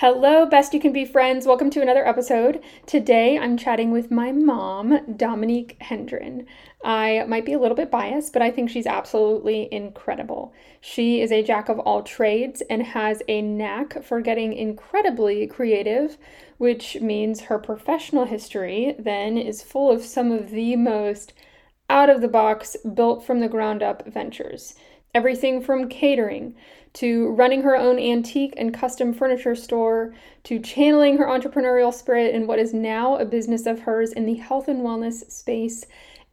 Hello, 0.00 0.46
best 0.46 0.72
you 0.74 0.78
can 0.78 0.92
be 0.92 1.04
friends. 1.04 1.44
Welcome 1.44 1.70
to 1.70 1.82
another 1.82 2.06
episode. 2.06 2.62
Today 2.86 3.36
I'm 3.36 3.56
chatting 3.56 3.90
with 3.90 4.12
my 4.12 4.30
mom, 4.30 5.16
Dominique 5.16 5.76
Hendren. 5.80 6.46
I 6.84 7.24
might 7.26 7.44
be 7.44 7.52
a 7.52 7.58
little 7.58 7.76
bit 7.76 7.90
biased, 7.90 8.32
but 8.32 8.40
I 8.40 8.52
think 8.52 8.70
she's 8.70 8.86
absolutely 8.86 9.68
incredible. 9.72 10.54
She 10.80 11.20
is 11.20 11.32
a 11.32 11.42
jack 11.42 11.68
of 11.68 11.80
all 11.80 12.04
trades 12.04 12.62
and 12.70 12.84
has 12.84 13.24
a 13.26 13.42
knack 13.42 14.04
for 14.04 14.20
getting 14.20 14.52
incredibly 14.52 15.48
creative, 15.48 16.16
which 16.58 17.00
means 17.00 17.40
her 17.40 17.58
professional 17.58 18.26
history 18.26 18.94
then 19.00 19.36
is 19.36 19.64
full 19.64 19.90
of 19.90 20.04
some 20.04 20.30
of 20.30 20.50
the 20.50 20.76
most 20.76 21.32
out 21.90 22.08
of 22.08 22.20
the 22.20 22.28
box, 22.28 22.76
built 22.94 23.24
from 23.24 23.40
the 23.40 23.48
ground 23.48 23.82
up 23.82 24.06
ventures. 24.06 24.76
Everything 25.14 25.60
from 25.60 25.88
catering 25.88 26.54
to 26.94 27.28
running 27.30 27.62
her 27.62 27.76
own 27.76 27.98
antique 27.98 28.54
and 28.56 28.74
custom 28.74 29.12
furniture 29.12 29.54
store, 29.54 30.14
to 30.44 30.58
channeling 30.58 31.18
her 31.18 31.26
entrepreneurial 31.26 31.92
spirit 31.92 32.34
in 32.34 32.46
what 32.46 32.58
is 32.58 32.74
now 32.74 33.16
a 33.16 33.24
business 33.24 33.66
of 33.66 33.80
hers 33.80 34.12
in 34.12 34.26
the 34.26 34.34
health 34.34 34.68
and 34.68 34.80
wellness 34.80 35.30
space, 35.30 35.84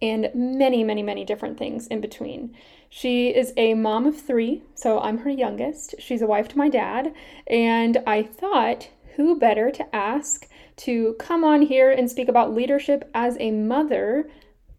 and 0.02 0.30
many, 0.34 0.84
many, 0.84 1.04
many 1.04 1.23
different 1.23 1.58
things 1.58 1.88
in 1.88 2.02
between. 2.02 2.55
She 2.90 3.30
is 3.30 3.54
a 3.58 3.73
mom 3.73 4.05
of 4.05 4.20
three, 4.20 4.63
so 4.76 4.99
I'm 4.99 5.20
her 5.20 5.30
youngest. 5.30 5.96
She's 5.99 6.21
a 6.21 6.27
wife 6.27 6.48
to 6.49 6.57
my 6.57 6.70
dad, 6.70 7.13
and 7.48 8.02
I 8.07 8.23
thought, 8.23 8.90
who 9.16 9.40
better 9.40 9.71
to 9.71 9.96
ask 9.96 10.48
to 10.77 11.16
come 11.20 11.44
on 11.44 11.62
here 11.62 11.91
and 11.91 12.10
speak 12.10 12.27
about 12.27 12.54
leadership 12.54 13.10
as 13.13 13.38
a 13.40 13.52
mother 13.52 14.30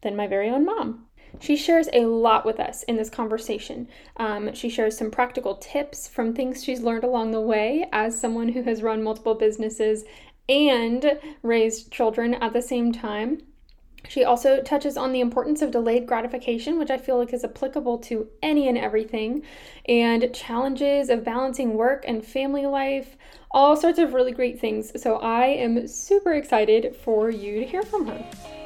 than 0.02 0.16
my 0.16 0.26
very 0.26 0.48
own 0.50 0.64
mom? 0.64 1.05
She 1.40 1.56
shares 1.56 1.88
a 1.92 2.06
lot 2.06 2.44
with 2.44 2.58
us 2.58 2.82
in 2.84 2.96
this 2.96 3.10
conversation. 3.10 3.88
Um, 4.16 4.54
she 4.54 4.68
shares 4.68 4.96
some 4.96 5.10
practical 5.10 5.56
tips 5.56 6.08
from 6.08 6.34
things 6.34 6.64
she's 6.64 6.80
learned 6.80 7.04
along 7.04 7.30
the 7.30 7.40
way 7.40 7.86
as 7.92 8.18
someone 8.18 8.48
who 8.48 8.62
has 8.62 8.82
run 8.82 9.02
multiple 9.02 9.34
businesses 9.34 10.04
and 10.48 11.18
raised 11.42 11.90
children 11.90 12.34
at 12.34 12.52
the 12.52 12.62
same 12.62 12.92
time. 12.92 13.42
She 14.08 14.24
also 14.24 14.62
touches 14.62 14.96
on 14.96 15.12
the 15.12 15.20
importance 15.20 15.62
of 15.62 15.72
delayed 15.72 16.06
gratification, 16.06 16.78
which 16.78 16.90
I 16.90 16.98
feel 16.98 17.18
like 17.18 17.32
is 17.32 17.44
applicable 17.44 17.98
to 17.98 18.28
any 18.42 18.68
and 18.68 18.78
everything, 18.78 19.42
and 19.88 20.32
challenges 20.32 21.08
of 21.08 21.24
balancing 21.24 21.74
work 21.74 22.04
and 22.06 22.24
family 22.24 22.66
life, 22.66 23.16
all 23.50 23.76
sorts 23.76 23.98
of 23.98 24.14
really 24.14 24.32
great 24.32 24.60
things. 24.60 25.00
So 25.02 25.16
I 25.16 25.46
am 25.46 25.88
super 25.88 26.32
excited 26.34 26.94
for 26.94 27.30
you 27.30 27.58
to 27.58 27.66
hear 27.66 27.82
from 27.82 28.06
her. 28.06 28.65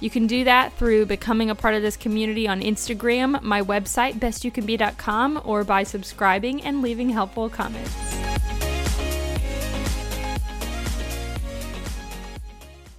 You 0.00 0.08
can 0.08 0.26
do 0.26 0.44
that 0.44 0.72
through 0.72 1.06
becoming 1.06 1.50
a 1.50 1.54
part 1.54 1.74
of 1.74 1.82
this 1.82 1.96
community 1.96 2.48
on 2.48 2.62
Instagram, 2.62 3.42
my 3.42 3.60
website, 3.60 4.14
bestyoucanbe.com, 4.14 5.42
or 5.44 5.62
by 5.62 5.82
subscribing 5.82 6.62
and 6.62 6.80
leaving 6.80 7.10
helpful 7.10 7.50
comments. 7.50 7.94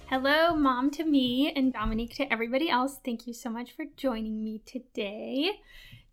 Hello, 0.06 0.54
mom 0.54 0.90
to 0.92 1.04
me 1.04 1.52
and 1.56 1.72
Dominique 1.72 2.14
to 2.16 2.32
everybody 2.32 2.70
else. 2.70 3.00
Thank 3.04 3.26
you 3.26 3.34
so 3.34 3.50
much 3.50 3.72
for 3.72 3.84
joining 3.96 4.44
me 4.44 4.60
today. 4.64 5.50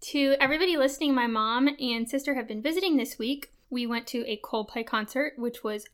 To 0.02 0.36
everybody 0.40 0.76
listening, 0.78 1.14
my 1.14 1.28
mom 1.28 1.70
and 1.80 2.10
sister 2.10 2.34
have 2.34 2.48
been 2.48 2.64
visiting 2.64 2.98
this 2.98 3.20
week. 3.20 3.52
We 3.70 3.86
went 3.86 4.08
to 4.08 4.26
a 4.26 4.40
Coldplay 4.44 4.88
concert, 4.88 5.34
which 5.38 5.64
was 5.64 5.86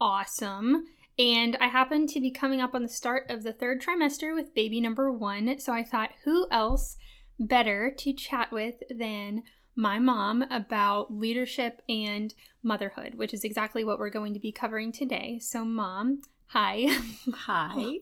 awesome. 0.00 0.86
And 1.20 1.54
I 1.60 1.66
happened 1.66 2.08
to 2.10 2.20
be 2.20 2.30
coming 2.30 2.62
up 2.62 2.74
on 2.74 2.82
the 2.82 2.88
start 2.88 3.28
of 3.28 3.42
the 3.42 3.52
third 3.52 3.82
trimester 3.82 4.34
with 4.34 4.54
baby 4.54 4.80
number 4.80 5.12
one. 5.12 5.58
So 5.58 5.70
I 5.70 5.84
thought, 5.84 6.12
who 6.24 6.46
else 6.50 6.96
better 7.38 7.90
to 7.98 8.14
chat 8.14 8.50
with 8.50 8.76
than 8.88 9.42
my 9.76 9.98
mom 9.98 10.40
about 10.50 11.12
leadership 11.12 11.82
and 11.90 12.32
motherhood, 12.62 13.16
which 13.16 13.34
is 13.34 13.44
exactly 13.44 13.84
what 13.84 13.98
we're 13.98 14.08
going 14.08 14.32
to 14.32 14.40
be 14.40 14.50
covering 14.50 14.92
today. 14.92 15.38
So, 15.38 15.62
mom, 15.62 16.22
hi. 16.46 16.86
Hi. 17.34 17.96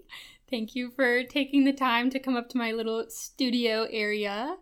Thank 0.48 0.76
you 0.76 0.90
for 0.90 1.24
taking 1.24 1.64
the 1.64 1.72
time 1.72 2.10
to 2.10 2.20
come 2.20 2.36
up 2.36 2.48
to 2.50 2.58
my 2.58 2.70
little 2.70 3.04
studio 3.08 3.88
area. 3.90 4.56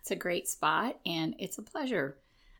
It's 0.00 0.10
a 0.10 0.16
great 0.16 0.46
spot 0.46 1.00
and 1.06 1.34
it's 1.38 1.56
a 1.56 1.62
pleasure. 1.62 2.18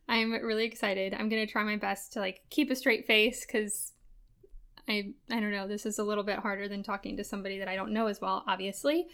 I'm 0.09 0.33
really 0.33 0.65
excited. 0.65 1.13
I'm 1.13 1.29
going 1.29 1.47
to 1.47 1.53
try 1.53 1.65
my 1.65 1.77
best 1.77 2.15
to 2.15 2.21
like 2.21 2.41
keep 2.49 2.71
a 2.71 2.77
straight 2.77 3.07
face 3.07 3.45
cuz 3.45 3.93
I 4.89 5.13
I 5.31 5.41
don't 5.41 5.51
know, 5.51 5.69
this 5.69 5.87
is 5.87 5.99
a 5.99 6.05
little 6.05 6.25
bit 6.25 6.39
harder 6.39 6.69
than 6.69 6.83
talking 6.83 7.17
to 7.17 7.25
somebody 7.25 7.59
that 7.59 7.69
I 7.69 7.77
don't 7.77 7.93
know 7.93 8.07
as 8.07 8.21
well, 8.21 8.45
obviously. 8.47 9.07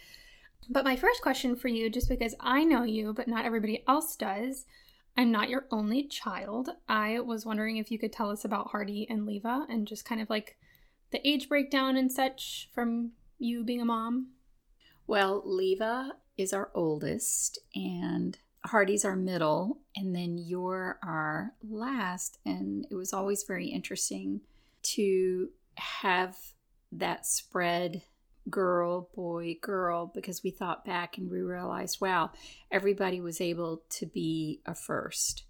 But 0.69 0.85
my 0.85 0.95
first 0.95 1.21
question 1.21 1.55
for 1.55 1.67
you, 1.67 1.89
just 1.89 2.09
because 2.09 2.35
I 2.39 2.63
know 2.63 2.83
you, 2.83 3.13
but 3.13 3.27
not 3.27 3.45
everybody 3.45 3.83
else 3.87 4.15
does, 4.15 4.65
I'm 5.17 5.31
not 5.31 5.49
your 5.49 5.65
only 5.71 6.07
child. 6.07 6.69
I 6.87 7.19
was 7.19 7.45
wondering 7.45 7.77
if 7.77 7.91
you 7.91 7.99
could 7.99 8.13
tell 8.13 8.29
us 8.29 8.45
about 8.45 8.71
Hardy 8.71 9.07
and 9.09 9.25
Leva 9.25 9.65
and 9.69 9.87
just 9.87 10.05
kind 10.05 10.21
of 10.21 10.29
like 10.29 10.57
the 11.11 11.27
age 11.27 11.49
breakdown 11.49 11.97
and 11.97 12.11
such 12.11 12.69
from 12.73 13.11
you 13.37 13.63
being 13.63 13.81
a 13.81 13.85
mom. 13.85 14.27
Well, 15.07 15.41
Leva 15.45 16.13
is 16.37 16.53
our 16.53 16.69
oldest, 16.73 17.59
and 17.75 18.37
Hardy's 18.65 19.03
our 19.03 19.15
middle, 19.15 19.79
and 19.95 20.15
then 20.15 20.37
you're 20.37 20.99
our 21.03 21.53
last. 21.67 22.37
And 22.45 22.85
it 22.89 22.95
was 22.95 23.11
always 23.11 23.43
very 23.43 23.67
interesting 23.67 24.41
to 24.83 25.49
have 25.75 26.37
that 26.91 27.25
spread 27.25 28.01
girl, 28.49 29.09
boy, 29.15 29.57
girl, 29.61 30.11
because 30.13 30.43
we 30.43 30.51
thought 30.51 30.85
back 30.85 31.17
and 31.17 31.29
we 31.29 31.41
realized, 31.41 32.01
wow, 32.01 32.31
everybody 32.71 33.21
was 33.21 33.39
able 33.39 33.83
to 33.89 34.05
be 34.05 34.61
a 34.65 34.73
first. 34.73 35.43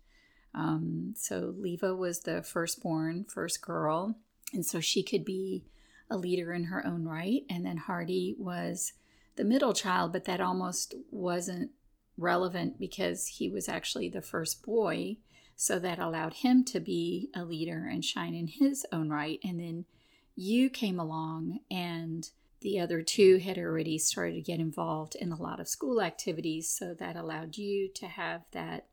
Um, 0.53 1.13
so 1.15 1.53
Leva 1.57 1.95
was 1.95 2.21
the 2.21 2.43
firstborn, 2.43 3.25
first 3.25 3.61
girl, 3.61 4.15
and 4.53 4.65
so 4.65 4.79
she 4.81 5.03
could 5.03 5.23
be 5.23 5.63
a 6.09 6.17
leader 6.17 6.51
in 6.51 6.65
her 6.65 6.85
own 6.85 7.05
right. 7.05 7.43
And 7.49 7.65
then 7.65 7.77
Hardy 7.77 8.35
was 8.37 8.91
the 9.37 9.45
middle 9.45 9.73
child, 9.73 10.11
but 10.11 10.25
that 10.25 10.41
almost 10.41 10.93
wasn't 11.09 11.71
relevant 12.17 12.77
because 12.77 13.27
he 13.27 13.49
was 13.49 13.69
actually 13.69 14.09
the 14.09 14.21
first 14.21 14.63
boy. 14.63 15.17
So 15.55 15.79
that 15.79 15.99
allowed 15.99 16.33
him 16.33 16.65
to 16.65 16.79
be 16.79 17.29
a 17.35 17.45
leader 17.45 17.87
and 17.89 18.03
shine 18.03 18.33
in 18.33 18.47
his 18.47 18.85
own 18.91 19.09
right. 19.09 19.39
And 19.43 19.59
then 19.59 19.85
you 20.35 20.69
came 20.69 20.99
along 20.99 21.59
and 21.69 22.29
the 22.61 22.79
other 22.79 23.01
two 23.01 23.37
had 23.37 23.57
already 23.57 23.97
started 23.97 24.35
to 24.35 24.41
get 24.41 24.59
involved 24.59 25.15
in 25.15 25.31
a 25.31 25.41
lot 25.41 25.59
of 25.59 25.67
school 25.67 26.01
activities. 26.01 26.69
So 26.69 26.93
that 26.93 27.15
allowed 27.15 27.57
you 27.57 27.89
to 27.95 28.07
have 28.07 28.43
that 28.51 28.87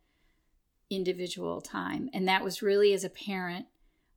individual 0.90 1.60
time. 1.60 2.08
And 2.14 2.26
that 2.28 2.42
was 2.42 2.62
really, 2.62 2.94
as 2.94 3.04
a 3.04 3.10
parent, 3.10 3.66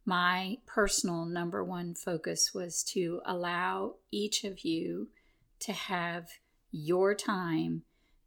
my 0.06 0.58
personal 0.66 1.26
number 1.26 1.64
one 1.64 1.94
focus 1.96 2.54
was 2.54 2.82
to 2.84 3.22
allow 3.26 3.96
each 4.09 4.44
of 4.44 4.62
you 4.62 5.09
to 5.59 5.74
have 5.74 6.30
your 6.72 7.14
time 7.14 7.84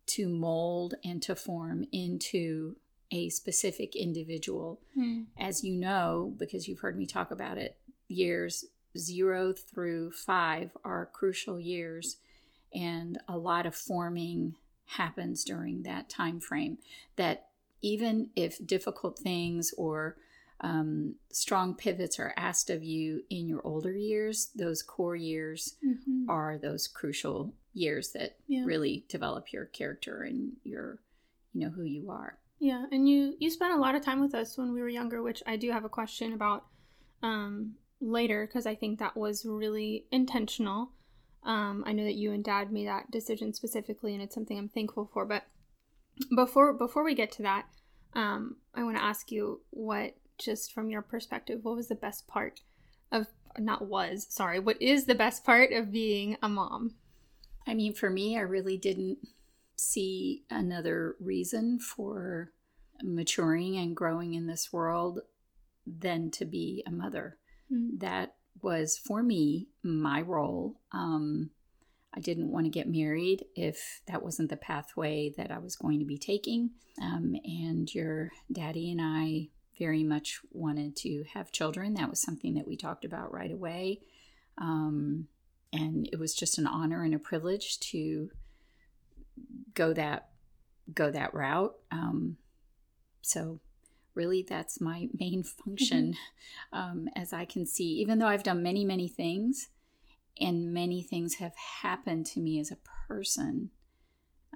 to 0.06 0.28
mold 0.28 0.94
and 1.02 1.22
to 1.22 1.34
form 1.34 1.86
into 1.90 2.76
a 3.10 3.30
specific 3.30 3.96
individual. 3.96 4.80
Mm. 4.96 5.26
As 5.38 5.64
you 5.64 5.76
know, 5.76 6.34
because 6.38 6.68
you've 6.68 6.80
heard 6.80 6.98
me 6.98 7.06
talk 7.06 7.30
about 7.30 7.58
it, 7.58 7.78
years 8.08 8.64
zero 8.96 9.52
through 9.52 10.12
five 10.12 10.70
are 10.84 11.10
crucial 11.12 11.58
years, 11.58 12.16
and 12.72 13.18
a 13.28 13.36
lot 13.36 13.66
of 13.66 13.74
forming 13.74 14.54
happens 14.86 15.44
during 15.44 15.82
that 15.82 16.08
time 16.08 16.40
frame. 16.40 16.78
That 17.16 17.48
even 17.82 18.30
if 18.34 18.64
difficult 18.66 19.18
things 19.18 19.74
or 19.76 20.16
um, 20.60 21.16
strong 21.30 21.74
pivots 21.74 22.18
are 22.18 22.32
asked 22.36 22.70
of 22.70 22.82
you 22.82 23.22
in 23.28 23.48
your 23.48 23.60
older 23.64 23.92
years, 23.92 24.50
those 24.54 24.82
core 24.82 25.16
years 25.16 25.76
mm-hmm. 25.84 26.30
are 26.30 26.58
those 26.58 26.86
crucial 26.86 27.52
years 27.74 28.12
that 28.12 28.36
yeah. 28.46 28.62
really 28.64 29.04
develop 29.08 29.52
your 29.52 29.66
character 29.66 30.22
and 30.22 30.52
your, 30.62 30.98
you 31.52 31.60
know, 31.60 31.70
who 31.70 31.82
you 31.82 32.10
are. 32.10 32.38
Yeah, 32.60 32.86
and 32.92 33.08
you 33.08 33.34
you 33.38 33.50
spent 33.50 33.74
a 33.74 33.78
lot 33.78 33.94
of 33.94 34.02
time 34.02 34.20
with 34.20 34.34
us 34.34 34.56
when 34.56 34.72
we 34.72 34.80
were 34.80 34.88
younger, 34.88 35.22
which 35.22 35.42
I 35.44 35.56
do 35.56 35.70
have 35.70 35.84
a 35.84 35.88
question 35.88 36.32
about 36.32 36.64
um, 37.22 37.74
later 38.04 38.46
because 38.46 38.66
I 38.66 38.74
think 38.74 38.98
that 38.98 39.16
was 39.16 39.44
really 39.44 40.06
intentional. 40.10 40.90
Um, 41.44 41.84
I 41.86 41.92
know 41.92 42.04
that 42.04 42.14
you 42.14 42.32
and 42.32 42.44
Dad 42.44 42.72
made 42.72 42.88
that 42.88 43.10
decision 43.10 43.52
specifically, 43.52 44.14
and 44.14 44.22
it's 44.22 44.34
something 44.34 44.58
I'm 44.58 44.68
thankful 44.68 45.10
for. 45.12 45.26
But 45.26 45.44
before 46.34 46.72
before 46.72 47.04
we 47.04 47.14
get 47.14 47.32
to 47.32 47.42
that, 47.42 47.66
um, 48.14 48.56
I 48.74 48.82
want 48.82 48.96
to 48.96 49.02
ask 49.02 49.30
you 49.30 49.60
what 49.70 50.14
just 50.38 50.72
from 50.72 50.90
your 50.90 51.02
perspective, 51.02 51.60
what 51.62 51.76
was 51.76 51.88
the 51.88 51.94
best 51.94 52.26
part 52.26 52.60
of, 53.12 53.26
not 53.58 53.86
was, 53.86 54.26
sorry, 54.30 54.58
what 54.58 54.80
is 54.80 55.04
the 55.04 55.14
best 55.14 55.44
part 55.44 55.72
of 55.72 55.92
being 55.92 56.36
a 56.42 56.48
mom? 56.48 56.94
I 57.66 57.74
mean, 57.74 57.94
for 57.94 58.10
me, 58.10 58.36
I 58.36 58.40
really 58.40 58.76
didn't 58.76 59.18
see 59.76 60.44
another 60.50 61.16
reason 61.20 61.78
for 61.78 62.52
maturing 63.02 63.76
and 63.76 63.96
growing 63.96 64.34
in 64.34 64.46
this 64.46 64.72
world 64.72 65.20
than 65.86 66.30
to 66.32 66.44
be 66.44 66.82
a 66.86 66.90
mother. 66.90 67.38
Mm. 67.72 68.00
That 68.00 68.34
was 68.62 68.98
for 68.98 69.22
me 69.22 69.68
my 69.82 70.20
role. 70.20 70.80
Um, 70.92 71.50
I 72.16 72.20
didn't 72.20 72.50
want 72.50 72.66
to 72.66 72.70
get 72.70 72.88
married 72.88 73.44
if 73.56 74.02
that 74.06 74.22
wasn't 74.22 74.50
the 74.50 74.56
pathway 74.56 75.32
that 75.36 75.50
I 75.50 75.58
was 75.58 75.76
going 75.76 75.98
to 75.98 76.04
be 76.04 76.18
taking. 76.18 76.70
Um, 77.02 77.34
and 77.44 77.92
your 77.92 78.30
daddy 78.52 78.90
and 78.92 79.00
I 79.02 79.48
very 79.78 80.04
much 80.04 80.40
wanted 80.52 80.94
to 80.96 81.24
have 81.34 81.50
children. 81.50 81.94
That 81.94 82.10
was 82.10 82.20
something 82.20 82.54
that 82.54 82.68
we 82.68 82.76
talked 82.76 83.04
about 83.04 83.32
right 83.32 83.50
away. 83.50 84.00
Um, 84.58 85.26
and 85.72 86.08
it 86.12 86.20
was 86.20 86.34
just 86.34 86.58
an 86.58 86.68
honor 86.68 87.02
and 87.02 87.14
a 87.14 87.18
privilege 87.18 87.80
to 87.80 88.30
go 89.74 89.92
that 89.92 90.28
go 90.94 91.10
that 91.10 91.34
route. 91.34 91.74
Um, 91.90 92.36
so 93.22 93.58
really 94.14 94.44
that's 94.48 94.80
my 94.80 95.08
main 95.18 95.42
function 95.42 96.14
mm-hmm. 96.72 96.78
um, 96.78 97.08
as 97.16 97.32
i 97.32 97.44
can 97.44 97.66
see 97.66 97.84
even 97.84 98.18
though 98.18 98.26
i've 98.26 98.42
done 98.42 98.62
many 98.62 98.84
many 98.84 99.08
things 99.08 99.68
and 100.40 100.72
many 100.72 101.02
things 101.02 101.34
have 101.34 101.54
happened 101.82 102.26
to 102.26 102.40
me 102.40 102.58
as 102.58 102.70
a 102.70 102.78
person 103.08 103.70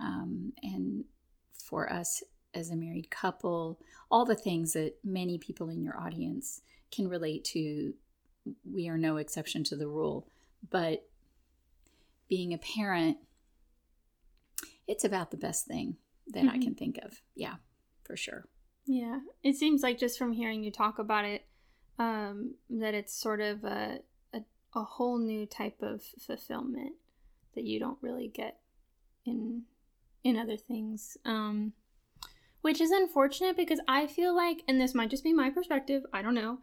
um, 0.00 0.52
and 0.62 1.05
for 1.52 1.93
us 1.93 2.22
as 2.55 2.70
a 2.70 2.76
married 2.76 3.10
couple 3.10 3.78
all 4.10 4.25
the 4.25 4.34
things 4.34 4.72
that 4.72 4.94
many 5.05 5.38
people 5.38 5.69
in 5.69 5.82
your 5.82 5.99
audience 6.00 6.62
can 6.90 7.08
relate 7.08 7.44
to 7.44 7.94
we 8.70 8.88
are 8.88 8.99
no 8.99 9.16
exception 9.16 9.62
to 9.62 9.76
the 9.76 9.87
rule 9.87 10.26
but 10.70 11.08
being 12.28 12.52
a 12.54 12.58
parent 12.58 13.19
it's 14.87 15.04
about 15.04 15.31
the 15.31 15.37
best 15.37 15.66
thing 15.66 15.96
that 16.28 16.44
mm-hmm. 16.44 16.54
i 16.54 16.58
can 16.58 16.75
think 16.75 16.99
of 17.02 17.20
yeah 17.34 17.56
for 18.04 18.16
sure 18.16 18.46
yeah 18.88 19.20
it 19.44 19.55
seems 19.55 19.82
like 19.82 19.99
just 19.99 20.19
from 20.19 20.32
hearing 20.32 20.64
you 20.64 20.73
talk 20.73 20.99
about 20.99 21.25
it 21.25 21.44
um, 21.99 22.55
that 22.70 22.94
it's 22.94 23.12
sort 23.12 23.40
of 23.40 23.62
a 23.64 24.00
a 24.32 24.40
a 24.75 24.82
whole 24.82 25.19
new 25.19 25.46
type 25.46 25.82
of 25.82 26.02
fulfillment 26.19 26.94
that 27.55 27.64
you 27.64 27.79
don't 27.79 27.99
really 28.00 28.29
get 28.29 28.58
in 29.26 29.62
in 30.25 30.37
other 30.37 30.56
things 30.56 31.17
um 31.25 31.73
which 32.62 32.81
is 32.81 32.90
unfortunate 32.90 33.56
because 33.56 33.81
i 33.87 34.06
feel 34.06 34.35
like 34.35 34.62
and 34.67 34.81
this 34.81 34.94
might 34.94 35.11
just 35.11 35.25
be 35.25 35.32
my 35.32 35.50
perspective 35.50 36.02
i 36.12 36.23
don't 36.23 36.35
know 36.35 36.58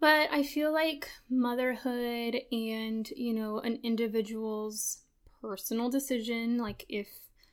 but 0.00 0.28
i 0.32 0.42
feel 0.42 0.72
like 0.72 1.10
motherhood 1.28 2.36
and 2.50 3.10
you 3.16 3.34
know 3.34 3.58
an 3.60 3.78
individual's 3.82 5.02
personal 5.40 5.90
decision 5.90 6.56
like 6.56 6.86
if 6.88 7.08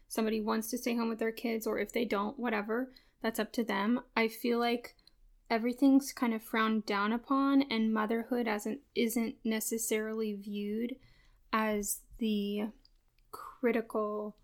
somebody 0.08 0.40
wants 0.42 0.70
to 0.70 0.78
stay 0.78 0.96
home 0.96 1.10
with 1.10 1.20
their 1.20 1.32
kids 1.32 1.68
or 1.68 1.78
if 1.78 1.92
they 1.92 2.06
don't 2.06 2.40
whatever 2.40 2.90
that's 3.22 3.40
up 3.40 3.52
to 3.54 3.64
them. 3.64 4.02
I 4.16 4.28
feel 4.28 4.60
like 4.60 4.96
everything's 5.50 6.14
kind 6.14 6.34
of 6.34 6.42
frowned 6.42 6.86
down 6.86 7.12
upon 7.12 7.64
and 7.64 7.94
motherhood 7.94 8.48
an, 8.48 8.80
isn't 8.96 9.36
necessarily 9.44 10.34
viewed 10.34 10.96
as 11.52 12.00
the 12.20 12.70
critical 13.32 14.38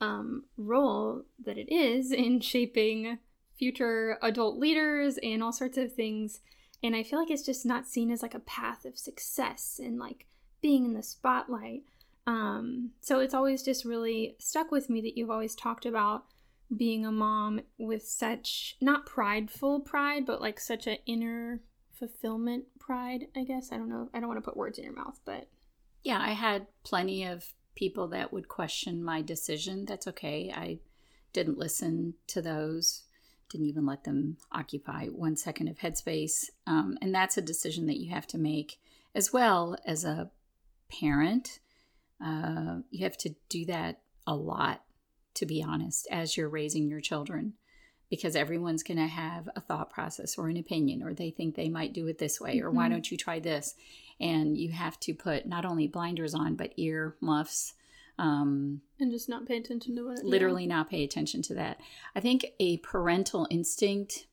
um, 0.00 0.44
role 0.56 1.24
that 1.44 1.58
it 1.58 1.72
is 1.72 2.12
in 2.12 2.40
shaping 2.40 3.18
future 3.58 4.16
adult 4.22 4.56
leaders 4.58 5.18
and 5.22 5.42
all 5.42 5.52
sorts 5.52 5.76
of 5.76 5.92
things. 5.92 6.40
And 6.80 6.94
i 6.94 7.02
feel 7.02 7.18
like 7.18 7.30
it's 7.30 7.44
just 7.44 7.66
not 7.66 7.88
seen 7.88 8.12
as 8.12 8.22
like 8.22 8.34
a 8.34 8.40
path 8.40 8.84
of 8.84 8.96
success 8.96 9.80
and 9.82 9.98
like 9.98 10.26
being 10.62 10.84
in 10.84 10.94
the 10.94 11.02
spotlight. 11.02 11.82
Um, 12.26 12.90
so 13.00 13.20
it's 13.20 13.34
always 13.34 13.62
just 13.64 13.84
really 13.84 14.36
stuck 14.38 14.70
with 14.70 14.88
me 14.88 15.00
that 15.00 15.16
you've 15.16 15.30
always 15.30 15.56
talked 15.56 15.86
about 15.86 16.24
being 16.74 17.06
a 17.06 17.12
mom 17.12 17.60
with 17.78 18.06
such 18.06 18.76
not 18.80 19.06
prideful 19.06 19.80
pride, 19.80 20.26
but 20.26 20.40
like 20.40 20.60
such 20.60 20.86
an 20.86 20.98
inner 21.06 21.60
fulfillment 21.92 22.64
pride, 22.78 23.28
I 23.36 23.44
guess. 23.44 23.72
I 23.72 23.76
don't 23.76 23.88
know. 23.88 24.08
I 24.12 24.20
don't 24.20 24.28
want 24.28 24.38
to 24.38 24.44
put 24.44 24.56
words 24.56 24.78
in 24.78 24.84
your 24.84 24.94
mouth, 24.94 25.20
but 25.24 25.48
yeah, 26.02 26.20
I 26.20 26.32
had 26.32 26.66
plenty 26.84 27.24
of 27.24 27.52
people 27.74 28.08
that 28.08 28.32
would 28.32 28.48
question 28.48 29.02
my 29.02 29.22
decision. 29.22 29.84
That's 29.84 30.06
okay. 30.08 30.52
I 30.54 30.78
didn't 31.32 31.58
listen 31.58 32.14
to 32.28 32.42
those. 32.42 33.02
Didn't 33.50 33.68
even 33.68 33.86
let 33.86 34.04
them 34.04 34.36
occupy 34.52 35.06
one 35.06 35.36
second 35.36 35.68
of 35.68 35.78
headspace. 35.78 36.50
Um, 36.66 36.98
and 37.00 37.14
that's 37.14 37.38
a 37.38 37.42
decision 37.42 37.86
that 37.86 37.98
you 37.98 38.10
have 38.10 38.26
to 38.28 38.38
make 38.38 38.78
as 39.14 39.32
well 39.32 39.76
as 39.86 40.04
a 40.04 40.30
parent. 40.90 41.60
Uh, 42.24 42.78
you 42.90 43.04
have 43.04 43.16
to 43.18 43.34
do 43.48 43.64
that 43.66 44.00
a 44.26 44.34
lot 44.34 44.82
to 45.38 45.46
be 45.46 45.62
honest, 45.62 46.06
as 46.10 46.36
you're 46.36 46.48
raising 46.48 46.88
your 46.88 47.00
children, 47.00 47.54
because 48.10 48.34
everyone's 48.34 48.82
going 48.82 48.98
to 48.98 49.06
have 49.06 49.48
a 49.54 49.60
thought 49.60 49.90
process 49.90 50.36
or 50.36 50.48
an 50.48 50.56
opinion, 50.56 51.02
or 51.02 51.14
they 51.14 51.30
think 51.30 51.54
they 51.54 51.68
might 51.68 51.92
do 51.92 52.06
it 52.08 52.18
this 52.18 52.40
way, 52.40 52.60
or 52.60 52.68
mm-hmm. 52.68 52.76
why 52.76 52.88
don't 52.88 53.10
you 53.10 53.16
try 53.16 53.38
this? 53.38 53.74
And 54.20 54.56
you 54.56 54.70
have 54.72 54.98
to 55.00 55.14
put 55.14 55.46
not 55.46 55.64
only 55.64 55.86
blinders 55.86 56.34
on, 56.34 56.56
but 56.56 56.72
ear 56.76 57.14
muffs. 57.20 57.74
Um, 58.18 58.80
and 58.98 59.12
just 59.12 59.28
not 59.28 59.46
pay 59.46 59.56
attention 59.58 59.94
to 59.94 60.08
it. 60.10 60.24
Literally, 60.24 60.64
yeah. 60.64 60.76
not 60.76 60.90
pay 60.90 61.04
attention 61.04 61.40
to 61.42 61.54
that. 61.54 61.78
I 62.16 62.20
think 62.20 62.46
a 62.58 62.78
parental 62.78 63.46
instinct 63.48 64.26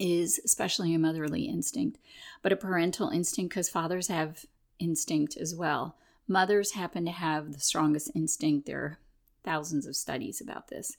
is 0.00 0.40
especially 0.44 0.94
a 0.94 0.98
motherly 0.98 1.42
instinct, 1.42 1.98
but 2.42 2.52
a 2.52 2.56
parental 2.56 3.08
instinct 3.08 3.50
because 3.50 3.68
fathers 3.68 4.08
have 4.08 4.44
instinct 4.80 5.36
as 5.36 5.54
well. 5.54 5.96
Mothers 6.26 6.72
happen 6.72 7.04
to 7.04 7.12
have 7.12 7.52
the 7.52 7.60
strongest 7.60 8.10
instinct. 8.14 8.66
They're 8.66 8.98
thousands 9.46 9.86
of 9.86 9.96
studies 9.96 10.42
about 10.42 10.68
this. 10.68 10.98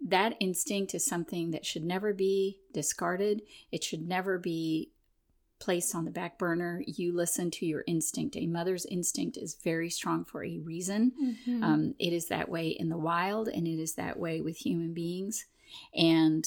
That 0.00 0.36
instinct 0.38 0.94
is 0.94 1.04
something 1.04 1.50
that 1.50 1.66
should 1.66 1.84
never 1.84 2.12
be 2.12 2.58
discarded. 2.72 3.42
It 3.72 3.82
should 3.82 4.06
never 4.06 4.38
be 4.38 4.90
placed 5.58 5.94
on 5.94 6.04
the 6.04 6.10
back 6.10 6.38
burner. 6.38 6.82
You 6.86 7.14
listen 7.14 7.50
to 7.52 7.66
your 7.66 7.84
instinct. 7.86 8.36
A 8.36 8.46
mother's 8.46 8.84
instinct 8.86 9.36
is 9.36 9.56
very 9.62 9.90
strong 9.90 10.24
for 10.24 10.44
a 10.44 10.58
reason. 10.58 11.12
Mm-hmm. 11.22 11.62
Um, 11.62 11.94
it 12.00 12.12
is 12.12 12.26
that 12.28 12.48
way 12.48 12.68
in 12.68 12.88
the 12.88 12.98
wild, 12.98 13.48
and 13.48 13.66
it 13.66 13.80
is 13.80 13.94
that 13.94 14.18
way 14.18 14.40
with 14.40 14.56
human 14.56 14.92
beings. 14.92 15.46
And 15.94 16.44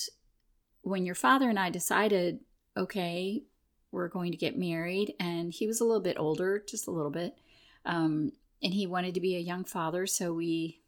when 0.81 1.05
your 1.05 1.15
father 1.15 1.49
and 1.49 1.57
I 1.57 1.69
decided, 1.69 2.41
okay, 2.75 3.43
we're 3.91 4.09
going 4.09 4.31
to 4.33 4.37
get 4.37 4.57
married, 4.57 5.13
and 5.17 5.53
he 5.53 5.65
was 5.65 5.79
a 5.79 5.85
little 5.85 6.03
bit 6.03 6.17
older, 6.19 6.61
just 6.67 6.87
a 6.87 6.91
little 6.91 7.09
bit, 7.09 7.37
um, 7.85 8.33
and 8.61 8.73
he 8.73 8.85
wanted 8.85 9.13
to 9.13 9.21
be 9.21 9.37
a 9.37 9.39
young 9.39 9.63
father, 9.63 10.05
so 10.05 10.33
we 10.33 10.81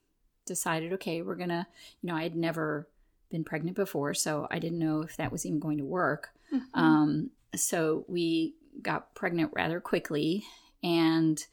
decided, 0.47 0.93
okay, 0.93 1.21
we're 1.21 1.35
going 1.35 1.49
to, 1.49 1.67
you 2.01 2.07
know, 2.09 2.15
I 2.15 2.23
had 2.23 2.35
never 2.35 2.87
been 3.29 3.43
pregnant 3.43 3.75
before, 3.75 4.13
so 4.13 4.47
I 4.49 4.59
didn't 4.59 4.79
know 4.79 5.01
if 5.01 5.17
that 5.17 5.31
was 5.31 5.45
even 5.45 5.59
going 5.59 5.77
to 5.77 5.85
work. 5.85 6.29
Mm-hmm. 6.53 6.79
Um, 6.79 7.29
so 7.55 8.05
we 8.07 8.55
got 8.81 9.13
pregnant 9.15 9.51
rather 9.53 9.79
quickly, 9.79 10.45
and 10.83 11.43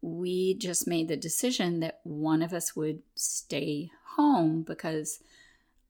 we 0.00 0.54
just 0.54 0.86
made 0.86 1.08
the 1.08 1.16
decision 1.16 1.80
that 1.80 2.00
one 2.02 2.42
of 2.42 2.52
us 2.52 2.76
would 2.76 3.00
stay 3.14 3.90
home 4.16 4.62
because 4.62 5.20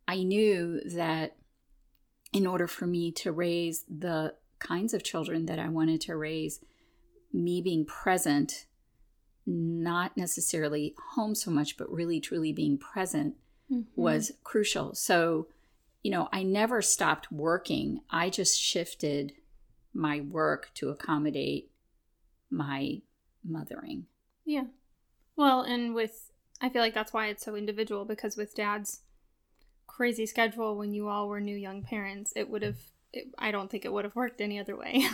I 0.07 0.23
knew 0.23 0.81
that 0.85 1.37
in 2.33 2.47
order 2.47 2.67
for 2.67 2.87
me 2.87 3.11
to 3.13 3.33
raise 3.33 3.85
the 3.89 4.35
kinds 4.59 4.95
of 4.95 5.03
children 5.03 5.47
that 5.47 5.59
I 5.59 5.69
wanted 5.69 6.01
to 6.03 6.17
raise, 6.17 6.61
me 7.33 7.61
being 7.61 7.85
present 7.85 8.67
not 9.47 10.17
necessarily 10.17 10.95
home 11.15 11.35
so 11.35 11.51
much, 11.51 11.77
but 11.77 11.93
really 11.93 12.21
truly 12.21 12.53
being 12.53 12.79
present 12.79 13.35
mm-hmm. 13.71 14.01
was 14.01 14.33
crucial. 14.45 14.95
So, 14.95 15.49
you 16.03 16.11
know, 16.11 16.29
I 16.33 16.43
never 16.43 16.83
stopped 16.83 17.33
working. 17.33 18.01
I 18.11 18.31
just 18.31 18.61
shifted 18.61 19.33
my 19.95 20.21
work 20.21 20.71
to 20.75 20.91
accommodate 20.91 21.71
my 22.51 23.03
mothering. 23.45 24.07
Yeah. 24.45 24.65
Well, 25.37 25.63
and 25.63 25.95
with, 25.95 26.31
I 26.61 26.69
feel 26.69 26.83
like 26.83 26.95
that's 26.95 27.13
why 27.13 27.29
it's 27.29 27.45
so 27.45 27.57
individual 27.57 28.05
because 28.05 28.37
with 28.37 28.55
dad's 28.55 29.01
crazy 29.87 30.27
schedule 30.27 30.77
when 30.77 30.93
you 30.93 31.09
all 31.09 31.29
were 31.29 31.41
new 31.41 31.57
young 31.57 31.83
parents, 31.83 32.33
it 32.37 32.49
would 32.49 32.63
have, 32.63 32.79
I 33.39 33.51
don't 33.51 33.71
think 33.71 33.85
it 33.85 33.93
would 33.93 34.05
have 34.05 34.17
worked 34.17 34.41
any 34.41 34.59
other 34.59 34.77
way. 34.77 35.07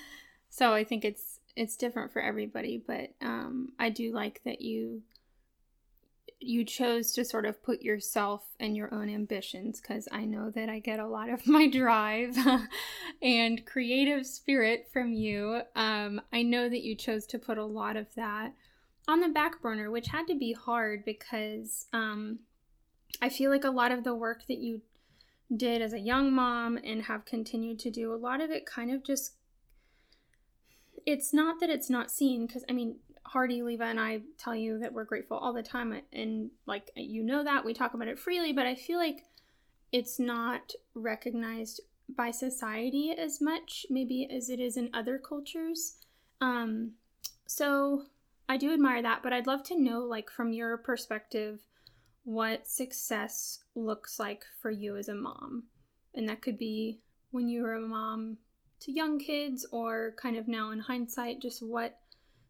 so 0.50 0.72
I 0.72 0.84
think 0.84 1.04
it's, 1.04 1.33
it's 1.56 1.76
different 1.76 2.12
for 2.12 2.20
everybody, 2.20 2.82
but 2.84 3.10
um, 3.20 3.72
I 3.78 3.90
do 3.90 4.12
like 4.12 4.42
that 4.44 4.60
you 4.60 5.02
you 6.40 6.64
chose 6.64 7.12
to 7.12 7.24
sort 7.24 7.46
of 7.46 7.62
put 7.62 7.80
yourself 7.80 8.44
and 8.60 8.76
your 8.76 8.92
own 8.92 9.08
ambitions 9.08 9.80
because 9.80 10.06
I 10.12 10.26
know 10.26 10.50
that 10.50 10.68
I 10.68 10.78
get 10.78 10.98
a 10.98 11.06
lot 11.06 11.30
of 11.30 11.46
my 11.46 11.68
drive 11.68 12.36
and 13.22 13.64
creative 13.64 14.26
spirit 14.26 14.88
from 14.92 15.14
you. 15.14 15.62
Um, 15.74 16.20
I 16.32 16.42
know 16.42 16.68
that 16.68 16.82
you 16.82 16.96
chose 16.96 17.26
to 17.28 17.38
put 17.38 17.56
a 17.56 17.64
lot 17.64 17.96
of 17.96 18.14
that 18.16 18.52
on 19.08 19.20
the 19.20 19.28
back 19.28 19.62
burner, 19.62 19.90
which 19.90 20.08
had 20.08 20.26
to 20.26 20.34
be 20.34 20.52
hard 20.52 21.04
because 21.04 21.86
um, 21.92 22.40
I 23.22 23.28
feel 23.28 23.50
like 23.50 23.64
a 23.64 23.70
lot 23.70 23.92
of 23.92 24.04
the 24.04 24.14
work 24.14 24.46
that 24.48 24.58
you 24.58 24.82
did 25.54 25.82
as 25.82 25.92
a 25.92 26.00
young 26.00 26.32
mom 26.32 26.78
and 26.82 27.02
have 27.02 27.24
continued 27.24 27.78
to 27.80 27.90
do, 27.90 28.12
a 28.12 28.16
lot 28.16 28.40
of 28.40 28.50
it 28.50 28.66
kind 28.66 28.90
of 28.90 29.04
just 29.04 29.34
it's 31.06 31.32
not 31.32 31.60
that 31.60 31.70
it's 31.70 31.90
not 31.90 32.10
seen 32.10 32.46
because 32.46 32.64
I 32.68 32.72
mean 32.72 32.96
Hardy, 33.26 33.62
Leva, 33.62 33.84
and 33.84 33.98
I 33.98 34.20
tell 34.38 34.54
you 34.54 34.78
that 34.78 34.92
we're 34.92 35.04
grateful 35.04 35.38
all 35.38 35.52
the 35.52 35.62
time, 35.62 36.00
and 36.12 36.50
like 36.66 36.90
you 36.94 37.22
know 37.22 37.42
that 37.42 37.64
we 37.64 37.74
talk 37.74 37.94
about 37.94 38.08
it 38.08 38.18
freely, 38.18 38.52
but 38.52 38.66
I 38.66 38.74
feel 38.74 38.98
like 38.98 39.24
it's 39.92 40.18
not 40.18 40.72
recognized 40.94 41.80
by 42.08 42.30
society 42.30 43.12
as 43.12 43.40
much, 43.40 43.86
maybe 43.88 44.28
as 44.30 44.50
it 44.50 44.60
is 44.60 44.76
in 44.76 44.90
other 44.92 45.18
cultures. 45.18 45.96
Um, 46.40 46.92
so 47.46 48.04
I 48.48 48.56
do 48.56 48.72
admire 48.72 49.02
that, 49.02 49.22
but 49.22 49.32
I'd 49.32 49.46
love 49.46 49.62
to 49.64 49.80
know, 49.80 50.00
like, 50.00 50.30
from 50.30 50.52
your 50.52 50.76
perspective, 50.76 51.60
what 52.24 52.66
success 52.66 53.60
looks 53.74 54.18
like 54.18 54.44
for 54.60 54.70
you 54.70 54.96
as 54.96 55.08
a 55.08 55.14
mom. 55.14 55.64
And 56.14 56.28
that 56.28 56.42
could 56.42 56.58
be 56.58 57.00
when 57.30 57.48
you 57.48 57.62
were 57.62 57.74
a 57.74 57.80
mom 57.80 58.38
to 58.84 58.92
young 58.92 59.18
kids, 59.18 59.66
or 59.70 60.14
kind 60.16 60.36
of 60.36 60.48
now 60.48 60.70
in 60.70 60.80
hindsight, 60.80 61.40
just 61.40 61.62
what 61.62 61.98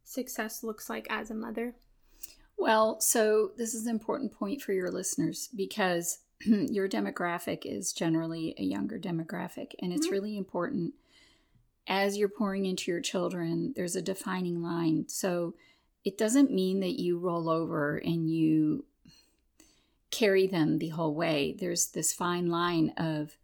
success 0.05 0.63
looks 0.63 0.91
like 0.91 1.07
as 1.11 1.31
a 1.31 1.35
mother. 1.35 1.75
Well, 2.57 3.01
so 3.01 3.51
this 3.57 3.75
is 3.75 3.87
an 3.87 3.91
important 3.91 4.33
point 4.33 4.63
for 4.63 4.73
your 4.73 4.91
listeners 4.91 5.49
because 5.55 6.19
your 6.47 6.89
demographic 6.89 7.65
is 7.65 7.93
generally 7.93 8.55
a 8.59 8.63
younger 8.63 8.99
demographic, 8.99 9.73
and 9.81 9.93
it's 9.93 10.07
mm-hmm. 10.07 10.15
really 10.15 10.37
important 10.37 10.95
as 11.87 12.17
you're 12.17 12.29
pouring 12.29 12.67
into 12.67 12.91
your 12.91 13.01
children, 13.01 13.73
there's 13.77 13.97
a 13.97 14.03
defining 14.03 14.63
line. 14.63 15.05
So 15.09 15.55
it 16.05 16.17
doesn't 16.17 16.51
mean 16.51 16.81
that 16.81 16.99
you 16.99 17.19
roll 17.19 17.49
over 17.49 17.99
and 17.99 18.31
you 18.31 18.85
carry 20.11 20.47
them 20.47 20.79
the 20.79 20.91
whole 20.91 21.15
way. 21.15 21.55
There's 21.59 21.89
this 21.89 22.13
fine 22.13 22.49
line 22.49 22.93
of 22.97 23.37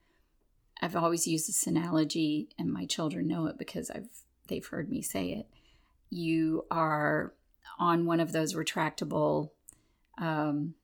I've 0.80 0.96
always 0.96 1.26
used 1.26 1.48
this 1.48 1.66
analogy 1.66 2.48
and 2.58 2.72
my 2.72 2.86
children 2.86 3.28
know 3.28 3.46
it 3.46 3.58
because 3.58 3.90
I've 3.90 4.08
they've 4.48 4.66
heard 4.66 4.90
me 4.90 5.02
say 5.02 5.28
it. 5.32 5.46
You 6.10 6.64
are 6.70 7.34
on 7.78 8.06
one 8.06 8.20
of 8.20 8.32
those 8.32 8.54
retractable 8.54 9.50
um, 10.18 10.74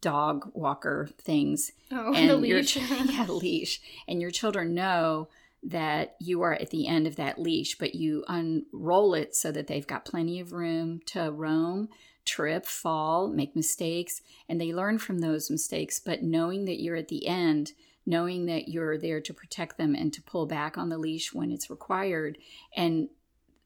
dog 0.00 0.50
walker 0.54 1.08
things. 1.18 1.72
Oh, 1.90 2.12
and 2.16 2.28
the 2.28 2.36
leash. 2.36 2.76
yeah, 3.10 3.26
leash. 3.28 3.80
And 4.08 4.20
your 4.20 4.30
children 4.30 4.74
know 4.74 5.28
that 5.62 6.16
you 6.18 6.42
are 6.42 6.54
at 6.54 6.70
the 6.70 6.88
end 6.88 7.06
of 7.06 7.16
that 7.16 7.38
leash, 7.38 7.78
but 7.78 7.94
you 7.94 8.24
unroll 8.26 9.14
it 9.14 9.36
so 9.36 9.52
that 9.52 9.68
they've 9.68 9.86
got 9.86 10.04
plenty 10.04 10.40
of 10.40 10.52
room 10.52 11.00
to 11.06 11.30
roam, 11.30 11.88
trip, 12.24 12.66
fall, 12.66 13.28
make 13.28 13.56
mistakes, 13.56 14.22
and 14.48 14.60
they 14.60 14.72
learn 14.72 14.98
from 14.98 15.18
those 15.18 15.50
mistakes. 15.50 16.00
But 16.00 16.22
knowing 16.22 16.64
that 16.66 16.80
you're 16.80 16.96
at 16.96 17.08
the 17.08 17.26
end, 17.26 17.72
knowing 18.04 18.46
that 18.46 18.68
you're 18.68 18.98
there 18.98 19.20
to 19.20 19.34
protect 19.34 19.78
them 19.78 19.94
and 19.94 20.12
to 20.12 20.22
pull 20.22 20.46
back 20.46 20.76
on 20.76 20.88
the 20.88 20.98
leash 20.98 21.32
when 21.32 21.50
it's 21.50 21.70
required, 21.70 22.38
and 22.76 23.08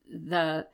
the 0.09 0.67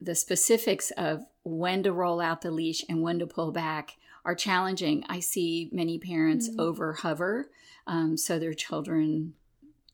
the 0.00 0.14
specifics 0.14 0.90
of 0.92 1.24
when 1.42 1.82
to 1.82 1.92
roll 1.92 2.20
out 2.20 2.40
the 2.40 2.50
leash 2.50 2.82
and 2.88 3.02
when 3.02 3.18
to 3.18 3.26
pull 3.26 3.52
back 3.52 3.98
are 4.24 4.34
challenging. 4.34 5.04
I 5.08 5.20
see 5.20 5.68
many 5.72 5.98
parents 5.98 6.48
mm-hmm. 6.48 6.60
over 6.60 6.94
hover 6.94 7.50
um, 7.86 8.16
so 8.16 8.38
their 8.38 8.54
children 8.54 9.34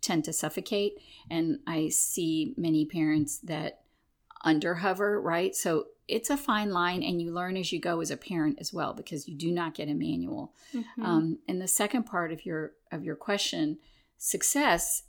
tend 0.01 0.25
to 0.25 0.33
suffocate. 0.33 0.95
And 1.31 1.59
I 1.67 1.89
see 1.89 2.55
many 2.57 2.85
parents 2.85 3.39
that 3.39 3.81
under 4.47 4.77
hover, 4.77 5.21
right? 5.21 5.55
So 5.55 5.89
it's 6.09 6.31
a 6.31 6.37
fine 6.37 6.71
line, 6.71 7.03
and 7.03 7.21
you 7.21 7.33
learn 7.33 7.57
as 7.57 7.73
you 7.73 7.81
go 7.81 8.01
as 8.01 8.11
a 8.11 8.17
parent 8.17 8.59
as 8.61 8.73
well 8.73 8.95
because 8.95 9.29
you 9.29 9.35
do 9.35 9.51
not 9.51 9.75
get 9.75 9.89
a 9.89 9.95
manual. 9.95 10.55
Mm-hmm. 10.73 11.03
Um, 11.03 11.39
and 11.49 11.61
the 11.61 11.69
second 11.69 12.05
part 12.05 12.33
of 12.33 12.47
your 12.47 12.73
of 12.93 13.05
your 13.05 13.17
question, 13.17 13.79
success 14.17 15.03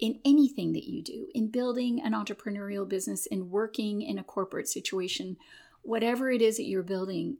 in 0.00 0.18
anything 0.24 0.72
that 0.72 0.84
you 0.84 1.02
do, 1.02 1.28
in 1.34 1.48
building 1.48 2.02
an 2.02 2.12
entrepreneurial 2.12 2.86
business, 2.86 3.26
in 3.26 3.48
working 3.48 4.02
in 4.02 4.18
a 4.18 4.24
corporate 4.24 4.68
situation, 4.68 5.36
whatever 5.82 6.32
it 6.32 6.42
is 6.42 6.56
that 6.56 6.64
you're 6.64 6.82
building, 6.82 7.36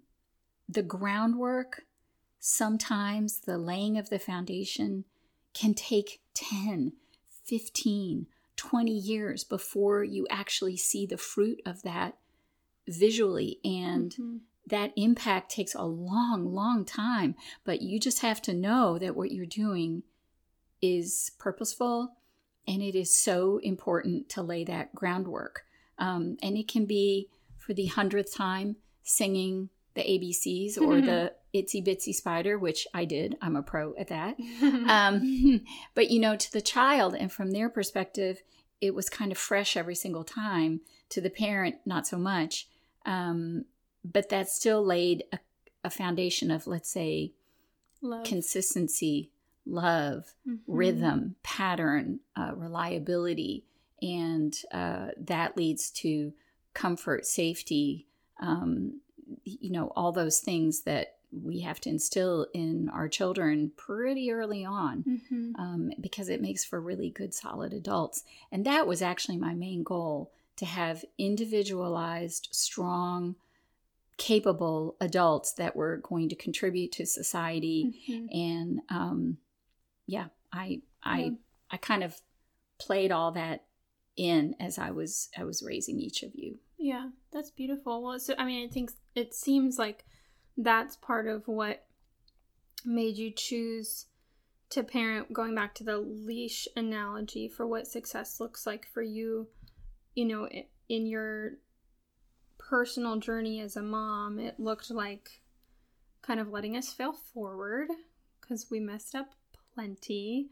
the 0.68 0.82
groundwork, 0.82 1.82
sometimes 2.38 3.40
the 3.40 3.58
laying 3.58 3.98
of 3.98 4.08
the 4.08 4.20
foundation 4.20 5.04
can 5.52 5.74
take 5.74 6.20
10, 6.34 6.92
15, 7.44 8.26
20 8.56 8.90
years 8.92 9.44
before 9.44 10.04
you 10.04 10.26
actually 10.30 10.76
see 10.76 11.06
the 11.06 11.16
fruit 11.16 11.60
of 11.66 11.82
that 11.82 12.16
visually. 12.88 13.58
And 13.64 14.10
mm-hmm. 14.12 14.36
that 14.68 14.92
impact 14.96 15.50
takes 15.50 15.74
a 15.74 15.82
long, 15.82 16.54
long 16.54 16.84
time. 16.84 17.34
But 17.64 17.82
you 17.82 17.98
just 17.98 18.20
have 18.22 18.40
to 18.42 18.54
know 18.54 18.98
that 18.98 19.16
what 19.16 19.32
you're 19.32 19.46
doing 19.46 20.02
is 20.80 21.32
purposeful 21.38 22.16
and 22.66 22.82
it 22.82 22.94
is 22.94 23.16
so 23.16 23.58
important 23.58 24.28
to 24.30 24.42
lay 24.42 24.64
that 24.64 24.94
groundwork. 24.94 25.64
Um, 25.98 26.36
and 26.42 26.56
it 26.56 26.68
can 26.68 26.86
be 26.86 27.28
for 27.58 27.74
the 27.74 27.86
hundredth 27.86 28.34
time 28.34 28.76
singing 29.02 29.68
the 29.94 30.02
ABCs 30.02 30.80
or 30.80 31.00
the 31.00 31.32
itsy 31.54 31.84
bitsy 31.84 32.12
spider, 32.12 32.58
which 32.58 32.86
I 32.92 33.04
did. 33.04 33.36
I'm 33.40 33.56
a 33.56 33.62
pro 33.62 33.94
at 33.96 34.08
that. 34.08 34.36
um, 34.62 35.64
but 35.94 36.10
you 36.10 36.18
know, 36.20 36.36
to 36.36 36.52
the 36.52 36.60
child 36.60 37.14
and 37.14 37.30
from 37.30 37.52
their 37.52 37.68
perspective, 37.68 38.42
it 38.80 38.94
was 38.94 39.08
kind 39.08 39.30
of 39.32 39.38
fresh 39.38 39.76
every 39.76 39.94
single 39.94 40.24
time. 40.24 40.80
To 41.10 41.20
the 41.20 41.30
parent, 41.30 41.76
not 41.86 42.06
so 42.06 42.18
much. 42.18 42.66
Um, 43.06 43.66
but 44.04 44.30
that 44.30 44.48
still 44.48 44.84
laid 44.84 45.24
a, 45.32 45.38
a, 45.84 45.90
foundation 45.90 46.50
of, 46.50 46.66
let's 46.66 46.90
say, 46.90 47.32
love. 48.02 48.24
consistency, 48.24 49.30
love, 49.64 50.34
mm-hmm. 50.48 50.56
rhythm, 50.66 51.36
pattern, 51.42 52.20
uh, 52.36 52.52
reliability. 52.56 53.64
And 54.02 54.54
uh, 54.72 55.08
that 55.18 55.56
leads 55.56 55.90
to 55.90 56.32
comfort, 56.72 57.26
safety, 57.26 58.06
um, 58.40 59.00
you 59.44 59.70
know, 59.70 59.92
all 59.96 60.12
those 60.12 60.40
things 60.40 60.82
that 60.82 61.16
we 61.32 61.60
have 61.60 61.80
to 61.80 61.90
instill 61.90 62.46
in 62.54 62.88
our 62.90 63.08
children 63.08 63.72
pretty 63.76 64.30
early 64.30 64.64
on 64.64 65.02
mm-hmm. 65.02 65.60
um, 65.60 65.90
because 66.00 66.28
it 66.28 66.40
makes 66.40 66.64
for 66.64 66.80
really 66.80 67.10
good, 67.10 67.34
solid 67.34 67.72
adults. 67.72 68.22
And 68.52 68.64
that 68.64 68.86
was 68.86 69.02
actually 69.02 69.36
my 69.38 69.54
main 69.54 69.82
goal 69.82 70.30
to 70.56 70.64
have 70.64 71.04
individualized, 71.18 72.48
strong, 72.52 73.34
capable 74.16 74.94
adults 75.00 75.52
that 75.54 75.74
were 75.74 75.96
going 75.96 76.28
to 76.28 76.36
contribute 76.36 76.92
to 76.92 77.06
society. 77.06 78.00
Mm-hmm. 78.08 78.26
And 78.30 78.80
um, 78.88 79.38
yeah, 80.06 80.26
I, 80.52 80.82
I, 81.02 81.18
yeah. 81.18 81.30
I 81.70 81.76
kind 81.78 82.04
of 82.04 82.20
played 82.78 83.10
all 83.10 83.32
that 83.32 83.64
in 84.16 84.54
as 84.60 84.78
I 84.78 84.90
was 84.90 85.28
I 85.36 85.44
was 85.44 85.62
raising 85.62 85.98
each 85.98 86.22
of 86.22 86.34
you. 86.34 86.58
Yeah, 86.78 87.10
that's 87.32 87.50
beautiful. 87.50 88.02
Well, 88.02 88.18
so 88.18 88.34
I 88.38 88.44
mean, 88.44 88.68
I 88.68 88.72
think 88.72 88.90
it 89.14 89.34
seems 89.34 89.78
like 89.78 90.04
that's 90.56 90.96
part 90.96 91.26
of 91.26 91.46
what 91.48 91.86
made 92.84 93.16
you 93.16 93.30
choose 93.30 94.06
to 94.70 94.82
parent 94.82 95.32
going 95.32 95.54
back 95.54 95.74
to 95.74 95.84
the 95.84 95.98
leash 95.98 96.66
analogy 96.76 97.48
for 97.48 97.66
what 97.66 97.86
success 97.86 98.40
looks 98.40 98.66
like 98.66 98.86
for 98.86 99.02
you 99.02 99.46
you 100.14 100.24
know 100.24 100.48
in 100.88 101.06
your 101.06 101.52
personal 102.58 103.18
journey 103.18 103.60
as 103.60 103.76
a 103.76 103.82
mom 103.82 104.38
it 104.38 104.58
looked 104.58 104.90
like 104.90 105.42
kind 106.22 106.40
of 106.40 106.48
letting 106.48 106.76
us 106.76 106.92
fail 106.92 107.12
forward 107.12 107.88
because 108.40 108.70
we 108.70 108.80
messed 108.80 109.14
up 109.14 109.30
plenty 109.74 110.48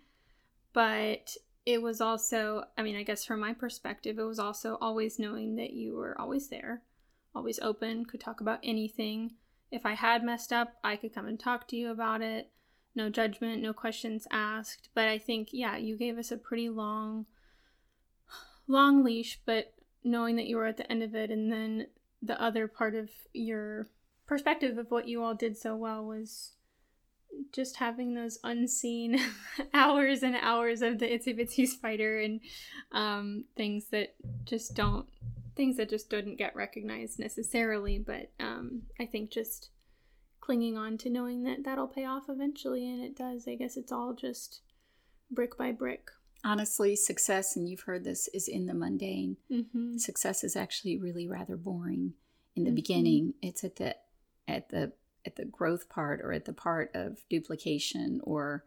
but 0.73 1.37
it 1.65 1.81
was 1.81 2.01
also 2.01 2.65
i 2.77 2.83
mean 2.83 2.97
i 2.97 3.03
guess 3.03 3.25
from 3.25 3.41
my 3.41 3.53
perspective 3.53 4.19
it 4.19 4.25
was 4.25 4.39
also 4.39 4.79
always 4.81 5.19
knowing 5.19 5.57
that 5.57 5.73
you 5.73 5.95
were 5.95 6.21
always 6.21 6.49
there 6.49 6.83
always 7.35 7.59
open 7.61 8.05
could 8.05 8.21
talk 8.21 8.41
about 8.41 8.59
anything 8.63 9.33
if 9.73 9.87
I 9.87 9.95
had 9.95 10.23
messed 10.23 10.53
up, 10.53 10.75
I 10.85 10.97
could 10.97 11.15
come 11.15 11.27
and 11.27 11.41
talk 11.41 11.67
to 11.69 11.77
you 11.77 11.91
about 11.91 12.21
it. 12.21 12.51
No 12.95 13.09
judgment, 13.09 13.63
no 13.63 13.73
questions 13.73 14.29
asked. 14.31 14.91
But 14.95 15.09
I 15.09 15.17
think, 15.17 15.49
yeah, 15.51 15.79
you 15.79 15.97
gave 15.97 16.19
us 16.19 16.31
a 16.31 16.37
pretty 16.37 16.69
long, 16.69 17.25
long 18.69 19.03
leash, 19.03 19.41
but 19.47 19.73
knowing 20.05 20.37
that 20.37 20.47
you 20.47 20.57
were 20.57 20.67
at 20.67 20.77
the 20.77 20.93
end 20.93 21.03
of 21.03 21.15
it, 21.15 21.31
and 21.31 21.51
then 21.51 21.87
the 22.21 22.41
other 22.41 22.69
part 22.69 22.95
of 22.95 23.09
your 23.33 23.89
perspective 24.27 24.77
of 24.77 24.91
what 24.91 25.09
you 25.09 25.23
all 25.23 25.35
did 25.35 25.57
so 25.57 25.75
well 25.75 26.05
was 26.05 26.53
just 27.53 27.77
having 27.77 28.15
those 28.15 28.39
unseen 28.45 29.21
hours 29.75 30.23
and 30.23 30.37
hours 30.37 30.83
of 30.83 30.99
the 30.99 31.07
itsy 31.07 31.39
bitsy 31.39 31.67
spider 31.67 32.19
and 32.21 32.41
um, 32.93 33.45
things 33.57 33.87
that 33.91 34.15
just 34.45 34.75
don't 34.75 35.07
things 35.55 35.77
that 35.77 35.91
just 35.91 36.11
didn't 36.11 36.39
get 36.39 36.57
recognized 36.57 37.19
necessarily, 37.19 37.99
but 37.99 38.31
um, 38.41 38.83
I 38.99 39.07
think 39.07 39.31
just 39.31 39.71
clinging 40.41 40.77
on 40.77 40.99
to 40.99 41.11
knowing 41.11 41.45
that 41.45 41.65
that'll 41.65 41.89
pay 41.89 42.05
off 42.05 42.25
eventually, 42.29 42.89
and 42.91 43.03
it 43.03 43.17
does. 43.17 43.47
I 43.47 43.55
guess 43.55 43.77
it's 43.77 43.93
all 43.93 44.15
just 44.15 44.61
brick 45.31 45.57
by 45.57 45.73
brick. 45.73 46.11
Honestly, 46.45 46.97
success, 46.97 47.57
and 47.57 47.69
you've 47.69 47.83
heard 47.83 48.05
this, 48.05 48.29
is 48.29 48.49
in 48.49 48.67
the 48.67 48.75
mundane. 48.75 49.37
Mm-hmm. 49.51 49.99
Success 49.99 50.43
is 50.43 50.57
actually 50.57 50.97
really 50.97 51.29
rather 51.29 51.57
boring 51.57 52.15
in 52.57 52.65
the 52.65 52.71
mm-hmm. 52.71 52.75
beginning. 52.75 53.35
It's 53.43 53.63
at 53.63 53.77
the 53.77 53.97
at 54.49 54.71
the 54.71 54.93
at 55.27 55.37
the 55.37 55.45
growth 55.45 55.89
part 55.89 56.21
or 56.23 56.33
at 56.33 56.45
the 56.45 56.53
part 56.53 56.91
of 56.95 57.19
duplication 57.29 58.21
or 58.25 58.65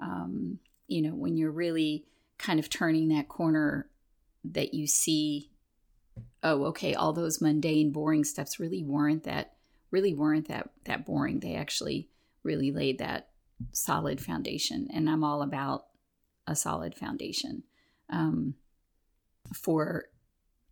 um, 0.00 0.58
you 0.86 1.02
know, 1.02 1.14
when 1.14 1.36
you're 1.36 1.50
really 1.50 2.06
kind 2.38 2.58
of 2.58 2.70
turning 2.70 3.08
that 3.08 3.28
corner 3.28 3.88
that 4.44 4.72
you 4.74 4.86
see, 4.86 5.50
oh, 6.42 6.64
okay, 6.66 6.94
all 6.94 7.12
those 7.12 7.40
mundane, 7.40 7.92
boring 7.92 8.24
steps 8.24 8.58
really 8.58 8.82
weren't 8.82 9.24
that 9.24 9.54
really 9.90 10.14
weren't 10.14 10.48
that 10.48 10.70
that 10.84 11.06
boring. 11.06 11.40
They 11.40 11.54
actually 11.54 12.08
really 12.42 12.70
laid 12.70 12.98
that 12.98 13.28
solid 13.72 14.20
foundation, 14.20 14.88
and 14.92 15.08
I'm 15.08 15.24
all 15.24 15.42
about 15.42 15.86
a 16.46 16.56
solid 16.56 16.94
foundation 16.94 17.64
um, 18.10 18.54
for 19.54 20.06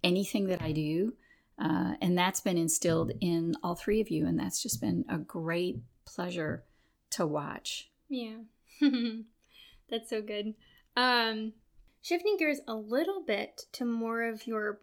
anything 0.02 0.47
that 0.47 0.62
I 0.62 0.73
do. 0.73 1.14
Uh, 1.59 1.95
and 2.03 2.17
that's 2.17 2.41
been 2.41 2.59
instilled 2.59 3.13
in 3.21 3.55
all 3.63 3.75
three 3.75 4.01
of 4.01 4.11
you, 4.11 4.27
and 4.27 4.39
that's 4.39 4.63
just 4.63 4.81
been 4.81 5.05
a 5.09 5.17
great 5.17 5.79
pleasure 6.05 6.65
to 7.11 7.27
watch. 7.27 7.91
Yeah, 8.09 8.37
that's 9.91 10.11
so 10.11 10.21
good. 10.21 10.55
Um, 10.97 11.55
shifting 12.03 12.37
gears 12.39 12.61
a 12.69 12.75
little 12.75 13.23
bit 13.27 13.63
to 13.73 13.85
more 13.85 14.23
of 14.23 14.47
your 14.47 14.81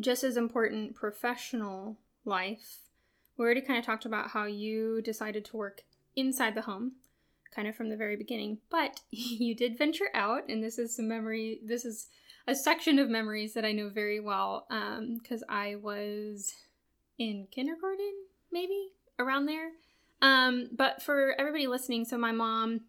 just 0.00 0.24
as 0.24 0.36
important 0.36 0.94
professional 0.94 1.98
life, 2.24 2.80
we 3.36 3.44
already 3.44 3.60
kind 3.60 3.78
of 3.78 3.84
talked 3.84 4.04
about 4.04 4.30
how 4.30 4.44
you 4.44 5.00
decided 5.02 5.44
to 5.46 5.56
work 5.56 5.82
inside 6.14 6.54
the 6.54 6.62
home, 6.62 6.92
kind 7.54 7.68
of 7.68 7.76
from 7.76 7.88
the 7.90 7.96
very 7.96 8.16
beginning, 8.16 8.58
but 8.70 9.00
you 9.10 9.54
did 9.54 9.78
venture 9.78 10.10
out, 10.14 10.48
and 10.48 10.62
this 10.62 10.78
is 10.78 10.96
some 10.96 11.08
memory, 11.08 11.60
this 11.64 11.84
is 11.84 12.08
a 12.46 12.54
section 12.54 12.98
of 12.98 13.08
memories 13.08 13.54
that 13.54 13.64
I 13.64 13.72
know 13.72 13.88
very 13.88 14.20
well 14.20 14.66
because 14.68 15.42
um, 15.42 15.48
I 15.48 15.76
was 15.76 16.54
in 17.18 17.48
kindergarten, 17.50 18.12
maybe 18.52 18.92
around 19.18 19.46
there. 19.46 19.70
Um, 20.22 20.68
but 20.72 21.02
for 21.02 21.34
everybody 21.38 21.66
listening, 21.66 22.04
so 22.04 22.16
my 22.16 22.32
mom, 22.32 22.82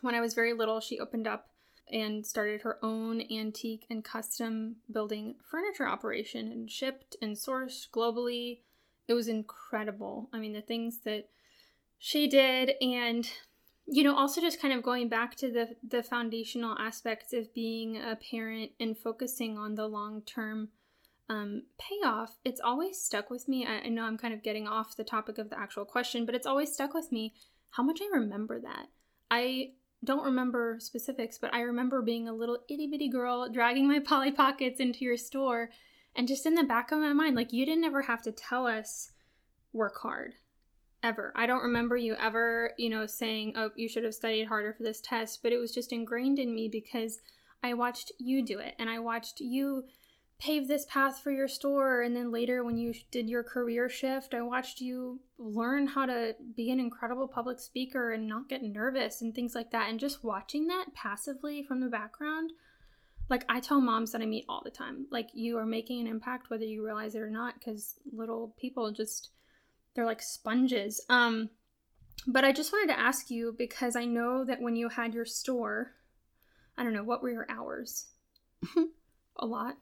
when 0.00 0.14
I 0.14 0.20
was 0.20 0.34
very 0.34 0.52
little, 0.52 0.80
she 0.80 0.98
opened 0.98 1.26
up 1.26 1.48
and 1.92 2.26
started 2.26 2.62
her 2.62 2.78
own 2.82 3.22
antique 3.30 3.86
and 3.90 4.04
custom 4.04 4.76
building 4.90 5.36
furniture 5.48 5.86
operation 5.86 6.50
and 6.50 6.70
shipped 6.70 7.16
and 7.22 7.36
sourced 7.36 7.88
globally. 7.90 8.60
It 9.06 9.14
was 9.14 9.28
incredible. 9.28 10.28
I 10.32 10.38
mean, 10.38 10.52
the 10.52 10.60
things 10.60 11.00
that 11.04 11.28
she 11.98 12.26
did 12.26 12.72
and 12.80 13.28
you 13.86 14.02
know 14.02 14.16
also 14.16 14.40
just 14.40 14.60
kind 14.60 14.74
of 14.74 14.82
going 14.82 15.08
back 15.08 15.34
to 15.36 15.50
the 15.50 15.68
the 15.88 16.02
foundational 16.02 16.76
aspects 16.78 17.32
of 17.32 17.52
being 17.54 17.96
a 17.96 18.16
parent 18.16 18.72
and 18.80 18.98
focusing 18.98 19.56
on 19.56 19.74
the 19.74 19.86
long 19.86 20.22
term 20.22 20.68
um, 21.28 21.62
payoff 21.78 22.38
it's 22.44 22.60
always 22.60 23.00
stuck 23.00 23.30
with 23.30 23.48
me. 23.48 23.66
I, 23.66 23.86
I 23.86 23.88
know 23.88 24.04
i'm 24.04 24.18
kind 24.18 24.34
of 24.34 24.42
getting 24.42 24.66
off 24.66 24.96
the 24.96 25.04
topic 25.04 25.38
of 25.38 25.50
the 25.50 25.58
actual 25.58 25.84
question 25.84 26.26
but 26.26 26.34
it's 26.34 26.46
always 26.46 26.72
stuck 26.72 26.94
with 26.94 27.10
me 27.12 27.34
how 27.70 27.82
much 27.82 28.00
i 28.00 28.16
remember 28.16 28.60
that. 28.60 28.88
I 29.30 29.72
don't 30.04 30.24
remember 30.24 30.76
specifics 30.80 31.38
but 31.38 31.54
i 31.54 31.60
remember 31.60 32.02
being 32.02 32.28
a 32.28 32.32
little 32.32 32.58
itty-bitty 32.68 33.08
girl 33.08 33.48
dragging 33.48 33.88
my 33.88 33.98
polly 34.04 34.32
pockets 34.32 34.80
into 34.80 35.04
your 35.04 35.16
store 35.16 35.70
and 36.14 36.28
just 36.28 36.46
in 36.46 36.54
the 36.54 36.64
back 36.64 36.92
of 36.92 36.98
my 36.98 37.12
mind 37.12 37.36
like 37.36 37.52
you 37.52 37.64
didn't 37.64 37.84
ever 37.84 38.02
have 38.02 38.22
to 38.22 38.32
tell 38.32 38.66
us 38.66 39.12
work 39.72 39.98
hard 39.98 40.34
ever. 41.06 41.32
I 41.36 41.46
don't 41.46 41.62
remember 41.62 41.96
you 41.96 42.16
ever, 42.16 42.72
you 42.76 42.90
know, 42.90 43.06
saying, 43.06 43.54
"Oh, 43.56 43.70
you 43.76 43.88
should 43.88 44.04
have 44.04 44.14
studied 44.14 44.46
harder 44.46 44.72
for 44.72 44.82
this 44.82 45.00
test," 45.00 45.42
but 45.42 45.52
it 45.52 45.58
was 45.58 45.72
just 45.72 45.92
ingrained 45.92 46.38
in 46.38 46.54
me 46.54 46.68
because 46.68 47.20
I 47.62 47.74
watched 47.74 48.12
you 48.18 48.42
do 48.42 48.58
it 48.58 48.74
and 48.78 48.90
I 48.90 48.98
watched 48.98 49.40
you 49.40 49.84
pave 50.38 50.68
this 50.68 50.84
path 50.86 51.20
for 51.20 51.30
your 51.30 51.48
store 51.48 52.02
and 52.02 52.14
then 52.14 52.30
later 52.30 52.62
when 52.62 52.76
you 52.76 52.92
did 53.10 53.28
your 53.28 53.42
career 53.42 53.88
shift, 53.88 54.34
I 54.34 54.42
watched 54.42 54.80
you 54.80 55.20
learn 55.38 55.86
how 55.86 56.06
to 56.06 56.36
be 56.54 56.70
an 56.70 56.80
incredible 56.80 57.28
public 57.28 57.58
speaker 57.58 58.12
and 58.12 58.26
not 58.26 58.48
get 58.48 58.62
nervous 58.62 59.22
and 59.22 59.34
things 59.34 59.54
like 59.54 59.70
that 59.70 59.88
and 59.88 59.98
just 59.98 60.22
watching 60.22 60.66
that 60.66 60.92
passively 60.94 61.62
from 61.62 61.80
the 61.80 61.88
background 61.88 62.52
like 63.28 63.44
I 63.48 63.60
tell 63.60 63.80
moms 63.80 64.12
that 64.12 64.22
I 64.22 64.26
meet 64.26 64.44
all 64.48 64.62
the 64.62 64.70
time, 64.70 65.06
like 65.10 65.30
you 65.32 65.58
are 65.58 65.66
making 65.66 66.00
an 66.00 66.06
impact 66.06 66.50
whether 66.50 66.64
you 66.64 66.84
realize 66.84 67.14
it 67.14 67.22
or 67.22 67.30
not 67.30 67.54
because 67.58 67.98
little 68.12 68.54
people 68.58 68.92
just 68.92 69.30
they're 69.96 70.06
like 70.06 70.22
sponges. 70.22 71.00
Um, 71.08 71.50
but 72.26 72.44
I 72.44 72.52
just 72.52 72.72
wanted 72.72 72.92
to 72.92 73.00
ask 73.00 73.30
you 73.30 73.54
because 73.56 73.96
I 73.96 74.04
know 74.04 74.44
that 74.44 74.60
when 74.60 74.76
you 74.76 74.88
had 74.90 75.14
your 75.14 75.24
store, 75.24 75.92
I 76.76 76.84
don't 76.84 76.92
know, 76.92 77.02
what 77.02 77.22
were 77.22 77.30
your 77.30 77.46
hours? 77.48 78.06
a 79.36 79.46
lot. 79.46 79.76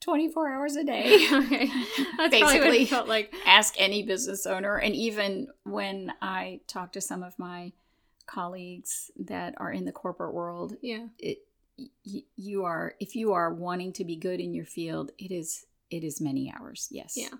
24 0.00 0.52
hours 0.52 0.76
a 0.76 0.84
day. 0.84 1.26
okay. 1.32 1.70
That's 2.16 2.30
Basically, 2.30 2.86
felt 2.86 3.08
like. 3.08 3.32
Ask 3.46 3.74
any 3.78 4.02
business 4.02 4.46
owner. 4.46 4.76
And 4.76 4.94
even 4.94 5.48
when 5.64 6.12
I 6.20 6.60
talk 6.66 6.92
to 6.92 7.00
some 7.00 7.22
of 7.22 7.38
my 7.38 7.72
colleagues 8.26 9.10
that 9.16 9.54
are 9.58 9.70
in 9.70 9.84
the 9.84 9.92
corporate 9.92 10.34
world, 10.34 10.76
yeah, 10.80 11.06
it, 11.18 11.38
y- 11.78 12.22
you 12.36 12.64
are 12.64 12.94
if 12.98 13.14
you 13.14 13.32
are 13.32 13.52
wanting 13.52 13.92
to 13.94 14.04
be 14.04 14.16
good 14.16 14.40
in 14.40 14.54
your 14.54 14.64
field, 14.64 15.12
it 15.18 15.30
is 15.30 15.66
it 15.90 16.02
is 16.02 16.20
many 16.20 16.52
hours. 16.52 16.88
Yes. 16.90 17.14
Yeah. 17.16 17.36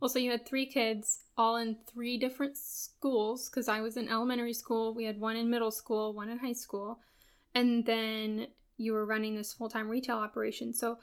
Well, 0.00 0.08
so 0.08 0.18
you 0.18 0.30
had 0.30 0.46
three 0.46 0.66
kids, 0.66 1.20
all 1.38 1.56
in 1.56 1.76
three 1.90 2.18
different 2.18 2.56
schools, 2.56 3.48
because 3.48 3.68
I 3.68 3.80
was 3.80 3.96
in 3.96 4.08
elementary 4.08 4.52
school. 4.52 4.94
We 4.94 5.04
had 5.04 5.18
one 5.18 5.36
in 5.36 5.48
middle 5.48 5.70
school, 5.70 6.12
one 6.12 6.28
in 6.28 6.38
high 6.38 6.52
school. 6.52 7.00
And 7.54 7.86
then 7.86 8.48
you 8.76 8.92
were 8.92 9.06
running 9.06 9.34
this 9.34 9.54
full 9.54 9.70
time 9.70 9.88
retail 9.88 10.18
operation. 10.18 10.74
So 10.74 10.98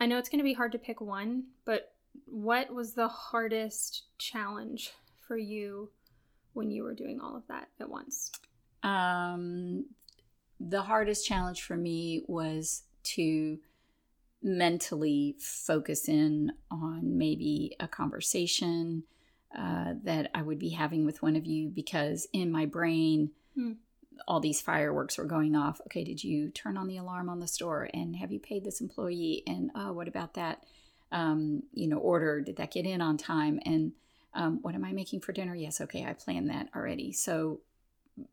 I 0.00 0.06
know 0.06 0.18
it's 0.18 0.28
going 0.28 0.38
to 0.38 0.44
be 0.44 0.54
hard 0.54 0.72
to 0.72 0.78
pick 0.78 1.00
one, 1.00 1.44
but 1.64 1.92
what 2.24 2.72
was 2.72 2.94
the 2.94 3.08
hardest 3.08 4.04
challenge 4.18 4.92
for 5.26 5.36
you 5.36 5.90
when 6.54 6.70
you 6.70 6.82
were 6.82 6.94
doing 6.94 7.20
all 7.20 7.36
of 7.36 7.46
that 7.48 7.68
at 7.80 7.90
once? 7.90 8.32
Um, 8.82 9.86
the 10.60 10.82
hardest 10.82 11.26
challenge 11.26 11.62
for 11.62 11.76
me 11.76 12.22
was 12.26 12.84
to 13.02 13.58
mentally 14.42 15.36
focus 15.40 16.08
in 16.08 16.52
on 16.70 17.18
maybe 17.18 17.74
a 17.80 17.88
conversation 17.88 19.02
uh, 19.56 19.94
that 20.04 20.30
I 20.34 20.42
would 20.42 20.58
be 20.58 20.70
having 20.70 21.04
with 21.04 21.22
one 21.22 21.36
of 21.36 21.46
you 21.46 21.68
because 21.68 22.28
in 22.32 22.52
my 22.52 22.66
brain, 22.66 23.30
hmm. 23.54 23.72
all 24.26 24.40
these 24.40 24.60
fireworks 24.60 25.18
were 25.18 25.24
going 25.24 25.56
off. 25.56 25.80
Okay, 25.86 26.04
did 26.04 26.22
you 26.22 26.50
turn 26.50 26.76
on 26.76 26.86
the 26.86 26.98
alarm 26.98 27.28
on 27.28 27.40
the 27.40 27.48
store? 27.48 27.88
And 27.92 28.16
have 28.16 28.30
you 28.30 28.38
paid 28.38 28.64
this 28.64 28.80
employee? 28.80 29.42
And 29.46 29.70
oh, 29.74 29.92
what 29.92 30.08
about 30.08 30.34
that? 30.34 30.64
Um, 31.10 31.62
you 31.72 31.88
know, 31.88 31.98
order? 31.98 32.40
Did 32.40 32.56
that 32.56 32.72
get 32.72 32.84
in 32.84 33.00
on 33.00 33.16
time? 33.16 33.58
And 33.64 33.92
um, 34.34 34.58
what 34.62 34.74
am 34.74 34.84
I 34.84 34.92
making 34.92 35.20
for 35.20 35.32
dinner? 35.32 35.54
Yes, 35.54 35.80
okay, 35.80 36.04
I 36.04 36.12
planned 36.12 36.50
that 36.50 36.68
already. 36.76 37.12
So 37.12 37.60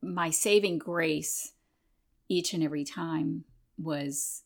my 0.02 0.30
saving 0.30 0.80
grace 0.80 1.54
each 2.28 2.54
and 2.54 2.64
every 2.64 2.84
time 2.84 3.46
was 3.78 4.44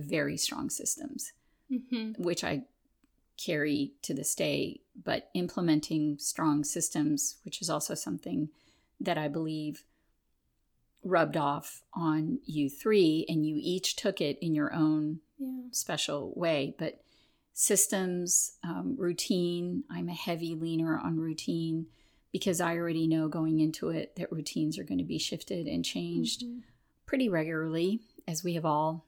very 0.00 0.36
strong 0.36 0.70
systems, 0.70 1.32
mm-hmm. 1.70 2.22
which 2.22 2.44
I 2.44 2.64
carry 3.36 3.92
to 4.02 4.14
this 4.14 4.34
day. 4.34 4.80
But 5.02 5.30
implementing 5.34 6.18
strong 6.18 6.64
systems, 6.64 7.36
which 7.44 7.62
is 7.62 7.70
also 7.70 7.94
something 7.94 8.50
that 9.00 9.16
I 9.16 9.28
believe 9.28 9.84
rubbed 11.02 11.36
off 11.36 11.82
on 11.94 12.40
you 12.44 12.68
three, 12.68 13.24
and 13.28 13.46
you 13.46 13.56
each 13.58 13.96
took 13.96 14.20
it 14.20 14.38
in 14.42 14.54
your 14.54 14.74
own 14.74 15.20
yeah. 15.38 15.62
special 15.70 16.32
way. 16.36 16.74
But 16.78 17.00
systems, 17.54 18.58
um, 18.62 18.96
routine, 18.98 19.84
I'm 19.90 20.08
a 20.08 20.14
heavy 20.14 20.54
leaner 20.54 20.98
on 20.98 21.18
routine 21.18 21.86
because 22.32 22.60
I 22.60 22.76
already 22.76 23.06
know 23.06 23.28
going 23.28 23.60
into 23.60 23.88
it 23.88 24.16
that 24.16 24.30
routines 24.30 24.78
are 24.78 24.84
going 24.84 24.98
to 24.98 25.04
be 25.04 25.18
shifted 25.18 25.66
and 25.66 25.84
changed 25.84 26.42
mm-hmm. 26.42 26.60
pretty 27.06 27.28
regularly, 27.28 28.00
as 28.28 28.44
we 28.44 28.54
have 28.54 28.64
all 28.64 29.06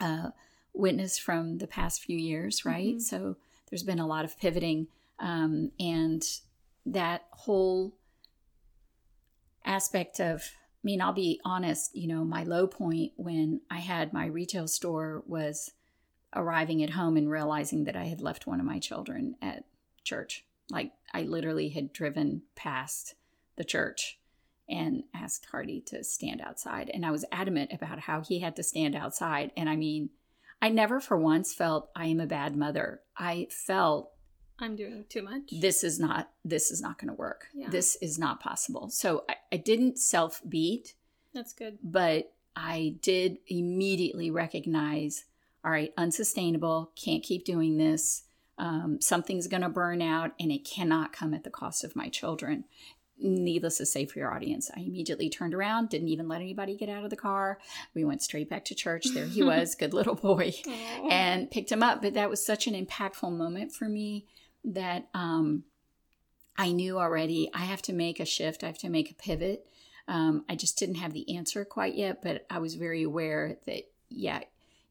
uh, 0.00 0.30
witnessed 0.72 1.22
from 1.22 1.58
the 1.58 1.66
past 1.66 2.02
few 2.02 2.18
years, 2.18 2.64
right? 2.64 2.96
Mm-hmm. 2.96 3.00
So 3.00 3.36
there's 3.70 3.82
been 3.82 3.98
a 3.98 4.06
lot 4.06 4.24
of 4.24 4.38
pivoting, 4.38 4.88
um, 5.18 5.72
and 5.80 6.22
that 6.84 7.26
whole 7.30 7.96
aspect 9.64 10.20
of 10.20 10.42
I 10.42 10.86
mean, 10.86 11.00
I'll 11.00 11.12
be 11.12 11.40
honest, 11.44 11.96
you 11.96 12.06
know, 12.06 12.24
my 12.24 12.44
low 12.44 12.68
point 12.68 13.10
when 13.16 13.60
I 13.68 13.78
had 13.78 14.12
my 14.12 14.26
retail 14.26 14.68
store 14.68 15.24
was 15.26 15.72
arriving 16.32 16.80
at 16.80 16.90
home 16.90 17.16
and 17.16 17.28
realizing 17.28 17.84
that 17.84 17.96
I 17.96 18.04
had 18.04 18.20
left 18.20 18.46
one 18.46 18.60
of 18.60 18.66
my 18.66 18.78
children 18.78 19.34
at 19.42 19.64
church. 20.04 20.44
Like 20.70 20.92
I 21.12 21.22
literally 21.22 21.70
had 21.70 21.92
driven 21.92 22.42
past 22.54 23.16
the 23.56 23.64
church 23.64 24.20
and 24.68 25.04
asked 25.14 25.46
Hardy 25.46 25.80
to 25.82 26.02
stand 26.02 26.40
outside. 26.40 26.90
And 26.92 27.06
I 27.06 27.10
was 27.10 27.24
adamant 27.30 27.72
about 27.72 28.00
how 28.00 28.20
he 28.20 28.40
had 28.40 28.56
to 28.56 28.62
stand 28.62 28.94
outside. 28.94 29.52
And 29.56 29.68
I 29.68 29.76
mean, 29.76 30.10
I 30.60 30.68
never 30.68 31.00
for 31.00 31.16
once 31.16 31.54
felt 31.54 31.90
I 31.94 32.06
am 32.06 32.20
a 32.20 32.26
bad 32.26 32.56
mother. 32.56 33.00
I 33.16 33.48
felt 33.50 34.12
I'm 34.58 34.74
doing 34.74 35.04
too 35.08 35.22
much. 35.22 35.50
This 35.52 35.84
is 35.84 36.00
not 36.00 36.30
this 36.44 36.70
is 36.70 36.80
not 36.80 36.98
going 36.98 37.08
to 37.08 37.14
work. 37.14 37.48
Yeah. 37.54 37.68
This 37.68 37.96
is 38.00 38.18
not 38.18 38.40
possible. 38.40 38.88
So 38.88 39.24
I, 39.28 39.34
I 39.52 39.56
didn't 39.58 39.98
self 39.98 40.40
beat. 40.48 40.94
That's 41.34 41.52
good. 41.52 41.78
But 41.82 42.32
I 42.54 42.96
did 43.02 43.38
immediately 43.48 44.30
recognize, 44.30 45.26
all 45.62 45.70
right, 45.70 45.92
unsustainable. 45.98 46.90
Can't 46.96 47.22
keep 47.22 47.44
doing 47.44 47.76
this. 47.76 48.22
Um, 48.58 48.98
something's 49.02 49.48
going 49.48 49.62
to 49.62 49.68
burn 49.68 50.00
out, 50.00 50.32
and 50.40 50.50
it 50.50 50.64
cannot 50.64 51.12
come 51.12 51.34
at 51.34 51.44
the 51.44 51.50
cost 51.50 51.84
of 51.84 51.94
my 51.94 52.08
children 52.08 52.64
needless 53.18 53.78
to 53.78 53.86
say 53.86 54.04
for 54.04 54.18
your 54.18 54.32
audience, 54.32 54.70
I 54.76 54.80
immediately 54.80 55.30
turned 55.30 55.54
around, 55.54 55.88
didn't 55.88 56.08
even 56.08 56.28
let 56.28 56.40
anybody 56.40 56.76
get 56.76 56.88
out 56.88 57.04
of 57.04 57.10
the 57.10 57.16
car. 57.16 57.58
We 57.94 58.04
went 58.04 58.22
straight 58.22 58.50
back 58.50 58.64
to 58.66 58.74
church. 58.74 59.06
There 59.12 59.26
he 59.26 59.42
was, 59.44 59.74
good 59.74 59.94
little 59.94 60.14
boy, 60.14 60.50
Aww. 60.50 61.10
and 61.12 61.50
picked 61.50 61.72
him 61.72 61.82
up. 61.82 62.02
But 62.02 62.14
that 62.14 62.30
was 62.30 62.44
such 62.44 62.66
an 62.66 62.74
impactful 62.74 63.32
moment 63.32 63.72
for 63.72 63.88
me 63.88 64.26
that 64.64 65.08
um, 65.14 65.64
I 66.56 66.72
knew 66.72 66.98
already 66.98 67.50
I 67.54 67.64
have 67.64 67.82
to 67.82 67.92
make 67.92 68.20
a 68.20 68.24
shift, 68.24 68.62
I 68.64 68.66
have 68.66 68.78
to 68.78 68.90
make 68.90 69.10
a 69.10 69.14
pivot. 69.14 69.66
Um, 70.08 70.44
I 70.48 70.54
just 70.54 70.78
didn't 70.78 70.96
have 70.96 71.12
the 71.12 71.36
answer 71.36 71.64
quite 71.64 71.94
yet, 71.96 72.22
but 72.22 72.46
I 72.48 72.58
was 72.58 72.74
very 72.74 73.02
aware 73.02 73.56
that, 73.66 73.84
yeah, 74.08 74.40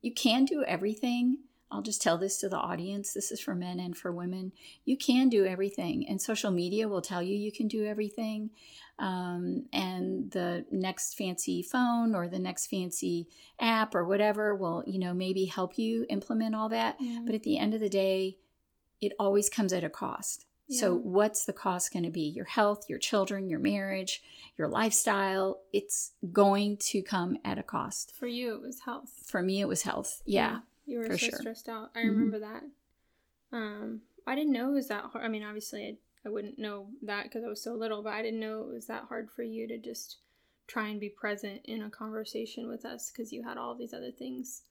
you 0.01 0.13
can 0.13 0.45
do 0.45 0.63
everything 0.63 1.37
I'll 1.71 1.81
just 1.81 2.01
tell 2.01 2.17
this 2.17 2.37
to 2.39 2.49
the 2.49 2.57
audience. 2.57 3.13
This 3.13 3.31
is 3.31 3.41
for 3.41 3.55
men 3.55 3.79
and 3.79 3.97
for 3.97 4.11
women. 4.11 4.51
You 4.85 4.97
can 4.97 5.29
do 5.29 5.45
everything, 5.45 6.07
and 6.07 6.21
social 6.21 6.51
media 6.51 6.87
will 6.87 7.01
tell 7.01 7.21
you 7.21 7.35
you 7.35 7.51
can 7.51 7.67
do 7.67 7.85
everything. 7.85 8.51
Um, 8.97 9.65
and 9.73 10.31
the 10.31 10.65
next 10.71 11.17
fancy 11.17 11.61
phone 11.61 12.15
or 12.15 12.29
the 12.29 12.39
next 12.39 12.67
fancy 12.67 13.27
app 13.59 13.93
or 13.93 14.05
whatever 14.05 14.55
will, 14.55 14.83
you 14.87 14.99
know, 14.99 15.13
maybe 15.13 15.45
help 15.45 15.77
you 15.77 16.05
implement 16.09 16.55
all 16.55 16.69
that. 16.69 16.95
Yeah. 16.99 17.19
But 17.25 17.35
at 17.35 17.43
the 17.43 17.57
end 17.57 17.73
of 17.73 17.81
the 17.81 17.89
day, 17.89 18.37
it 19.01 19.11
always 19.19 19.49
comes 19.49 19.73
at 19.73 19.83
a 19.83 19.89
cost. 19.89 20.45
Yeah. 20.67 20.79
So, 20.79 20.95
what's 20.95 21.45
the 21.45 21.53
cost 21.53 21.93
going 21.93 22.05
to 22.05 22.09
be? 22.09 22.21
Your 22.21 22.45
health, 22.45 22.85
your 22.87 22.97
children, 22.97 23.49
your 23.49 23.59
marriage, 23.59 24.23
your 24.57 24.67
lifestyle. 24.67 25.59
It's 25.73 26.13
going 26.31 26.77
to 26.77 27.01
come 27.03 27.37
at 27.43 27.59
a 27.59 27.63
cost. 27.63 28.13
For 28.17 28.27
you, 28.27 28.55
it 28.55 28.61
was 28.61 28.79
health. 28.81 29.11
For 29.25 29.43
me, 29.43 29.61
it 29.61 29.67
was 29.67 29.83
health. 29.83 30.21
yeah. 30.25 30.51
yeah. 30.51 30.59
You 30.85 30.99
were 30.99 31.09
so 31.09 31.17
sure. 31.17 31.39
stressed 31.39 31.69
out. 31.69 31.91
I 31.95 31.99
mm-hmm. 31.99 32.09
remember 32.09 32.39
that. 32.39 32.63
Um, 33.51 34.01
I 34.27 34.35
didn't 34.35 34.53
know 34.53 34.69
it 34.71 34.75
was 34.75 34.87
that 34.87 35.05
hard. 35.11 35.23
I 35.23 35.27
mean, 35.27 35.43
obviously, 35.43 35.83
I, 35.85 36.27
I 36.27 36.31
wouldn't 36.31 36.59
know 36.59 36.87
that 37.03 37.23
because 37.23 37.43
I 37.43 37.47
was 37.47 37.63
so 37.63 37.73
little, 37.73 38.03
but 38.03 38.13
I 38.13 38.21
didn't 38.21 38.39
know 38.39 38.61
it 38.61 38.73
was 38.73 38.87
that 38.87 39.05
hard 39.07 39.29
for 39.31 39.43
you 39.43 39.67
to 39.67 39.77
just 39.77 40.17
try 40.67 40.87
and 40.87 40.99
be 40.99 41.09
present 41.09 41.61
in 41.65 41.83
a 41.83 41.89
conversation 41.89 42.67
with 42.67 42.85
us 42.85 43.11
because 43.11 43.31
you 43.31 43.43
had 43.43 43.57
all 43.57 43.75
these 43.75 43.93
other 43.93 44.11
things 44.11 44.63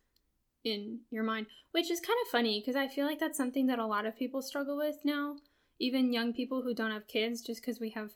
in 0.64 1.00
your 1.10 1.22
mind, 1.22 1.46
which 1.72 1.90
is 1.90 2.00
kind 2.00 2.18
of 2.24 2.30
funny 2.30 2.60
because 2.60 2.76
I 2.76 2.88
feel 2.88 3.06
like 3.06 3.20
that's 3.20 3.36
something 3.36 3.66
that 3.66 3.78
a 3.78 3.86
lot 3.86 4.06
of 4.06 4.18
people 4.18 4.42
struggle 4.42 4.76
with 4.76 4.96
now, 5.04 5.36
even 5.78 6.12
young 6.12 6.32
people 6.32 6.62
who 6.62 6.74
don't 6.74 6.90
have 6.90 7.06
kids, 7.06 7.42
just 7.42 7.60
because 7.60 7.80
we 7.80 7.90
have 7.90 8.12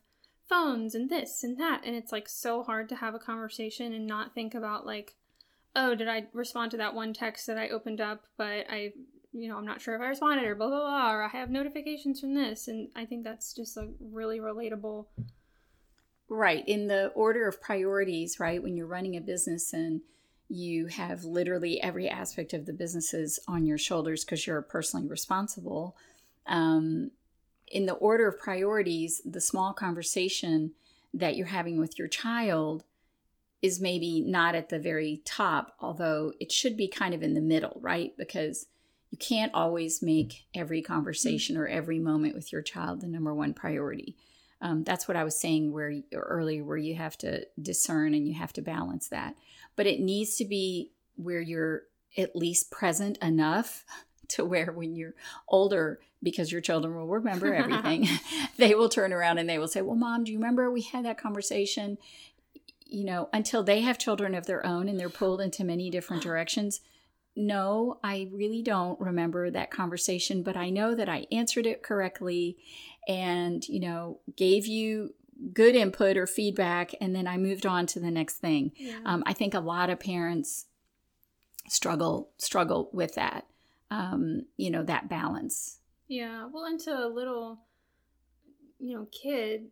phones 0.48 0.94
and 0.94 1.10
this 1.10 1.44
and 1.44 1.58
that. 1.60 1.82
And 1.84 1.94
it's 1.94 2.10
like 2.10 2.28
so 2.28 2.62
hard 2.62 2.88
to 2.88 2.96
have 2.96 3.14
a 3.14 3.18
conversation 3.18 3.92
and 3.92 4.06
not 4.06 4.34
think 4.34 4.54
about 4.54 4.86
like, 4.86 5.14
oh, 5.76 5.94
did 5.94 6.08
I 6.08 6.26
respond 6.32 6.70
to 6.72 6.76
that 6.78 6.94
one 6.94 7.12
text 7.12 7.46
that 7.46 7.58
I 7.58 7.68
opened 7.68 8.00
up, 8.00 8.24
but 8.36 8.66
I, 8.68 8.92
you 9.32 9.48
know, 9.48 9.56
I'm 9.56 9.66
not 9.66 9.80
sure 9.80 9.94
if 9.94 10.00
I 10.00 10.06
responded 10.06 10.46
or 10.46 10.54
blah, 10.54 10.68
blah, 10.68 10.80
blah, 10.80 11.12
or 11.12 11.22
I 11.22 11.28
have 11.28 11.50
notifications 11.50 12.20
from 12.20 12.34
this. 12.34 12.68
And 12.68 12.88
I 12.96 13.04
think 13.04 13.24
that's 13.24 13.52
just 13.52 13.76
a 13.76 13.90
really 14.00 14.40
relatable. 14.40 15.06
Right. 16.28 16.64
In 16.66 16.88
the 16.88 17.08
order 17.08 17.48
of 17.48 17.60
priorities, 17.60 18.38
right? 18.38 18.62
When 18.62 18.76
you're 18.76 18.86
running 18.86 19.16
a 19.16 19.20
business 19.20 19.72
and 19.72 20.02
you 20.48 20.86
have 20.86 21.24
literally 21.24 21.80
every 21.80 22.08
aspect 22.08 22.52
of 22.54 22.66
the 22.66 22.72
businesses 22.72 23.38
on 23.46 23.66
your 23.66 23.78
shoulders 23.78 24.24
because 24.24 24.46
you're 24.46 24.62
personally 24.62 25.06
responsible. 25.06 25.96
Um, 26.46 27.10
in 27.66 27.86
the 27.86 27.94
order 27.94 28.26
of 28.28 28.38
priorities, 28.38 29.20
the 29.24 29.40
small 29.40 29.74
conversation 29.74 30.72
that 31.12 31.36
you're 31.36 31.46
having 31.46 31.78
with 31.78 31.98
your 31.98 32.08
child 32.08 32.84
is 33.60 33.80
maybe 33.80 34.20
not 34.20 34.54
at 34.54 34.68
the 34.68 34.78
very 34.78 35.20
top, 35.24 35.74
although 35.80 36.32
it 36.40 36.52
should 36.52 36.76
be 36.76 36.88
kind 36.88 37.14
of 37.14 37.22
in 37.22 37.34
the 37.34 37.40
middle, 37.40 37.78
right? 37.80 38.16
Because 38.16 38.66
you 39.10 39.18
can't 39.18 39.52
always 39.54 40.02
make 40.02 40.46
every 40.54 40.82
conversation 40.82 41.56
or 41.56 41.66
every 41.66 41.98
moment 41.98 42.34
with 42.34 42.52
your 42.52 42.62
child 42.62 43.00
the 43.00 43.08
number 43.08 43.34
one 43.34 43.54
priority. 43.54 44.16
Um, 44.60 44.82
that's 44.84 45.06
what 45.06 45.16
I 45.16 45.24
was 45.24 45.38
saying 45.38 45.72
where 45.72 45.92
earlier, 46.12 46.64
where 46.64 46.76
you 46.76 46.96
have 46.96 47.16
to 47.18 47.46
discern 47.60 48.14
and 48.14 48.26
you 48.26 48.34
have 48.34 48.52
to 48.54 48.62
balance 48.62 49.08
that. 49.08 49.36
But 49.76 49.86
it 49.86 50.00
needs 50.00 50.36
to 50.36 50.44
be 50.44 50.92
where 51.16 51.40
you're 51.40 51.82
at 52.16 52.34
least 52.34 52.70
present 52.70 53.18
enough 53.18 53.84
to 54.28 54.44
where 54.44 54.72
when 54.72 54.94
you're 54.94 55.14
older, 55.48 56.00
because 56.22 56.52
your 56.52 56.60
children 56.60 56.94
will 56.94 57.06
remember 57.06 57.54
everything, 57.54 58.06
they 58.58 58.74
will 58.74 58.88
turn 58.88 59.12
around 59.12 59.38
and 59.38 59.48
they 59.48 59.58
will 59.58 59.68
say, 59.68 59.80
Well, 59.80 59.96
mom, 59.96 60.24
do 60.24 60.32
you 60.32 60.38
remember 60.38 60.70
we 60.70 60.82
had 60.82 61.04
that 61.04 61.18
conversation? 61.18 61.96
You 62.88 63.04
know, 63.04 63.28
until 63.32 63.62
they 63.62 63.82
have 63.82 63.98
children 63.98 64.34
of 64.34 64.46
their 64.46 64.64
own 64.66 64.88
and 64.88 64.98
they're 64.98 65.08
pulled 65.08 65.40
into 65.40 65.64
many 65.64 65.90
different 65.90 66.22
directions. 66.24 66.80
No, 67.36 68.00
I 68.02 68.28
really 68.32 68.62
don't 68.62 68.98
remember 68.98 69.50
that 69.50 69.70
conversation, 69.70 70.42
but 70.42 70.56
I 70.56 70.70
know 70.70 70.94
that 70.94 71.08
I 71.08 71.26
answered 71.30 71.66
it 71.66 71.84
correctly 71.84 72.56
and, 73.06 73.66
you 73.68 73.78
know, 73.78 74.18
gave 74.36 74.66
you 74.66 75.14
good 75.52 75.76
input 75.76 76.16
or 76.16 76.26
feedback, 76.26 76.94
and 77.00 77.14
then 77.14 77.28
I 77.28 77.36
moved 77.36 77.64
on 77.64 77.86
to 77.86 78.00
the 78.00 78.10
next 78.10 78.38
thing. 78.38 78.72
Yeah. 78.76 78.98
Um, 79.04 79.22
I 79.24 79.32
think 79.34 79.54
a 79.54 79.60
lot 79.60 79.88
of 79.88 80.00
parents 80.00 80.66
struggle 81.68 82.30
struggle 82.38 82.90
with 82.92 83.14
that, 83.14 83.46
um, 83.90 84.46
you 84.56 84.70
know, 84.70 84.82
that 84.82 85.08
balance. 85.08 85.78
Yeah, 86.08 86.48
well, 86.50 86.64
into 86.64 86.92
a 86.92 87.06
little, 87.06 87.60
you 88.78 88.96
know, 88.96 89.06
kid, 89.12 89.66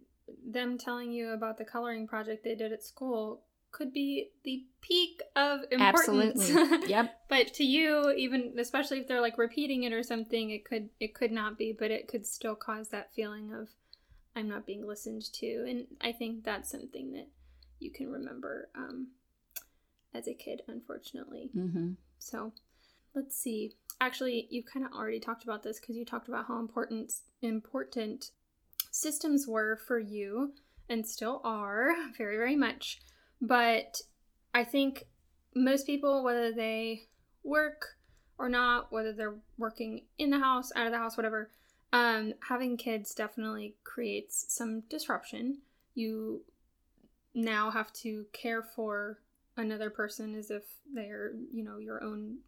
them 0.45 0.79
telling 0.79 1.12
you 1.12 1.31
about 1.31 1.59
the 1.59 1.65
coloring 1.65 2.07
project 2.07 2.45
they 2.45 2.55
did 2.55 2.73
at 2.73 2.83
school 2.83 3.43
could 3.73 3.93
be 3.93 4.31
the 4.45 4.65
peak 4.81 5.21
of 5.35 5.61
importance. 5.71 6.51
Absolutely. 6.51 6.89
Yep. 6.91 7.21
but 7.29 7.55
to 7.55 7.65
you, 7.65 8.11
even 8.17 8.55
especially 8.59 9.01
if 9.01 9.09
they're 9.09 9.21
like 9.21 9.39
repeating 9.39 9.83
it 9.83 9.93
or 9.93 10.03
something, 10.03 10.51
it 10.51 10.65
could 10.65 10.89
it 10.99 11.15
could 11.15 11.33
not 11.33 11.59
be, 11.59 11.77
but 11.79 11.91
it 11.91 12.09
could 12.09 12.25
still 12.27 12.55
cause 12.55 12.89
that 12.89 13.12
feeling 13.15 13.53
of 13.53 13.69
I'm 14.35 14.49
not 14.49 14.67
being 14.67 14.87
listened 14.87 15.25
to, 15.35 15.67
and 15.69 15.87
I 16.01 16.12
think 16.12 16.45
that's 16.45 16.71
something 16.71 17.12
that 17.12 17.29
you 17.79 17.91
can 17.91 18.11
remember 18.11 18.69
um, 18.77 19.09
as 20.15 20.29
a 20.29 20.35
kid, 20.35 20.62
unfortunately. 20.69 21.51
Mm-hmm. 21.57 21.93
So 22.19 22.53
let's 23.15 23.37
see. 23.37 23.75
Actually, 24.01 24.47
you 24.51 24.62
kind 24.62 24.85
of 24.85 24.93
already 24.93 25.21
talked 25.21 25.45
about 25.45 25.62
this 25.62 25.81
because 25.81 25.97
you 25.97 26.05
talked 26.05 26.29
about 26.29 26.47
how 26.47 26.59
important 26.59 27.12
important 27.43 28.31
systems 28.97 29.47
were 29.47 29.77
for 29.77 29.99
you 29.99 30.53
and 30.89 31.07
still 31.07 31.41
are 31.45 31.93
very, 32.19 32.37
very 32.37 32.57
much. 32.57 33.01
But 33.41 34.01
I 34.55 34.65
think 34.65 35.05
most 35.55 35.87
people, 35.87 36.25
whether 36.25 36.53
they 36.53 37.03
work 37.45 37.97
or 38.39 38.49
not, 38.49 38.93
whether 38.93 39.13
they're 39.13 39.37
working 39.59 40.03
in 40.19 40.31
the 40.31 40.39
house, 40.39 40.73
out 40.75 40.87
of 40.87 40.93
the 40.93 40.99
house, 40.99 41.17
whatever, 41.17 41.51
um, 41.93 42.35
having 42.49 42.77
kids 42.77 43.15
definitely 43.15 43.77
creates 43.85 44.47
some 44.49 44.81
disruption. 44.89 45.59
You 45.95 46.43
now 47.35 47.71
have 47.71 47.93
to 47.95 48.27
care 48.33 48.63
for 48.63 49.19
another 49.57 49.91
person 49.91 50.35
as 50.35 50.51
if 50.51 50.65
they're, 50.93 51.33
you 51.53 51.63
know, 51.63 51.79
your 51.79 52.03
own 52.03 52.39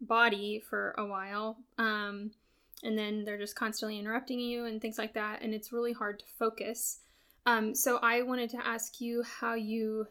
body 0.00 0.62
for 0.68 0.94
a 0.98 1.06
while. 1.06 1.58
Um, 1.78 2.32
and 2.82 2.98
then 2.98 3.24
they're 3.24 3.38
just 3.38 3.56
constantly 3.56 3.98
interrupting 3.98 4.40
you 4.40 4.64
and 4.64 4.80
things 4.80 4.98
like 4.98 5.14
that 5.14 5.42
and 5.42 5.54
it's 5.54 5.72
really 5.72 5.92
hard 5.92 6.18
to 6.18 6.24
focus. 6.38 7.00
Um, 7.44 7.74
so 7.74 7.98
i 8.02 8.22
wanted 8.22 8.50
to 8.50 8.66
ask 8.66 9.00
you 9.00 9.22
how 9.22 9.54
you 9.54 10.06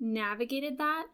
navigated 0.00 0.78
that 0.78 1.06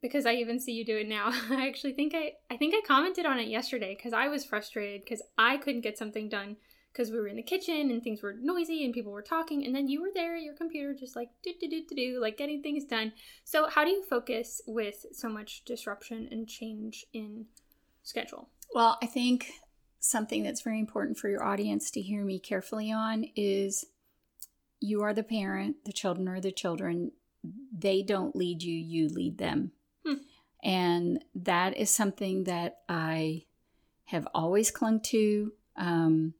because 0.00 0.24
i 0.24 0.34
even 0.34 0.60
see 0.60 0.72
you 0.72 0.84
do 0.84 0.96
it 0.96 1.08
now. 1.08 1.30
I 1.50 1.66
actually 1.66 1.94
think 1.94 2.14
i 2.14 2.32
i 2.50 2.56
think 2.56 2.74
i 2.74 2.86
commented 2.86 3.26
on 3.26 3.38
it 3.38 3.48
yesterday 3.48 3.94
because 3.96 4.12
i 4.12 4.28
was 4.28 4.44
frustrated 4.44 5.02
because 5.02 5.22
i 5.36 5.56
couldn't 5.56 5.80
get 5.80 5.98
something 5.98 6.28
done 6.28 6.56
because 6.92 7.10
we 7.10 7.18
were 7.18 7.28
in 7.28 7.36
the 7.36 7.42
kitchen 7.42 7.90
and 7.90 8.02
things 8.02 8.22
were 8.22 8.34
noisy 8.40 8.84
and 8.84 8.92
people 8.92 9.12
were 9.12 9.22
talking 9.22 9.64
and 9.64 9.74
then 9.74 9.88
you 9.88 10.02
were 10.02 10.10
there 10.14 10.36
at 10.36 10.42
your 10.42 10.54
computer 10.54 10.94
just 10.94 11.16
like 11.16 11.28
do 11.42 11.52
do 11.60 11.68
do 11.68 11.84
do 11.88 11.94
do 11.94 12.20
like 12.20 12.36
getting 12.36 12.62
things 12.62 12.84
done. 12.84 13.12
So 13.44 13.68
how 13.68 13.84
do 13.84 13.90
you 13.90 14.02
focus 14.02 14.60
with 14.66 15.06
so 15.12 15.28
much 15.28 15.64
disruption 15.64 16.28
and 16.30 16.48
change 16.48 17.06
in 17.12 17.46
schedule? 18.02 18.48
Well 18.74 18.98
i 19.02 19.06
think 19.06 19.52
something 20.00 20.42
that's 20.42 20.62
very 20.62 20.80
important 20.80 21.18
for 21.18 21.28
your 21.28 21.44
audience 21.44 21.90
to 21.92 22.00
hear 22.00 22.24
me 22.24 22.38
carefully 22.38 22.90
on 22.90 23.26
is 23.36 23.84
you 24.80 25.02
are 25.02 25.12
the 25.12 25.22
parent, 25.22 25.76
the 25.84 25.92
children 25.92 26.26
are 26.26 26.40
the 26.40 26.50
children. 26.50 27.12
They 27.76 28.02
don't 28.02 28.34
lead 28.34 28.62
you, 28.62 28.74
you 28.74 29.08
lead 29.08 29.38
them. 29.38 29.72
Hmm. 30.04 30.14
And 30.64 31.24
that 31.34 31.76
is 31.76 31.90
something 31.90 32.44
that 32.44 32.78
I 32.88 33.44
have 34.06 34.26
always 34.34 34.70
clung 34.70 35.00
to 35.00 35.52
um, 35.76 36.34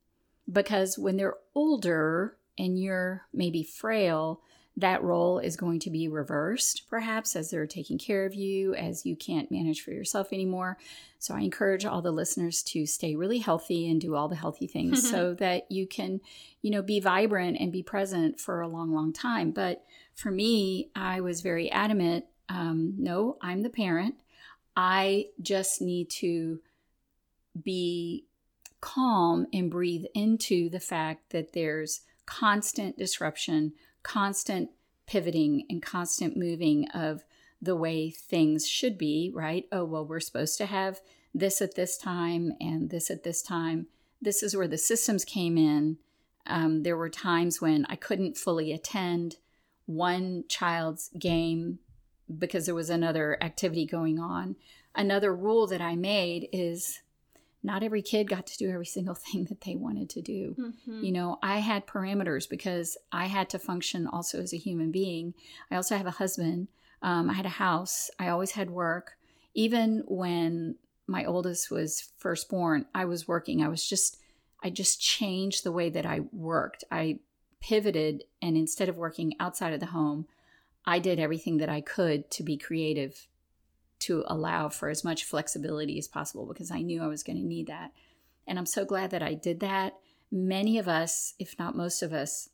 because 0.51 0.97
when 0.97 1.17
they're 1.17 1.37
older 1.55 2.37
and 2.57 2.79
you're 2.79 3.27
maybe 3.33 3.63
frail, 3.63 4.41
that 4.77 5.03
role 5.03 5.39
is 5.39 5.57
going 5.57 5.79
to 5.79 5.89
be 5.89 6.07
reversed, 6.07 6.83
perhaps, 6.89 7.35
as 7.35 7.49
they're 7.49 7.67
taking 7.67 7.97
care 7.97 8.25
of 8.25 8.33
you, 8.33 8.73
as 8.73 9.05
you 9.05 9.15
can't 9.15 9.51
manage 9.51 9.81
for 9.81 9.91
yourself 9.91 10.31
anymore. 10.31 10.77
So 11.19 11.35
I 11.35 11.41
encourage 11.41 11.85
all 11.85 12.01
the 12.01 12.11
listeners 12.11 12.63
to 12.63 12.85
stay 12.85 13.15
really 13.15 13.39
healthy 13.39 13.89
and 13.89 13.99
do 13.99 14.15
all 14.15 14.27
the 14.27 14.35
healthy 14.35 14.67
things 14.67 15.09
so 15.11 15.33
that 15.35 15.69
you 15.71 15.85
can, 15.85 16.21
you 16.61 16.71
know, 16.71 16.81
be 16.81 16.99
vibrant 16.99 17.57
and 17.59 17.71
be 17.71 17.83
present 17.83 18.39
for 18.39 18.61
a 18.61 18.67
long, 18.67 18.93
long 18.93 19.11
time. 19.11 19.51
But 19.51 19.83
for 20.15 20.31
me, 20.31 20.89
I 20.95 21.21
was 21.21 21.41
very 21.41 21.69
adamant 21.69 22.25
um, 22.51 22.95
no, 22.97 23.37
I'm 23.41 23.61
the 23.61 23.69
parent. 23.69 24.15
I 24.75 25.27
just 25.41 25.81
need 25.81 26.09
to 26.11 26.59
be 27.61 28.25
calm 28.81 29.47
and 29.53 29.71
breathe 29.71 30.05
into 30.13 30.69
the 30.69 30.79
fact 30.79 31.31
that 31.31 31.53
there's 31.53 32.01
constant 32.25 32.97
disruption, 32.97 33.73
constant 34.03 34.69
pivoting, 35.05 35.65
and 35.69 35.81
constant 35.81 36.37
moving 36.37 36.87
of 36.93 37.23
the 37.61 37.75
way 37.75 38.09
things 38.09 38.67
should 38.67 38.97
be, 38.97 39.31
right? 39.33 39.65
Oh, 39.71 39.83
well, 39.83 40.05
we're 40.05 40.19
supposed 40.19 40.57
to 40.57 40.65
have 40.65 41.01
this 41.33 41.61
at 41.61 41.75
this 41.75 41.97
time 41.97 42.53
and 42.59 42.89
this 42.89 43.11
at 43.11 43.23
this 43.23 43.41
time. 43.41 43.87
This 44.21 44.41
is 44.41 44.55
where 44.55 44.67
the 44.67 44.77
systems 44.77 45.25
came 45.25 45.57
in. 45.57 45.97
Um, 46.47 46.83
there 46.83 46.97
were 46.97 47.09
times 47.09 47.61
when 47.61 47.85
I 47.89 47.95
couldn't 47.95 48.37
fully 48.37 48.71
attend 48.71 49.37
one 49.85 50.45
child's 50.47 51.09
game 51.19 51.79
because 52.37 52.65
there 52.65 52.75
was 52.75 52.89
another 52.89 53.37
activity 53.41 53.85
going 53.85 54.19
on. 54.19 54.55
Another 54.95 55.35
rule 55.35 55.67
that 55.67 55.81
I 55.81 55.95
made 55.95 56.47
is 56.51 57.01
not 57.63 57.83
every 57.83 58.01
kid 58.01 58.27
got 58.27 58.47
to 58.47 58.57
do 58.57 58.69
every 58.69 58.85
single 58.85 59.15
thing 59.31 59.45
that 59.45 59.61
they 59.61 59.75
wanted 59.75 60.09
to 60.11 60.21
do. 60.21 60.55
Mm-hmm. 60.57 61.03
You 61.03 61.11
know, 61.11 61.37
I 61.41 61.59
had 61.59 61.87
parameters 61.87 62.49
because 62.49 62.97
I 63.11 63.25
had 63.25 63.49
to 63.51 63.59
function 63.59 64.07
also 64.07 64.39
as 64.39 64.53
a 64.53 64.57
human 64.57 64.91
being. 64.91 65.33
I 65.69 65.75
also 65.75 65.97
have 65.97 66.07
a 66.07 66.11
husband. 66.11 66.67
Um, 67.01 67.29
I 67.29 67.33
had 67.33 67.45
a 67.45 67.49
house. 67.49 68.09
I 68.19 68.29
always 68.29 68.51
had 68.51 68.69
work. 68.69 69.13
Even 69.53 70.03
when 70.07 70.75
my 71.07 71.25
oldest 71.25 71.71
was 71.71 72.11
first 72.17 72.49
born, 72.49 72.85
I 72.95 73.05
was 73.05 73.27
working. 73.27 73.63
I 73.63 73.67
was 73.67 73.87
just, 73.87 74.17
I 74.63 74.69
just 74.69 75.01
changed 75.01 75.63
the 75.63 75.71
way 75.71 75.89
that 75.89 76.05
I 76.05 76.21
worked. 76.31 76.83
I 76.91 77.19
pivoted, 77.59 78.23
and 78.41 78.55
instead 78.55 78.89
of 78.89 78.97
working 78.97 79.33
outside 79.39 79.73
of 79.73 79.79
the 79.79 79.87
home, 79.87 80.27
I 80.85 80.99
did 80.99 81.19
everything 81.19 81.57
that 81.57 81.69
I 81.69 81.81
could 81.81 82.31
to 82.31 82.43
be 82.43 82.57
creative 82.57 83.27
to 84.01 84.23
allow 84.27 84.69
for 84.69 84.89
as 84.89 85.03
much 85.03 85.23
flexibility 85.23 85.97
as 85.97 86.07
possible 86.07 86.45
because 86.45 86.71
I 86.71 86.81
knew 86.81 87.01
I 87.01 87.07
was 87.07 87.23
going 87.23 87.37
to 87.37 87.45
need 87.45 87.67
that. 87.67 87.91
And 88.47 88.57
I'm 88.57 88.65
so 88.65 88.85
glad 88.85 89.11
that 89.11 89.23
I 89.23 89.33
did 89.33 89.59
that. 89.61 89.93
Many 90.31 90.77
of 90.77 90.87
us, 90.87 91.33
if 91.39 91.57
not 91.59 91.75
most 91.75 92.01
of 92.01 92.13
us, 92.13 92.49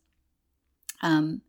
um, 1.02 1.42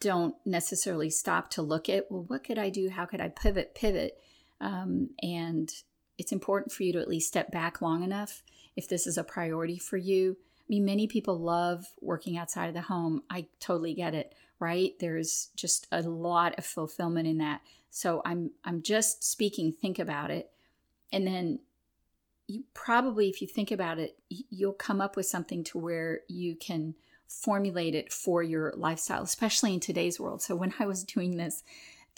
don't 0.00 0.34
necessarily 0.44 1.10
stop 1.10 1.50
to 1.50 1.62
look 1.62 1.88
at, 1.88 2.10
well, 2.10 2.24
what 2.28 2.44
could 2.44 2.58
I 2.58 2.70
do? 2.70 2.88
How 2.88 3.04
could 3.04 3.20
I 3.20 3.28
pivot, 3.28 3.74
pivot? 3.74 4.18
Um, 4.60 5.10
and 5.22 5.70
it's 6.18 6.32
important 6.32 6.72
for 6.72 6.82
you 6.82 6.92
to 6.92 7.00
at 7.00 7.08
least 7.08 7.28
step 7.28 7.50
back 7.50 7.80
long 7.82 8.02
enough 8.02 8.42
if 8.76 8.88
this 8.88 9.06
is 9.06 9.18
a 9.18 9.24
priority 9.24 9.78
for 9.78 9.96
you. 9.96 10.36
I 10.60 10.66
mean, 10.68 10.84
many 10.84 11.06
people 11.06 11.38
love 11.38 11.86
working 12.00 12.36
outside 12.36 12.68
of 12.68 12.74
the 12.74 12.82
home. 12.82 13.22
I 13.30 13.46
totally 13.58 13.94
get 13.94 14.14
it 14.14 14.34
right? 14.60 14.94
There's 14.98 15.50
just 15.56 15.86
a 15.92 16.02
lot 16.02 16.58
of 16.58 16.64
fulfillment 16.64 17.28
in 17.28 17.38
that. 17.38 17.60
So 17.90 18.22
I'm 18.24 18.50
I'm 18.64 18.82
just 18.82 19.24
speaking 19.24 19.72
think 19.72 19.98
about 19.98 20.30
it 20.30 20.50
and 21.12 21.26
then 21.26 21.60
you 22.46 22.64
probably 22.74 23.28
if 23.28 23.42
you 23.42 23.48
think 23.48 23.70
about 23.70 23.98
it 23.98 24.18
you'll 24.28 24.72
come 24.72 25.00
up 25.00 25.16
with 25.16 25.26
something 25.26 25.64
to 25.64 25.78
where 25.78 26.20
you 26.28 26.56
can 26.56 26.94
formulate 27.28 27.94
it 27.94 28.12
for 28.12 28.42
your 28.42 28.72
lifestyle 28.76 29.22
especially 29.22 29.74
in 29.74 29.80
today's 29.80 30.18
world. 30.18 30.42
So 30.42 30.54
when 30.56 30.74
I 30.78 30.86
was 30.86 31.04
doing 31.04 31.36
this 31.36 31.62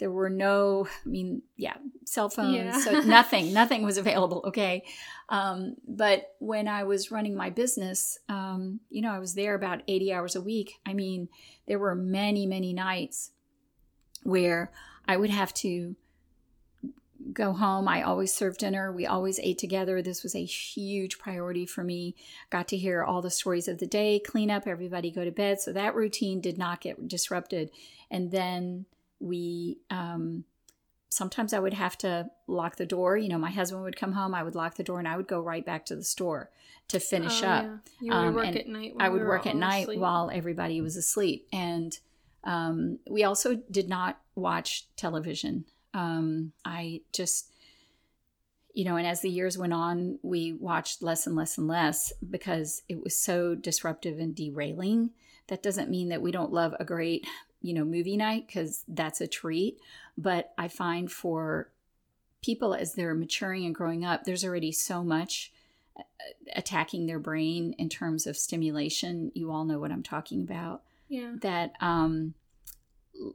there 0.01 0.11
were 0.11 0.31
no 0.31 0.89
i 0.89 1.09
mean 1.09 1.43
yeah 1.57 1.77
cell 2.05 2.29
phones 2.29 2.57
yeah. 2.57 2.81
so 2.81 3.01
nothing 3.07 3.53
nothing 3.53 3.83
was 3.85 3.99
available 3.99 4.43
okay 4.47 4.83
um, 5.29 5.77
but 5.87 6.35
when 6.41 6.67
i 6.67 6.83
was 6.83 7.13
running 7.13 7.37
my 7.37 7.51
business 7.51 8.19
um, 8.29 8.81
you 8.89 9.01
know 9.01 9.13
i 9.13 9.19
was 9.21 9.35
there 9.35 9.55
about 9.55 9.83
80 9.87 10.13
hours 10.13 10.35
a 10.35 10.41
week 10.41 10.81
i 10.85 10.93
mean 10.93 11.29
there 11.69 11.79
were 11.79 11.95
many 11.95 12.47
many 12.47 12.73
nights 12.73 13.31
where 14.25 14.73
i 15.09 15.17
would 15.17 15.31
have 15.31 15.53
to 15.53 15.95
go 17.33 17.53
home 17.53 17.87
i 17.87 18.03
always 18.03 18.33
served 18.33 18.59
dinner 18.59 18.91
we 18.91 19.07
always 19.07 19.39
ate 19.41 19.59
together 19.59 20.01
this 20.01 20.23
was 20.23 20.35
a 20.35 20.45
huge 20.45 21.19
priority 21.19 21.67
for 21.67 21.85
me 21.85 22.15
got 22.49 22.67
to 22.67 22.77
hear 22.77 23.05
all 23.05 23.21
the 23.21 23.31
stories 23.31 23.69
of 23.69 23.79
the 23.79 23.87
day 23.87 24.19
clean 24.19 24.51
up 24.51 24.67
everybody 24.67 25.11
go 25.11 25.25
to 25.25 25.31
bed 25.31 25.61
so 25.61 25.73
that 25.73 25.95
routine 25.95 26.41
did 26.41 26.57
not 26.57 26.81
get 26.81 27.09
disrupted 27.09 27.71
and 28.11 28.31
then 28.31 28.87
we 29.21 29.79
um, 29.91 30.45
sometimes 31.11 31.53
I 31.53 31.59
would 31.59 31.75
have 31.75 31.99
to 31.99 32.31
lock 32.47 32.77
the 32.77 32.87
door. 32.87 33.17
You 33.17 33.29
know, 33.29 33.39
my 33.39 33.51
husband 33.51 33.83
would 33.83 33.97
come 33.97 34.13
home, 34.13 34.35
I 34.35 34.43
would 34.43 34.55
lock 34.55 34.77
the 34.77 34.83
door, 34.83 34.99
and 34.99 35.07
I 35.07 35.17
would 35.17 35.29
go 35.29 35.41
right 35.41 35.65
back 35.65 35.85
to 35.87 35.97
the 35.97 36.05
store 36.05 36.51
to 36.89 36.99
finish 36.99 37.43
oh, 37.43 37.49
up. 37.49 37.65
Yeah. 37.65 37.71
You 38.01 38.09
would 38.09 38.29
um, 38.29 38.35
work 38.35 38.57
at 38.57 38.67
night. 38.67 38.95
I 38.99 39.09
would 39.09 39.23
work 39.23 39.47
at 39.47 39.57
night 39.57 39.83
asleep. 39.83 39.99
while 40.01 40.31
everybody 40.33 40.81
was 40.81 40.97
asleep, 40.97 41.47
and 41.53 41.99
um, 42.45 42.99
we 43.09 43.25
also 43.25 43.57
did 43.71 43.89
not 43.89 44.21
watch 44.35 44.87
television. 44.97 45.65
Um, 45.93 46.53
I 46.65 47.03
just, 47.13 47.51
you 48.75 48.85
know, 48.85 48.97
and 48.97 49.07
as 49.07 49.21
the 49.21 49.31
years 49.31 49.59
went 49.59 49.73
on, 49.73 50.19
we 50.23 50.53
watched 50.53 51.03
less 51.03 51.27
and 51.27 51.37
less 51.37 51.59
and 51.59 51.67
less 51.67 52.13
because 52.29 52.83
it 52.89 53.03
was 53.03 53.17
so 53.17 53.55
disruptive 53.55 54.19
and 54.19 54.35
derailing. 54.35 55.11
That 55.49 55.63
doesn't 55.63 55.91
mean 55.91 56.09
that 56.11 56.23
we 56.23 56.31
don't 56.31 56.53
love 56.53 56.75
a 56.79 56.85
great 56.85 57.27
you 57.63 57.75
know, 57.75 57.85
movie 57.85 58.17
night 58.17 58.47
because 58.47 58.85
that's 58.89 59.21
a 59.21 59.27
treat. 59.27 59.79
But 60.17 60.53
I 60.57 60.69
find 60.69 61.11
for 61.11 61.71
people 62.43 62.75
as 62.75 62.95
they're 62.95 63.15
maturing 63.15 63.67
and 63.67 63.75
growing 63.75 64.05
up, 64.05 64.25
there's 64.25 64.45
already 64.45 64.73
so 64.73 65.05
much 65.05 65.53
uh, 65.99 66.03
attacking 66.55 67.07
their 67.07 67.19
brain 67.19 67.75
in 67.79 67.89
terms 67.89 68.27
of 68.27 68.37
stimulation. 68.37 69.31
You 69.35 69.51
all 69.51 69.65
know 69.65 69.79
what 69.79 69.93
I'm 69.93 70.03
talking 70.03 70.43
about. 70.43 70.83
Yeah. 71.11 71.35
That 71.43 71.73
um 71.81 72.35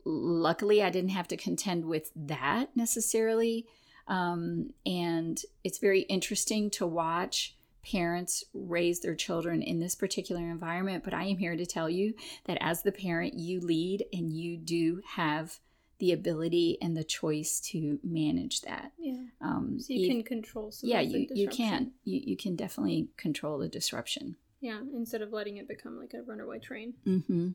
luckily 0.03 0.81
I 0.81 0.89
didn't 0.89 1.11
have 1.11 1.27
to 1.27 1.37
contend 1.37 1.85
with 1.85 2.11
that 2.15 2.75
necessarily. 2.75 3.67
Um, 4.07 4.71
and 4.85 5.39
it's 5.63 5.79
very 5.79 6.01
interesting 6.01 6.69
to 6.71 6.87
watch 6.87 7.55
parents 7.83 8.43
raise 8.53 8.99
their 8.99 9.15
children 9.15 9.61
in 9.61 9.79
this 9.79 9.95
particular 9.95 10.41
environment, 10.41 11.03
but 11.03 11.13
I 11.13 11.25
am 11.25 11.37
here 11.37 11.55
to 11.55 11.65
tell 11.65 11.89
you 11.89 12.13
that 12.45 12.57
as 12.61 12.81
the 12.81 12.91
parent, 12.91 13.35
you 13.35 13.61
lead 13.61 14.05
and 14.11 14.31
you 14.31 14.57
do 14.57 15.01
have 15.15 15.59
the 15.99 16.11
ability 16.11 16.77
and 16.81 16.97
the 16.97 17.03
choice 17.03 17.59
to 17.71 17.99
manage 18.03 18.61
that. 18.61 18.91
Yeah. 18.97 19.23
Um, 19.39 19.79
so 19.79 19.93
you, 19.93 20.09
can 20.09 20.23
control. 20.23 20.71
Some 20.71 20.89
yeah, 20.89 20.99
you, 20.99 21.27
you 21.31 21.47
can. 21.47 21.91
You, 22.03 22.21
you 22.25 22.37
can 22.37 22.55
definitely 22.55 23.09
control 23.17 23.59
the 23.59 23.69
disruption. 23.69 24.35
Yeah, 24.59 24.81
instead 24.93 25.21
of 25.21 25.31
letting 25.31 25.57
it 25.57 25.67
become 25.67 25.97
like 25.97 26.13
a 26.13 26.23
runaway 26.23 26.59
train. 26.59 26.95
Mm-hmm. 27.05 27.49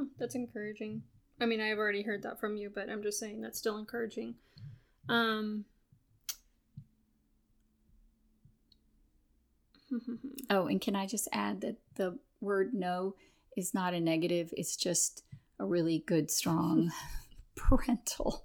Oh, 0.00 0.06
that's 0.18 0.34
encouraging. 0.34 1.02
I 1.40 1.46
mean, 1.46 1.60
I've 1.60 1.78
already 1.78 2.02
heard 2.02 2.22
that 2.22 2.40
from 2.40 2.56
you, 2.56 2.70
but 2.74 2.88
I'm 2.88 3.02
just 3.02 3.18
saying 3.18 3.42
that's 3.42 3.58
still 3.58 3.76
encouraging. 3.76 4.34
Um, 5.08 5.66
oh, 10.50 10.66
and 10.66 10.80
can 10.80 10.96
I 10.96 11.06
just 11.06 11.28
add 11.32 11.60
that 11.60 11.76
the 11.96 12.18
word 12.40 12.72
no 12.72 13.14
is 13.56 13.74
not 13.74 13.92
a 13.92 14.00
negative, 14.00 14.54
it's 14.56 14.76
just 14.76 15.22
a 15.58 15.66
really 15.66 16.02
good, 16.06 16.30
strong 16.30 16.92
parental. 17.54 18.44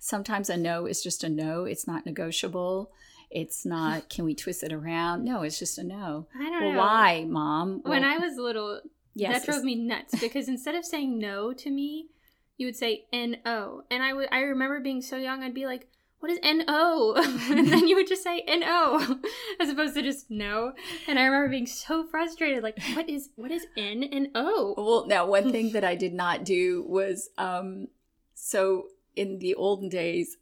Sometimes 0.00 0.50
a 0.50 0.56
no 0.56 0.86
is 0.86 1.02
just 1.02 1.22
a 1.22 1.28
no, 1.28 1.64
it's 1.64 1.86
not 1.86 2.06
negotiable. 2.06 2.90
It's 3.30 3.66
not, 3.66 4.08
can 4.08 4.24
we 4.24 4.34
twist 4.34 4.62
it 4.62 4.72
around? 4.72 5.24
No, 5.24 5.42
it's 5.42 5.58
just 5.58 5.76
a 5.76 5.84
no. 5.84 6.26
I 6.34 6.48
don't 6.48 6.62
well, 6.62 6.72
know. 6.72 6.78
Why, 6.78 7.26
mom? 7.28 7.82
When 7.84 8.02
I 8.02 8.16
was 8.16 8.38
little, 8.38 8.80
yes, 9.18 9.40
that 9.40 9.46
drove 9.46 9.64
me 9.64 9.74
nuts 9.74 10.18
because 10.20 10.48
instead 10.48 10.74
of 10.74 10.84
saying 10.84 11.18
no 11.18 11.52
to 11.52 11.70
me, 11.70 12.08
you 12.56 12.66
would 12.66 12.76
say 12.76 13.06
N-O. 13.12 13.82
And 13.90 14.02
I 14.02 14.12
would 14.12 14.28
I 14.32 14.40
remember 14.40 14.80
being 14.80 15.02
so 15.02 15.16
young, 15.16 15.42
I'd 15.42 15.54
be 15.54 15.66
like, 15.66 15.88
what 16.20 16.32
is 16.32 16.38
N-O? 16.42 17.14
and 17.50 17.68
then 17.68 17.86
you 17.86 17.96
would 17.96 18.08
just 18.08 18.24
say 18.24 18.40
N-O 18.46 19.20
as 19.60 19.68
opposed 19.68 19.94
to 19.94 20.02
just 20.02 20.30
no. 20.30 20.72
And 21.06 21.18
I 21.18 21.24
remember 21.24 21.48
being 21.48 21.66
so 21.66 22.04
frustrated, 22.04 22.62
like, 22.62 22.78
what 22.94 23.08
is 23.08 23.30
what 23.36 23.50
is 23.50 23.66
N 23.76 24.02
and 24.02 24.28
O? 24.34 24.74
Well, 24.76 25.06
now 25.06 25.26
one 25.26 25.52
thing 25.52 25.72
that 25.72 25.84
I 25.84 25.94
did 25.94 26.12
not 26.12 26.44
do 26.44 26.84
was 26.86 27.30
um 27.38 27.88
so 28.34 28.88
in 29.16 29.38
the 29.38 29.54
olden 29.54 29.88
days, 29.88 30.36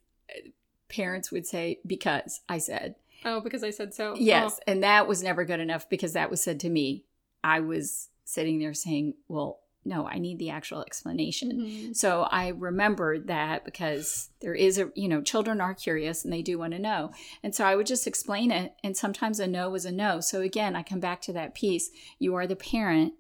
parents 0.89 1.31
would 1.31 1.47
say, 1.47 1.81
because 1.87 2.41
I 2.49 2.59
said. 2.59 2.97
Oh, 3.25 3.41
because 3.41 3.65
I 3.65 3.71
said 3.71 3.95
so. 3.95 4.15
Yes. 4.17 4.57
Oh. 4.59 4.63
And 4.67 4.83
that 4.83 5.09
was 5.09 5.23
never 5.23 5.45
good 5.45 5.61
enough 5.61 5.89
because 5.89 6.13
that 6.13 6.31
was 6.31 6.43
said 6.43 6.61
to 6.61 6.69
me. 6.69 7.05
I 7.43 7.61
was 7.61 8.09
sitting 8.27 8.59
there 8.59 8.75
saying, 8.75 9.15
well, 9.29 9.61
no, 9.85 10.07
I 10.07 10.19
need 10.19 10.41
the 10.41 10.51
actual 10.51 10.83
explanation. 10.83 11.53
Mm-hmm. 11.53 11.93
So 11.93 12.23
I 12.23 12.49
remember 12.49 13.21
that 13.21 13.65
because 13.65 14.31
there 14.41 14.55
is 14.55 14.79
a, 14.79 14.91
you 14.97 15.09
know, 15.09 15.23
children 15.23 15.61
are 15.61 15.75
curious 15.75 16.25
and 16.25 16.33
they 16.33 16.43
do 16.43 16.59
want 16.59 16.73
to 16.73 16.81
know. 16.81 17.13
And 17.45 17.55
so 17.55 17.65
I 17.65 17.77
would 17.77 17.87
just 17.87 18.07
explain 18.07 18.51
it. 18.51 18.75
And 18.83 18.97
sometimes 18.97 19.39
a 19.39 19.47
no 19.47 19.71
was 19.71 19.85
a 19.85 19.93
no. 19.93 20.21
So 20.21 20.41
again, 20.41 20.75
I 20.75 20.83
come 20.83 20.99
back 20.99 21.23
to 21.23 21.33
that 21.35 21.55
piece. 21.55 21.91
You 22.19 22.35
are 22.35 22.49
the 22.49 22.57
parent 22.57 23.15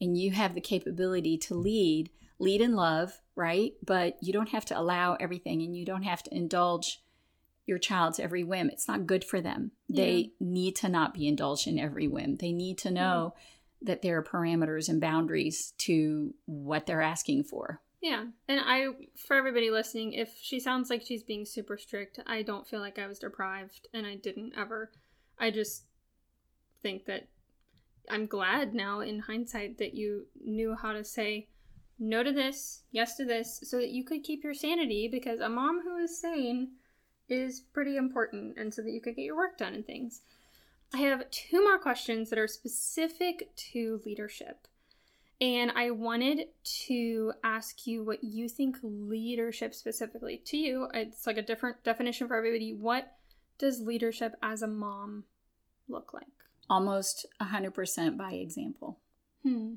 and 0.00 0.16
you 0.16 0.30
have 0.30 0.54
the 0.54 0.60
capability 0.62 1.36
to 1.36 1.54
lead, 1.54 2.08
lead 2.38 2.62
in 2.62 2.74
love, 2.74 3.20
right? 3.34 3.74
But 3.84 4.16
you 4.22 4.32
don't 4.32 4.48
have 4.48 4.64
to 4.66 4.78
allow 4.78 5.18
everything 5.20 5.60
and 5.60 5.76
you 5.76 5.84
don't 5.84 6.04
have 6.04 6.22
to 6.22 6.34
indulge 6.34 7.02
your 7.66 7.78
child's 7.78 8.18
every 8.18 8.42
whim. 8.42 8.70
It's 8.70 8.88
not 8.88 9.06
good 9.06 9.24
for 9.24 9.42
them. 9.42 9.72
Yeah. 9.88 10.04
They 10.04 10.32
need 10.40 10.76
to 10.76 10.88
not 10.88 11.12
be 11.12 11.28
indulged 11.28 11.66
in 11.66 11.78
every 11.78 12.08
whim. 12.08 12.36
They 12.36 12.52
need 12.52 12.78
to 12.78 12.90
know. 12.90 13.34
Yeah 13.36 13.42
that 13.86 14.02
there 14.02 14.18
are 14.18 14.22
parameters 14.22 14.88
and 14.88 15.00
boundaries 15.00 15.72
to 15.78 16.34
what 16.44 16.86
they're 16.86 17.02
asking 17.02 17.44
for. 17.44 17.80
Yeah. 18.02 18.24
And 18.46 18.60
I, 18.62 18.88
for 19.26 19.36
everybody 19.36 19.70
listening, 19.70 20.12
if 20.12 20.30
she 20.40 20.60
sounds 20.60 20.90
like 20.90 21.02
she's 21.02 21.22
being 21.22 21.46
super 21.46 21.76
strict, 21.76 22.20
I 22.26 22.42
don't 22.42 22.66
feel 22.66 22.80
like 22.80 22.98
I 22.98 23.06
was 23.06 23.18
deprived 23.18 23.88
and 23.92 24.06
I 24.06 24.16
didn't 24.16 24.52
ever. 24.56 24.92
I 25.38 25.50
just 25.50 25.84
think 26.82 27.06
that 27.06 27.28
I'm 28.08 28.26
glad 28.26 28.74
now 28.74 29.00
in 29.00 29.20
hindsight 29.20 29.78
that 29.78 29.94
you 29.94 30.26
knew 30.40 30.76
how 30.80 30.92
to 30.92 31.02
say 31.02 31.48
no 31.98 32.22
to 32.22 32.30
this, 32.30 32.82
yes 32.92 33.16
to 33.16 33.24
this, 33.24 33.60
so 33.64 33.78
that 33.78 33.90
you 33.90 34.04
could 34.04 34.22
keep 34.22 34.44
your 34.44 34.54
sanity 34.54 35.08
because 35.10 35.40
a 35.40 35.48
mom 35.48 35.80
who 35.82 35.96
is 35.96 36.20
sane 36.20 36.72
is 37.28 37.60
pretty 37.72 37.96
important 37.96 38.56
and 38.56 38.72
so 38.72 38.82
that 38.82 38.92
you 38.92 39.00
could 39.00 39.16
get 39.16 39.24
your 39.24 39.36
work 39.36 39.58
done 39.58 39.74
and 39.74 39.86
things. 39.86 40.20
I 40.94 40.98
have 40.98 41.30
two 41.30 41.62
more 41.62 41.78
questions 41.78 42.30
that 42.30 42.38
are 42.38 42.48
specific 42.48 43.54
to 43.72 44.00
leadership. 44.04 44.68
And 45.40 45.70
I 45.72 45.90
wanted 45.90 46.48
to 46.86 47.32
ask 47.44 47.86
you 47.86 48.02
what 48.02 48.24
you 48.24 48.48
think 48.48 48.78
leadership 48.82 49.74
specifically 49.74 50.40
to 50.46 50.56
you. 50.56 50.88
It's 50.94 51.26
like 51.26 51.36
a 51.36 51.42
different 51.42 51.84
definition 51.84 52.26
for 52.26 52.36
everybody. 52.36 52.72
What 52.72 53.12
does 53.58 53.80
leadership 53.80 54.34
as 54.42 54.62
a 54.62 54.66
mom 54.66 55.24
look 55.88 56.14
like? 56.14 56.24
Almost 56.70 57.26
100% 57.40 58.16
by 58.16 58.32
example. 58.32 58.98
Hmm. 59.42 59.74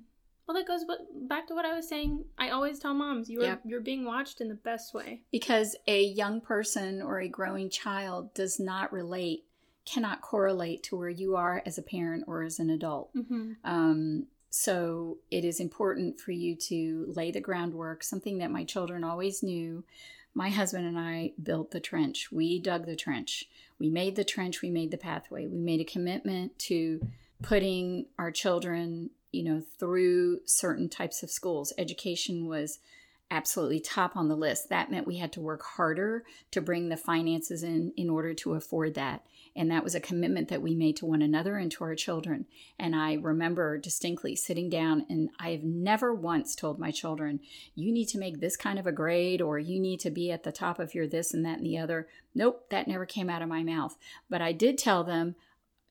Well, 0.48 0.58
that 0.58 0.68
goes 0.68 0.84
back 1.28 1.48
to 1.50 1.54
what 1.54 1.66
I 1.66 1.76
was 1.76 1.88
saying. 1.88 2.26
I 2.40 2.50
always 2.50 2.80
tell 2.80 2.96
moms 2.96 3.30
you 3.30 3.42
are 3.42 3.46
yep. 3.46 3.62
you're 3.66 3.82
being 3.82 4.04
watched 4.04 4.42
in 4.42 4.48
the 4.48 4.56
best 4.56 4.96
way 4.96 5.22
because 5.32 5.76
a 5.86 6.02
young 6.02 6.42
person 6.42 7.04
or 7.04 7.20
a 7.20 7.28
growing 7.28 7.70
child 7.70 8.34
does 8.34 8.60
not 8.60 8.92
relate, 8.92 9.44
cannot 9.92 10.22
correlate 10.22 10.84
to 10.84 10.96
where 10.96 11.10
you 11.10 11.36
are 11.36 11.64
as 11.66 11.78
a 11.78 11.82
parent 11.82 12.26
or 12.28 12.44
as 12.44 12.60
an 12.60 12.70
adult. 12.70 13.14
Mm-hmm. 13.16 13.54
Um, 13.64 14.28
so 14.50 15.18
it 15.30 15.46
is 15.46 15.60
important 15.60 16.20
for 16.20 16.32
you 16.32 16.56
to 16.56 17.12
lay 17.16 17.32
the 17.32 17.42
groundwork, 17.42 18.04
something 18.04 18.40
that 18.40 18.52
my 18.52 18.64
children 18.64 19.04
always 19.04 19.44
knew. 19.44 19.84
My 20.34 20.50
husband 20.50 20.86
and 20.86 20.98
I 20.98 21.34
built 21.42 21.72
the 21.72 21.80
trench. 21.80 22.32
We 22.32 22.60
dug 22.60 22.86
the 22.86 22.96
trench. 22.96 23.46
We 23.80 23.90
made 23.90 24.16
the 24.16 24.24
trench. 24.24 24.62
We 24.62 24.70
made 24.70 24.92
the 24.92 24.98
pathway. 24.98 25.48
We 25.48 25.60
made 25.60 25.82
a 25.82 25.86
commitment 25.86 26.58
to 26.60 27.02
putting 27.42 28.06
our 28.18 28.32
children, 28.32 29.12
you 29.32 29.44
know, 29.44 29.64
through 29.80 30.42
certain 30.46 30.90
types 30.90 31.24
of 31.24 31.32
schools. 31.32 31.74
Education 31.78 32.48
was 32.48 32.80
absolutely 33.32 33.80
top 33.80 34.18
on 34.18 34.28
the 34.28 34.36
list. 34.36 34.70
That 34.70 34.90
meant 34.90 35.08
we 35.08 35.18
had 35.18 35.32
to 35.34 35.42
work 35.42 35.64
harder 35.64 36.24
to 36.52 36.62
bring 36.62 36.90
the 36.90 36.98
finances 36.98 37.64
in 37.64 37.94
in 37.96 38.10
order 38.10 38.34
to 38.34 38.54
afford 38.54 38.96
that. 38.96 39.26
And 39.56 39.70
that 39.72 39.84
was 39.84 39.96
a 39.96 40.00
commitment 40.00 40.48
that 40.50 40.62
we 40.62 40.76
made 40.76 40.96
to 40.98 41.06
one 41.06 41.22
another 41.22 41.58
and 41.58 41.72
to 41.72 41.84
our 41.84 41.96
children. 41.96 42.46
And 42.78 42.96
I 42.96 43.16
remember 43.16 43.78
distinctly 43.78 44.36
sitting 44.36 44.70
down, 44.70 45.06
and 45.10 45.30
I 45.40 45.52
have 45.52 45.64
never 45.64 46.14
once 46.14 46.56
told 46.56 46.80
my 46.80 46.92
children, 46.92 47.40
you 47.76 47.92
need 47.92 48.08
to 48.10 48.20
make 48.20 48.40
this 48.40 48.56
kind 48.56 48.80
of 48.80 48.88
a 48.88 48.92
grade 48.92 49.42
or 49.42 49.60
you 49.60 49.80
need 49.80 50.00
to 50.02 50.12
be 50.12 50.32
at 50.32 50.44
the 50.44 50.52
top 50.52 50.80
of 50.80 50.96
your 50.96 51.08
this 51.08 51.34
and 51.34 51.46
that 51.46 51.58
and 51.58 51.66
the 51.66 51.78
other. 51.78 52.08
Nope, 52.34 52.70
that 52.70 52.88
never 52.88 53.06
came 53.06 53.30
out 53.30 53.42
of 53.42 53.50
my 53.50 53.64
mouth. 53.64 53.98
But 54.30 54.42
I 54.42 54.54
did 54.54 54.78
tell 54.78 55.04
them, 55.04 55.36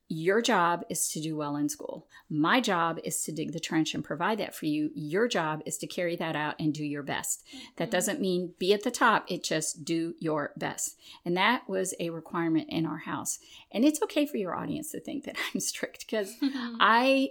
your 0.08 0.40
job 0.40 0.84
is 0.88 1.08
to 1.10 1.20
do 1.20 1.36
well 1.36 1.56
in 1.56 1.68
school. 1.68 2.06
My 2.30 2.60
job 2.60 2.98
is 3.04 3.22
to 3.24 3.32
dig 3.32 3.52
the 3.52 3.60
trench 3.60 3.94
and 3.94 4.02
provide 4.02 4.38
that 4.38 4.54
for 4.54 4.66
you. 4.66 4.90
Your 4.94 5.28
job 5.28 5.62
is 5.66 5.76
to 5.78 5.86
carry 5.86 6.16
that 6.16 6.34
out 6.34 6.54
and 6.58 6.72
do 6.72 6.84
your 6.84 7.02
best. 7.02 7.44
That 7.76 7.84
mm-hmm. 7.84 7.90
doesn't 7.92 8.20
mean 8.20 8.54
be 8.58 8.72
at 8.72 8.84
the 8.84 8.90
top, 8.90 9.24
it 9.28 9.44
just 9.44 9.84
do 9.84 10.14
your 10.18 10.52
best. 10.56 10.96
And 11.24 11.36
that 11.36 11.68
was 11.68 11.94
a 12.00 12.10
requirement 12.10 12.68
in 12.70 12.86
our 12.86 12.98
house. 12.98 13.38
And 13.70 13.84
it's 13.84 14.02
okay 14.02 14.26
for 14.26 14.38
your 14.38 14.56
audience 14.56 14.90
to 14.92 15.00
think 15.00 15.24
that 15.24 15.36
I'm 15.54 15.60
strict 15.60 16.06
because 16.06 16.34
I 16.42 17.30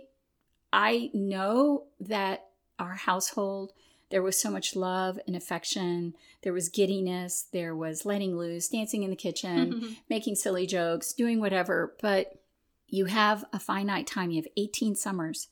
I 0.71 1.09
know 1.13 1.85
that 1.99 2.45
our 2.77 2.93
household 2.93 3.73
there 4.09 4.23
was 4.23 4.39
so 4.39 4.49
much 4.49 4.75
love 4.75 5.19
and 5.27 5.35
affection. 5.35 6.13
There 6.43 6.53
was 6.53 6.69
giddiness. 6.69 7.47
There 7.51 7.75
was 7.75 8.05
letting 8.05 8.37
loose, 8.37 8.69
dancing 8.69 9.03
in 9.03 9.09
the 9.09 9.17
kitchen, 9.17 9.97
making 10.09 10.35
silly 10.35 10.65
jokes, 10.65 11.11
doing 11.11 11.41
whatever. 11.41 11.93
But 12.01 12.39
you 12.87 13.05
have 13.05 13.45
a 13.51 13.59
finite 13.59 14.07
time. 14.07 14.31
You 14.31 14.41
have 14.41 14.51
18 14.55 14.95
summers. 14.95 15.49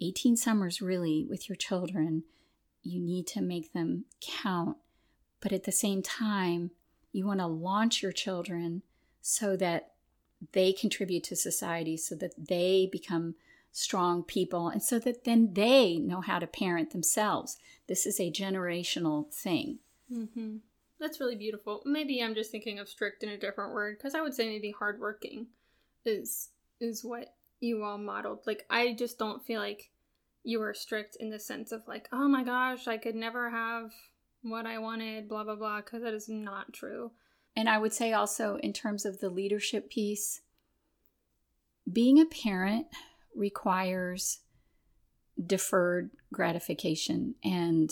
18 0.00 0.36
summers, 0.36 0.80
really, 0.80 1.26
with 1.28 1.48
your 1.48 1.56
children. 1.56 2.22
You 2.82 3.00
need 3.00 3.26
to 3.28 3.40
make 3.40 3.72
them 3.72 4.04
count. 4.20 4.76
But 5.40 5.52
at 5.52 5.64
the 5.64 5.72
same 5.72 6.02
time, 6.02 6.70
you 7.12 7.26
want 7.26 7.40
to 7.40 7.46
launch 7.46 8.02
your 8.02 8.12
children 8.12 8.82
so 9.20 9.56
that 9.56 9.92
they 10.52 10.72
contribute 10.72 11.24
to 11.24 11.36
society, 11.36 11.96
so 11.96 12.14
that 12.14 12.34
they 12.38 12.88
become 12.90 13.34
strong 13.72 14.22
people, 14.22 14.68
and 14.68 14.82
so 14.82 14.98
that 15.00 15.24
then 15.24 15.54
they 15.54 15.98
know 15.98 16.20
how 16.20 16.38
to 16.38 16.46
parent 16.46 16.92
themselves. 16.92 17.58
This 17.88 18.06
is 18.06 18.20
a 18.20 18.30
generational 18.30 19.32
thing. 19.32 19.78
Mm-hmm. 20.12 20.56
That's 21.00 21.20
really 21.20 21.36
beautiful. 21.36 21.82
Maybe 21.84 22.22
I'm 22.22 22.34
just 22.34 22.50
thinking 22.50 22.78
of 22.78 22.88
strict 22.88 23.22
in 23.22 23.28
a 23.28 23.38
different 23.38 23.72
word 23.72 23.98
because 23.98 24.14
I 24.14 24.20
would 24.20 24.34
say 24.34 24.48
maybe 24.48 24.72
hardworking 24.76 25.46
is 26.04 26.48
is 26.80 27.04
what 27.04 27.34
you 27.60 27.82
all 27.82 27.98
modeled. 27.98 28.40
Like, 28.46 28.64
I 28.70 28.94
just 28.94 29.18
don't 29.18 29.44
feel 29.44 29.60
like 29.60 29.90
you 30.44 30.60
were 30.60 30.74
strict 30.74 31.16
in 31.18 31.30
the 31.30 31.38
sense 31.38 31.72
of, 31.72 31.86
like, 31.86 32.08
oh 32.12 32.28
my 32.28 32.44
gosh, 32.44 32.86
I 32.86 32.96
could 32.96 33.14
never 33.14 33.50
have 33.50 33.92
what 34.42 34.66
I 34.66 34.78
wanted, 34.78 35.28
blah, 35.28 35.44
blah, 35.44 35.56
blah, 35.56 35.80
because 35.80 36.02
that 36.02 36.14
is 36.14 36.28
not 36.28 36.72
true. 36.72 37.12
And 37.56 37.68
I 37.68 37.78
would 37.78 37.92
say 37.92 38.12
also, 38.12 38.56
in 38.56 38.72
terms 38.72 39.04
of 39.04 39.20
the 39.20 39.30
leadership 39.30 39.90
piece, 39.90 40.42
being 41.90 42.20
a 42.20 42.26
parent 42.26 42.86
requires 43.34 44.40
deferred 45.44 46.10
gratification. 46.32 47.34
And 47.42 47.90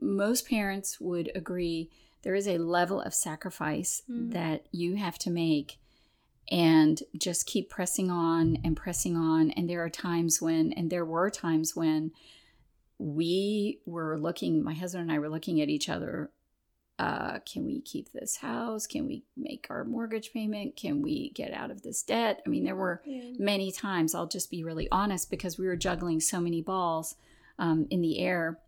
most 0.00 0.48
parents 0.48 1.00
would 1.00 1.30
agree 1.34 1.90
there 2.22 2.34
is 2.34 2.48
a 2.48 2.58
level 2.58 3.00
of 3.00 3.14
sacrifice 3.14 4.02
mm-hmm. 4.10 4.30
that 4.30 4.66
you 4.72 4.96
have 4.96 5.18
to 5.18 5.30
make 5.30 5.78
and 6.50 7.02
just 7.16 7.46
keep 7.46 7.70
pressing 7.70 8.10
on 8.10 8.58
and 8.64 8.76
pressing 8.76 9.16
on. 9.16 9.50
And 9.52 9.68
there 9.68 9.84
are 9.84 9.90
times 9.90 10.42
when, 10.42 10.72
and 10.72 10.90
there 10.90 11.04
were 11.04 11.30
times 11.30 11.74
when 11.74 12.12
we 12.98 13.80
were 13.86 14.18
looking, 14.18 14.62
my 14.62 14.74
husband 14.74 15.02
and 15.02 15.12
I 15.12 15.18
were 15.18 15.30
looking 15.30 15.60
at 15.60 15.68
each 15.68 15.88
other. 15.88 16.30
Uh, 16.96 17.40
can 17.40 17.64
we 17.64 17.80
keep 17.80 18.12
this 18.12 18.36
house? 18.36 18.86
Can 18.86 19.04
we 19.06 19.24
make 19.36 19.66
our 19.68 19.84
mortgage 19.84 20.32
payment? 20.32 20.76
Can 20.76 21.02
we 21.02 21.30
get 21.30 21.52
out 21.52 21.72
of 21.72 21.82
this 21.82 22.04
debt? 22.04 22.40
I 22.46 22.48
mean, 22.48 22.64
there 22.64 22.76
were 22.76 23.02
yeah. 23.04 23.32
many 23.38 23.72
times, 23.72 24.14
I'll 24.14 24.28
just 24.28 24.48
be 24.48 24.62
really 24.62 24.86
honest, 24.92 25.28
because 25.28 25.58
we 25.58 25.66
were 25.66 25.74
juggling 25.74 26.20
so 26.20 26.40
many 26.40 26.62
balls 26.62 27.16
um, 27.58 27.88
in 27.90 28.00
the 28.00 28.20
air. 28.20 28.60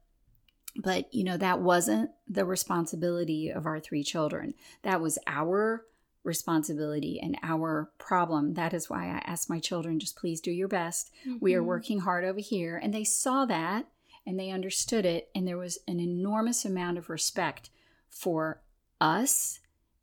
But, 0.75 1.15
you 1.15 1.23
know, 1.23 1.37
that 1.37 1.61
wasn't 1.61 2.11
the 2.29 2.45
responsibility 2.45 3.49
of 3.49 3.65
our 3.65 3.79
three 3.79 4.03
children. 4.03 4.55
That 4.83 5.01
was 5.01 5.19
our 5.29 5.85
responsibility 6.27 7.21
and 7.23 7.39
our 7.43 7.91
problem. 7.99 8.55
That 8.55 8.75
is 8.75 8.91
why 8.91 9.05
I 9.07 9.23
asked 9.25 9.49
my 9.49 9.61
children, 9.61 10.01
just 10.01 10.17
please 10.17 10.41
do 10.41 10.51
your 10.51 10.69
best. 10.69 11.11
Mm-hmm. 11.27 11.37
We 11.41 11.55
are 11.55 11.61
mm-hmm. 11.61 11.69
working 11.69 12.01
hard 12.01 12.25
over 12.25 12.41
here. 12.41 12.77
And 12.77 12.93
they 12.93 13.05
saw 13.05 13.47
that 13.47 13.87
and 14.27 14.39
they 14.39 14.51
understood 14.51 15.07
it. 15.07 15.29
And 15.35 15.47
there 15.47 15.57
was 15.57 15.79
an 15.87 16.01
enormous 16.01 16.65
amount 16.65 16.99
of 16.99 17.09
respect 17.09 17.71
for 18.11 18.61
us. 19.01 19.61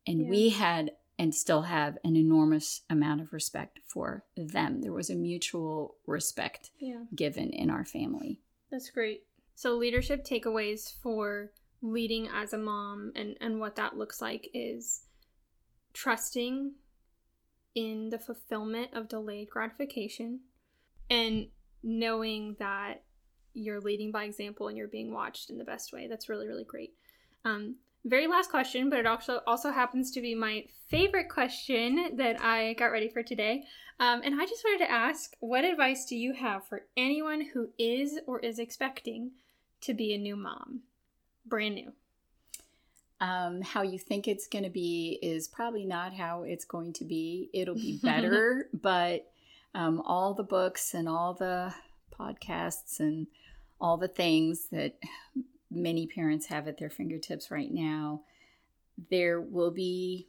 And 0.07 0.21
yeah. 0.21 0.29
we 0.29 0.49
had 0.49 0.91
and 1.19 1.35
still 1.35 1.63
have 1.63 1.97
an 2.03 2.15
enormous 2.15 2.81
amount 2.89 3.21
of 3.21 3.33
respect 3.33 3.79
for 3.85 4.23
them. 4.35 4.81
There 4.81 4.93
was 4.93 5.09
a 5.09 5.15
mutual 5.15 5.95
respect 6.07 6.71
yeah. 6.79 7.03
given 7.13 7.49
in 7.51 7.69
our 7.69 7.85
family. 7.85 8.39
That's 8.71 8.89
great. 8.89 9.23
So, 9.55 9.75
leadership 9.75 10.25
takeaways 10.25 10.91
for 11.01 11.51
leading 11.83 12.27
as 12.29 12.53
a 12.53 12.57
mom 12.57 13.11
and, 13.15 13.37
and 13.39 13.59
what 13.59 13.75
that 13.75 13.95
looks 13.95 14.21
like 14.21 14.49
is 14.53 15.01
trusting 15.93 16.73
in 17.75 18.09
the 18.09 18.19
fulfillment 18.19 18.89
of 18.93 19.07
delayed 19.07 19.49
gratification 19.49 20.41
and 21.09 21.47
knowing 21.81 22.55
that 22.59 23.03
you're 23.53 23.81
leading 23.81 24.11
by 24.11 24.23
example 24.23 24.67
and 24.67 24.77
you're 24.77 24.87
being 24.87 25.13
watched 25.13 25.49
in 25.49 25.57
the 25.57 25.63
best 25.63 25.93
way. 25.93 26.07
That's 26.07 26.29
really, 26.29 26.47
really 26.47 26.63
great. 26.63 26.93
Um, 27.45 27.75
very 28.05 28.27
last 28.27 28.49
question, 28.49 28.89
but 28.89 28.99
it 28.99 29.05
also 29.05 29.39
also 29.47 29.71
happens 29.71 30.11
to 30.11 30.21
be 30.21 30.35
my 30.35 30.65
favorite 30.89 31.29
question 31.29 32.15
that 32.17 32.41
I 32.41 32.73
got 32.73 32.87
ready 32.87 33.09
for 33.09 33.23
today. 33.23 33.63
Um, 33.99 34.21
and 34.23 34.39
I 34.41 34.45
just 34.45 34.63
wanted 34.63 34.85
to 34.85 34.91
ask, 34.91 35.33
what 35.39 35.63
advice 35.63 36.05
do 36.05 36.15
you 36.15 36.33
have 36.33 36.67
for 36.67 36.85
anyone 36.97 37.41
who 37.53 37.69
is 37.77 38.19
or 38.27 38.39
is 38.39 38.59
expecting 38.59 39.31
to 39.81 39.93
be 39.93 40.13
a 40.13 40.17
new 40.17 40.35
mom, 40.35 40.81
brand 41.45 41.75
new? 41.75 41.93
Um, 43.23 43.61
how 43.61 43.83
you 43.83 43.97
think 43.97 44.27
it's 44.27 44.47
going 44.47 44.65
to 44.65 44.69
be 44.69 45.17
is 45.21 45.47
probably 45.47 45.85
not 45.85 46.13
how 46.13 46.43
it's 46.43 46.65
going 46.65 46.91
to 46.93 47.05
be. 47.05 47.49
It'll 47.53 47.73
be 47.73 47.97
better, 48.03 48.67
but 48.73 49.31
um, 49.73 50.01
all 50.05 50.33
the 50.33 50.43
books 50.43 50.93
and 50.93 51.07
all 51.07 51.33
the 51.33 51.73
podcasts 52.19 52.99
and 52.99 53.27
all 53.79 53.95
the 53.95 54.09
things 54.09 54.67
that 54.73 54.97
many 55.71 56.05
parents 56.05 56.47
have 56.47 56.67
at 56.67 56.77
their 56.77 56.89
fingertips 56.89 57.49
right 57.49 57.71
now, 57.71 58.23
there 59.09 59.39
will 59.39 59.71
be 59.71 60.27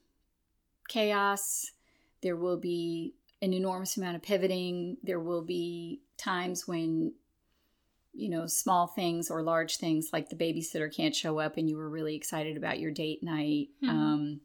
chaos. 0.89 1.73
There 2.23 2.37
will 2.37 2.59
be 2.59 3.15
an 3.43 3.53
enormous 3.53 3.97
amount 3.97 4.15
of 4.15 4.23
pivoting. 4.23 4.99
There 5.03 5.19
will 5.19 5.43
be 5.43 6.01
times 6.17 6.69
when 6.69 7.13
you 8.15 8.29
know, 8.29 8.47
small 8.47 8.87
things 8.87 9.31
or 9.31 9.43
large 9.43 9.77
things 9.77 10.11
like 10.13 10.29
the 10.29 10.37
babysitter 10.37 10.95
can't 10.95 11.15
show 11.15 11.39
up 11.39 11.57
and 11.57 11.69
you 11.69 11.77
were 11.77 11.89
really 11.89 12.15
excited 12.15 12.57
about 12.57 12.79
your 12.79 12.91
date 12.91 13.23
night. 13.23 13.69
Mm-hmm. 13.83 13.91
Um, 13.91 14.41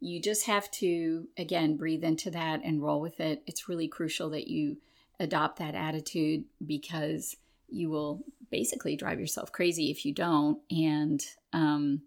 you 0.00 0.20
just 0.20 0.46
have 0.46 0.70
to, 0.72 1.26
again, 1.38 1.76
breathe 1.76 2.04
into 2.04 2.30
that 2.30 2.60
and 2.62 2.82
roll 2.82 3.00
with 3.00 3.18
it. 3.20 3.42
It's 3.46 3.68
really 3.68 3.88
crucial 3.88 4.30
that 4.30 4.48
you 4.48 4.76
adopt 5.18 5.58
that 5.58 5.74
attitude 5.74 6.44
because 6.64 7.36
you 7.68 7.88
will 7.88 8.22
basically 8.50 8.96
drive 8.96 9.18
yourself 9.18 9.50
crazy 9.50 9.90
if 9.90 10.04
you 10.04 10.12
don't. 10.12 10.60
And 10.70 11.24
um, 11.52 12.02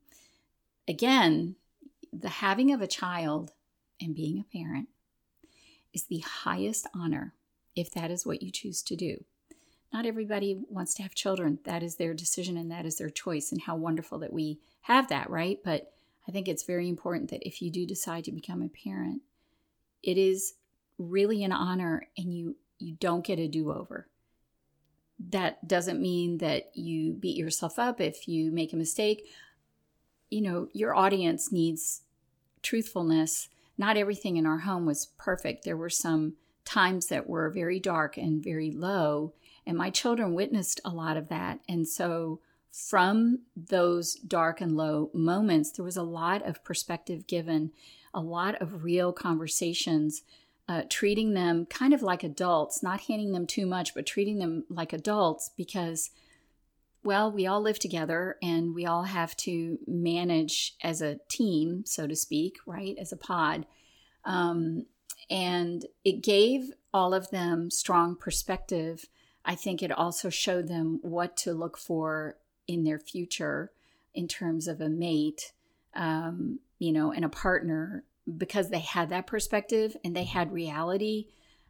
again, 0.88 1.56
the 2.14 2.30
having 2.30 2.72
of 2.72 2.82
a 2.82 2.88
child 2.88 3.52
and 4.00 4.16
being 4.16 4.40
a 4.40 4.58
parent 4.58 4.90
is 5.94 6.06
the 6.06 6.20
highest 6.20 6.88
honor 6.96 7.34
if 7.76 7.92
that 7.92 8.12
is 8.12 8.26
what 8.26 8.42
you 8.42 8.52
choose 8.52 8.82
to 8.84 8.96
do. 8.96 9.24
Not 9.92 10.06
everybody 10.06 10.62
wants 10.70 10.94
to 10.96 11.04
have 11.04 11.16
children. 11.16 11.60
That 11.66 11.82
is 11.82 11.96
their 11.96 12.14
decision 12.14 12.58
and 12.58 12.72
that 12.72 12.86
is 12.86 12.98
their 12.98 13.10
choice. 13.10 13.52
And 13.52 13.62
how 13.62 13.76
wonderful 13.76 14.20
that 14.20 14.34
we 14.34 14.60
have 14.82 15.08
that, 15.10 15.30
right? 15.30 15.60
But 15.64 15.92
I 16.28 16.32
think 16.32 16.48
it's 16.48 16.64
very 16.64 16.88
important 16.88 17.32
that 17.32 17.48
if 17.48 17.62
you 17.62 17.72
do 17.72 17.88
decide 17.88 18.24
to 18.26 18.32
become 18.32 18.62
a 18.62 18.70
parent, 18.70 19.24
it 20.04 20.18
is 20.18 20.54
really 21.00 21.44
an 21.44 21.52
honor 21.52 22.08
and 22.18 22.34
you 22.34 22.56
you 22.78 22.96
don't 23.00 23.26
get 23.26 23.40
a 23.40 23.48
do-over. 23.48 24.08
That 25.32 25.68
doesn't 25.68 26.02
mean 26.02 26.38
that 26.38 26.72
you 26.76 27.14
beat 27.14 27.36
yourself 27.36 27.78
up 27.78 28.00
if 28.00 28.26
you 28.28 28.52
make 28.52 28.72
a 28.72 28.78
mistake. 28.78 29.28
You 30.30 30.42
know, 30.42 30.68
your 30.72 30.96
audience 30.96 31.52
needs 31.52 32.04
truthfulness. 32.62 33.50
Not 33.78 33.98
everything 33.98 34.38
in 34.38 34.46
our 34.46 34.60
home 34.60 34.86
was 34.86 35.08
perfect. 35.18 35.66
There 35.66 35.76
were 35.76 35.90
some 35.90 36.36
times 36.70 37.08
that 37.08 37.28
were 37.28 37.50
very 37.50 37.80
dark 37.80 38.18
and 38.18 38.44
very 38.44 38.72
low, 38.72 39.34
and 39.66 39.78
my 39.78 39.90
children 39.90 40.34
witnessed 40.34 40.80
a 40.86 40.90
lot 40.90 41.18
of 41.18 41.30
that. 41.30 41.60
And 41.68 41.88
so 41.88 42.40
from 42.72 43.40
those 43.56 44.16
dark 44.16 44.62
and 44.62 44.78
low 44.78 45.10
moments, 45.14 45.72
there 45.72 45.86
was 45.86 45.98
a 45.98 46.04
lot 46.04 46.46
of 46.46 46.64
perspective 46.64 47.28
given, 47.28 47.72
a 48.14 48.22
lot 48.22 48.56
of 48.62 48.84
real 48.84 49.12
conversations, 49.12 50.24
uh, 50.68 50.84
treating 50.90 51.34
them 51.34 51.66
kind 51.66 51.94
of 51.94 52.04
like 52.04 52.24
adults, 52.24 52.84
not 52.84 53.02
handing 53.02 53.32
them 53.32 53.48
too 53.48 53.66
much, 53.66 53.96
but 53.96 54.06
treating 54.06 54.38
them 54.38 54.66
like 54.70 54.94
adults 54.94 55.50
because, 55.58 56.12
well, 57.04 57.32
we 57.32 57.48
all 57.48 57.62
live 57.62 57.80
together 57.80 58.38
and 58.44 58.76
we 58.76 58.86
all 58.86 59.04
have 59.04 59.36
to 59.36 59.80
manage 59.88 60.76
as 60.84 61.02
a 61.02 61.20
team, 61.28 61.84
so 61.86 62.06
to 62.06 62.16
speak, 62.16 62.58
right? 62.68 62.96
As 63.00 63.12
a 63.12 63.18
pod. 63.18 63.66
Um, 64.26 64.86
and 65.30 65.86
it 66.04 66.24
gave 66.24 66.72
all 66.94 67.14
of 67.14 67.30
them 67.30 67.70
strong 67.70 68.16
perspective. 68.16 69.06
I 69.46 69.56
think 69.56 69.82
it 69.82 69.92
also 69.92 70.30
showed 70.30 70.68
them 70.68 71.00
what 71.02 71.38
to 71.38 71.54
look 71.54 71.78
for 71.78 72.38
in 72.68 72.84
their 72.84 73.00
future 73.00 73.72
in 74.14 74.28
terms 74.28 74.68
of 74.68 74.82
a 74.82 74.90
mate, 74.90 75.54
um, 75.96 76.60
you 76.80 76.92
know, 76.92 77.12
and 77.12 77.24
a 77.24 77.30
partner 77.30 78.04
because 78.38 78.70
they 78.70 78.80
had 78.80 79.10
that 79.10 79.28
perspective 79.28 79.96
and 80.04 80.16
they 80.16 80.24
had 80.24 80.52
reality. 80.52 81.28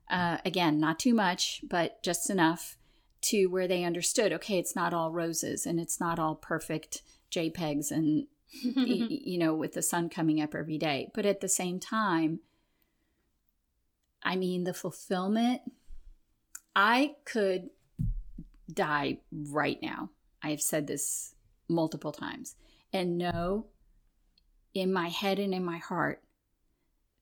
Uh, 0.09 0.37
again, 0.43 0.79
not 0.79 0.99
too 0.99 1.13
much, 1.13 1.61
but 1.67 2.01
just 2.01 2.29
enough 2.29 2.77
to 3.21 3.47
where 3.47 3.67
they 3.67 3.83
understood 3.83 4.31
okay, 4.31 4.57
it's 4.57 4.75
not 4.75 4.93
all 4.93 5.11
roses 5.11 5.65
and 5.65 5.79
it's 5.79 5.99
not 5.99 6.19
all 6.19 6.35
perfect 6.35 7.01
JPEGs 7.31 7.91
and, 7.91 8.27
you 8.51 9.37
know, 9.37 9.53
with 9.53 9.73
the 9.73 9.81
sun 9.81 10.09
coming 10.09 10.41
up 10.41 10.55
every 10.55 10.77
day. 10.77 11.11
But 11.13 11.25
at 11.25 11.41
the 11.41 11.49
same 11.49 11.79
time, 11.79 12.39
I 14.23 14.35
mean, 14.35 14.63
the 14.63 14.73
fulfillment, 14.73 15.61
I 16.75 17.15
could 17.25 17.69
die 18.73 19.19
right 19.31 19.79
now 19.81 20.09
I 20.41 20.49
have 20.49 20.61
said 20.61 20.87
this 20.87 21.35
multiple 21.67 22.11
times, 22.11 22.55
and 22.93 23.17
know 23.17 23.67
in 24.73 24.93
my 24.93 25.09
head 25.09 25.39
and 25.39 25.53
in 25.53 25.63
my 25.63 25.77
heart 25.77 26.23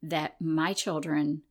that 0.02 0.40
my 0.40 0.74
children 0.74 1.42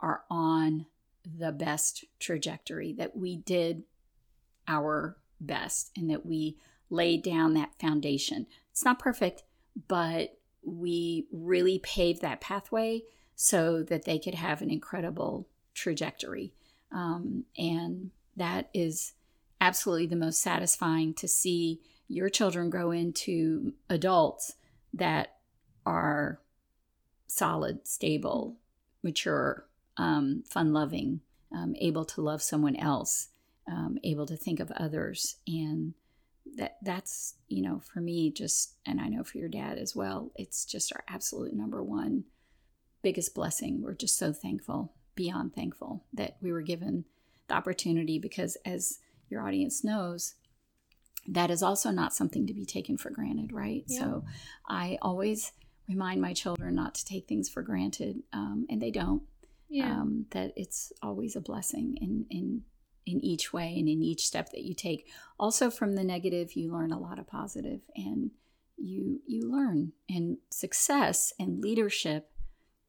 are 0.00 0.24
on 0.30 0.86
the 1.24 1.52
best 1.52 2.04
trajectory, 2.20 2.92
that 2.92 3.16
we 3.16 3.36
did 3.36 3.84
our 4.68 5.16
best, 5.40 5.90
and 5.96 6.10
that 6.10 6.26
we 6.26 6.58
laid 6.90 7.22
down 7.22 7.54
that 7.54 7.78
foundation. 7.80 8.46
It's 8.70 8.84
not 8.84 8.98
perfect, 8.98 9.42
but 9.88 10.38
we 10.62 11.26
really 11.32 11.78
paved 11.78 12.20
that 12.22 12.40
pathway 12.40 13.02
so 13.36 13.82
that 13.82 14.04
they 14.06 14.18
could 14.18 14.34
have 14.34 14.62
an 14.62 14.70
incredible 14.70 15.46
trajectory. 15.74 16.54
Um, 16.90 17.44
and 17.56 18.10
that 18.34 18.70
is 18.72 19.12
absolutely 19.60 20.06
the 20.06 20.16
most 20.16 20.40
satisfying 20.40 21.14
to 21.14 21.28
see 21.28 21.80
your 22.08 22.28
children 22.30 22.70
grow 22.70 22.90
into 22.90 23.74
adults 23.90 24.54
that 24.94 25.36
are 25.84 26.40
solid, 27.26 27.86
stable, 27.86 28.56
mature, 29.02 29.66
um, 29.98 30.42
fun 30.48 30.72
loving, 30.72 31.20
um, 31.52 31.74
able 31.78 32.04
to 32.04 32.22
love 32.22 32.42
someone 32.42 32.76
else, 32.76 33.28
um, 33.70 33.98
able 34.02 34.26
to 34.26 34.36
think 34.36 34.60
of 34.60 34.70
others. 34.72 35.36
And 35.46 35.94
that 36.56 36.76
that's, 36.82 37.34
you 37.48 37.62
know, 37.62 37.80
for 37.80 38.00
me, 38.00 38.30
just, 38.30 38.74
and 38.86 39.00
I 39.00 39.08
know 39.08 39.24
for 39.24 39.38
your 39.38 39.48
dad 39.48 39.78
as 39.78 39.94
well, 39.94 40.30
it's 40.36 40.64
just 40.64 40.92
our 40.92 41.04
absolute 41.08 41.54
number 41.54 41.82
one 41.82 42.24
biggest 43.06 43.36
blessing. 43.36 43.82
We're 43.82 43.94
just 43.94 44.18
so 44.18 44.32
thankful, 44.32 44.92
beyond 45.14 45.54
thankful 45.54 46.02
that 46.12 46.38
we 46.42 46.50
were 46.50 46.60
given 46.60 47.04
the 47.46 47.54
opportunity 47.54 48.18
because 48.18 48.56
as 48.66 48.98
your 49.28 49.46
audience 49.46 49.84
knows, 49.84 50.34
that 51.28 51.48
is 51.48 51.62
also 51.62 51.92
not 51.92 52.12
something 52.12 52.48
to 52.48 52.52
be 52.52 52.66
taken 52.66 52.98
for 52.98 53.10
granted, 53.10 53.52
right? 53.52 53.84
Yeah. 53.86 54.00
So 54.00 54.24
I 54.68 54.98
always 55.00 55.52
remind 55.88 56.20
my 56.20 56.32
children 56.32 56.74
not 56.74 56.96
to 56.96 57.04
take 57.04 57.28
things 57.28 57.48
for 57.48 57.62
granted, 57.62 58.24
um, 58.32 58.66
and 58.68 58.82
they 58.82 58.90
don't. 58.90 59.22
Yeah. 59.68 59.92
Um, 59.92 60.26
that 60.30 60.52
it's 60.56 60.92
always 61.00 61.36
a 61.36 61.40
blessing 61.40 61.96
in 62.00 62.26
in 62.28 62.62
in 63.04 63.24
each 63.24 63.52
way 63.52 63.76
and 63.78 63.88
in 63.88 64.02
each 64.02 64.26
step 64.26 64.50
that 64.50 64.64
you 64.64 64.74
take. 64.74 65.08
Also, 65.38 65.70
from 65.70 65.94
the 65.94 66.02
negative, 66.02 66.54
you 66.54 66.72
learn 66.72 66.90
a 66.90 66.98
lot 66.98 67.20
of 67.20 67.28
positive, 67.28 67.82
and 67.94 68.32
you 68.76 69.20
you 69.26 69.48
learn. 69.48 69.92
And 70.08 70.38
success 70.50 71.32
and 71.38 71.60
leadership 71.60 72.32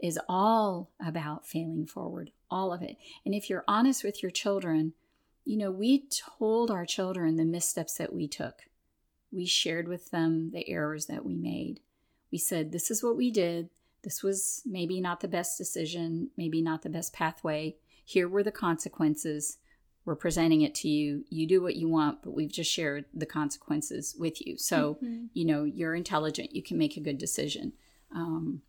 is 0.01 0.19
all 0.29 0.91
about 1.05 1.47
failing 1.47 1.85
forward, 1.85 2.31
all 2.51 2.71
of 2.71 2.81
it. 2.81 2.97
And 3.25 3.33
if 3.33 3.49
you're 3.49 3.63
honest 3.67 4.03
with 4.03 4.21
your 4.21 4.31
children 4.31 4.93
you 5.47 5.55
know, 5.55 5.71
we 5.71 6.03
told 6.09 6.69
our 6.69 6.85
children 6.85 7.37
the 7.37 7.45
missteps 7.45 7.93
that 7.95 8.13
we 8.13 8.27
took. 8.27 8.63
We 9.31 9.45
shared 9.45 9.87
with 9.87 10.11
them 10.11 10.51
the 10.51 10.67
errors 10.67 11.05
that 11.05 11.23
we 11.23 11.37
made. 11.37 11.79
We 12.33 12.37
said, 12.37 12.73
this 12.73 12.91
is 12.91 13.01
what 13.01 13.15
we 13.15 13.31
did. 13.31 13.69
This 14.03 14.21
was 14.21 14.61
maybe 14.65 14.99
not 14.99 15.21
the 15.21 15.29
best 15.29 15.57
decision, 15.57 16.31
maybe 16.35 16.61
not 16.61 16.81
the 16.81 16.89
best 16.89 17.13
pathway. 17.13 17.77
Here 18.03 18.27
were 18.27 18.43
the 18.43 18.51
consequences. 18.51 19.57
We're 20.03 20.15
presenting 20.15 20.63
it 20.63 20.75
to 20.75 20.89
you. 20.89 21.23
You 21.29 21.47
do 21.47 21.61
what 21.61 21.77
you 21.77 21.87
want, 21.87 22.23
but 22.23 22.31
we've 22.31 22.51
just 22.51 22.71
shared 22.71 23.05
the 23.13 23.25
consequences 23.25 24.17
with 24.19 24.45
you. 24.45 24.57
So, 24.57 24.95
mm-hmm. 24.95 25.25
you 25.33 25.45
know, 25.45 25.63
you're 25.63 25.95
intelligent. 25.95 26.53
You 26.53 26.61
can 26.61 26.77
make 26.77 26.97
a 26.97 27.01
good 27.01 27.17
decision. 27.17 27.71
Um, 28.13 28.63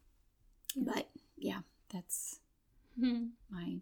yeah. 0.76 0.92
But 0.94 1.08
yeah, 1.40 1.60
that's 1.92 2.40
mm-hmm. 3.00 3.26
my 3.50 3.78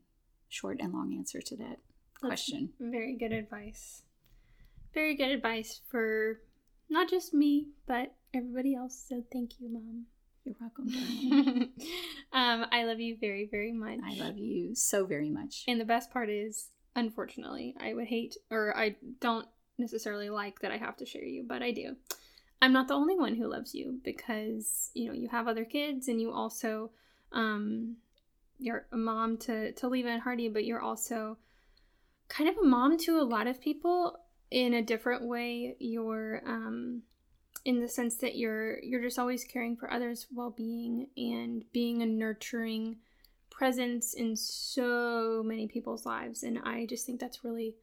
short 0.48 0.80
and 0.80 0.92
long 0.92 1.14
answer 1.14 1.40
to 1.40 1.56
that 1.56 1.78
question. 2.20 2.70
Very 2.80 3.14
good 3.14 3.32
advice. 3.32 4.02
Very 4.94 5.14
good 5.14 5.30
advice 5.30 5.80
for 5.90 6.40
not 6.88 7.10
just 7.10 7.34
me, 7.34 7.68
but 7.86 8.14
everybody 8.32 8.74
else. 8.74 9.04
So 9.08 9.22
thank 9.32 9.60
you, 9.60 9.68
Mom. 9.72 10.06
You're 10.44 10.54
welcome, 10.60 10.86
um, 12.32 12.66
I 12.70 12.84
love 12.84 13.00
you 13.00 13.16
very, 13.20 13.48
very 13.50 13.72
much. 13.72 13.98
I 14.06 14.14
love 14.14 14.38
you 14.38 14.76
so 14.76 15.04
very 15.04 15.28
much. 15.28 15.64
And 15.66 15.80
the 15.80 15.84
best 15.84 16.12
part 16.12 16.30
is, 16.30 16.68
unfortunately, 16.94 17.74
I 17.80 17.94
would 17.94 18.06
hate, 18.06 18.36
or 18.48 18.76
I 18.76 18.94
don't 19.20 19.48
necessarily 19.76 20.30
like 20.30 20.60
that 20.60 20.70
I 20.70 20.76
have 20.76 20.96
to 20.98 21.06
share 21.06 21.24
you, 21.24 21.44
but 21.44 21.62
I 21.62 21.72
do. 21.72 21.96
I'm 22.62 22.72
not 22.72 22.86
the 22.86 22.94
only 22.94 23.18
one 23.18 23.34
who 23.34 23.48
loves 23.48 23.74
you 23.74 23.98
because, 24.04 24.92
you 24.94 25.08
know, 25.08 25.14
you 25.14 25.28
have 25.28 25.48
other 25.48 25.64
kids 25.64 26.06
and 26.06 26.20
you 26.20 26.30
also, 26.30 26.90
um, 27.32 27.96
you're 28.58 28.86
a 28.92 28.96
mom 28.96 29.36
to, 29.38 29.72
to 29.72 29.88
Leva 29.88 30.08
and 30.08 30.22
Hardy, 30.22 30.48
but 30.48 30.64
you're 30.64 30.80
also 30.80 31.36
kind 32.28 32.48
of 32.48 32.56
a 32.58 32.66
mom 32.66 32.98
to 32.98 33.20
a 33.20 33.22
lot 33.22 33.46
of 33.46 33.60
people 33.60 34.18
in 34.50 34.74
a 34.74 34.82
different 34.82 35.22
way. 35.22 35.76
You're 35.78 36.42
um, 36.46 37.02
in 37.64 37.80
the 37.80 37.88
sense 37.88 38.16
that 38.16 38.36
you're 38.36 38.78
you're 38.82 39.02
just 39.02 39.18
always 39.18 39.44
caring 39.44 39.76
for 39.76 39.92
others' 39.92 40.26
well-being 40.32 41.08
and 41.16 41.64
being 41.72 42.00
a 42.00 42.06
nurturing 42.06 42.96
presence 43.50 44.14
in 44.14 44.36
so 44.36 45.42
many 45.44 45.66
people's 45.66 46.06
lives. 46.06 46.42
And 46.42 46.60
i 46.64 46.86
just 46.86 47.06
think 47.06 47.20
that's 47.20 47.44
really 47.44 47.74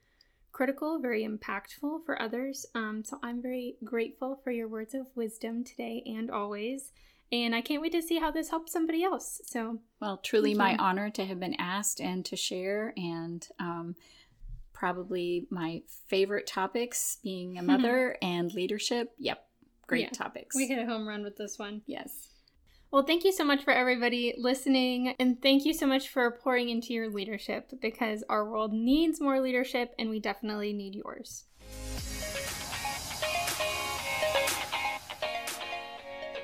critical 0.51 0.99
very 0.99 1.27
impactful 1.27 2.05
for 2.05 2.21
others. 2.21 2.65
Um, 2.75 3.03
so 3.03 3.19
i'm 3.21 3.41
very 3.41 3.75
grateful 3.83 4.39
for 4.43 4.51
your 4.51 4.67
words 4.67 4.93
of 4.93 5.07
wisdom 5.15 5.63
today 5.63 6.01
and 6.05 6.31
always 6.31 6.91
and 7.31 7.55
I 7.55 7.61
can't 7.61 7.81
wait 7.81 7.93
to 7.93 8.01
see 8.01 8.19
how 8.19 8.31
this 8.31 8.49
helps 8.49 8.71
somebody 8.71 9.03
else. 9.03 9.41
So, 9.45 9.79
well, 9.99 10.17
truly 10.17 10.53
my 10.53 10.75
honor 10.77 11.09
to 11.11 11.25
have 11.25 11.39
been 11.39 11.55
asked 11.55 11.99
and 11.99 12.23
to 12.25 12.35
share. 12.35 12.93
And 12.97 13.47
um, 13.59 13.95
probably 14.73 15.47
my 15.49 15.81
favorite 16.07 16.45
topics 16.45 17.17
being 17.23 17.57
a 17.57 17.63
mother 17.63 18.17
and 18.21 18.53
leadership. 18.53 19.13
Yep, 19.17 19.45
great 19.87 20.01
yeah, 20.01 20.09
topics. 20.09 20.55
We 20.55 20.67
hit 20.67 20.77
a 20.77 20.85
home 20.85 21.07
run 21.07 21.23
with 21.23 21.37
this 21.37 21.57
one. 21.57 21.81
Yes. 21.85 22.29
Well, 22.91 23.03
thank 23.03 23.23
you 23.23 23.31
so 23.31 23.43
much 23.43 23.63
for 23.63 23.71
everybody 23.71 24.35
listening, 24.37 25.15
and 25.19 25.41
thank 25.41 25.65
you 25.65 25.73
so 25.73 25.87
much 25.87 26.09
for 26.09 26.29
pouring 26.29 26.69
into 26.69 26.93
your 26.93 27.09
leadership 27.09 27.71
because 27.81 28.23
our 28.29 28.47
world 28.47 28.71
needs 28.71 29.19
more 29.19 29.39
leadership, 29.39 29.95
and 29.97 30.11
we 30.11 30.19
definitely 30.19 30.73
need 30.73 30.93
yours. 30.93 31.45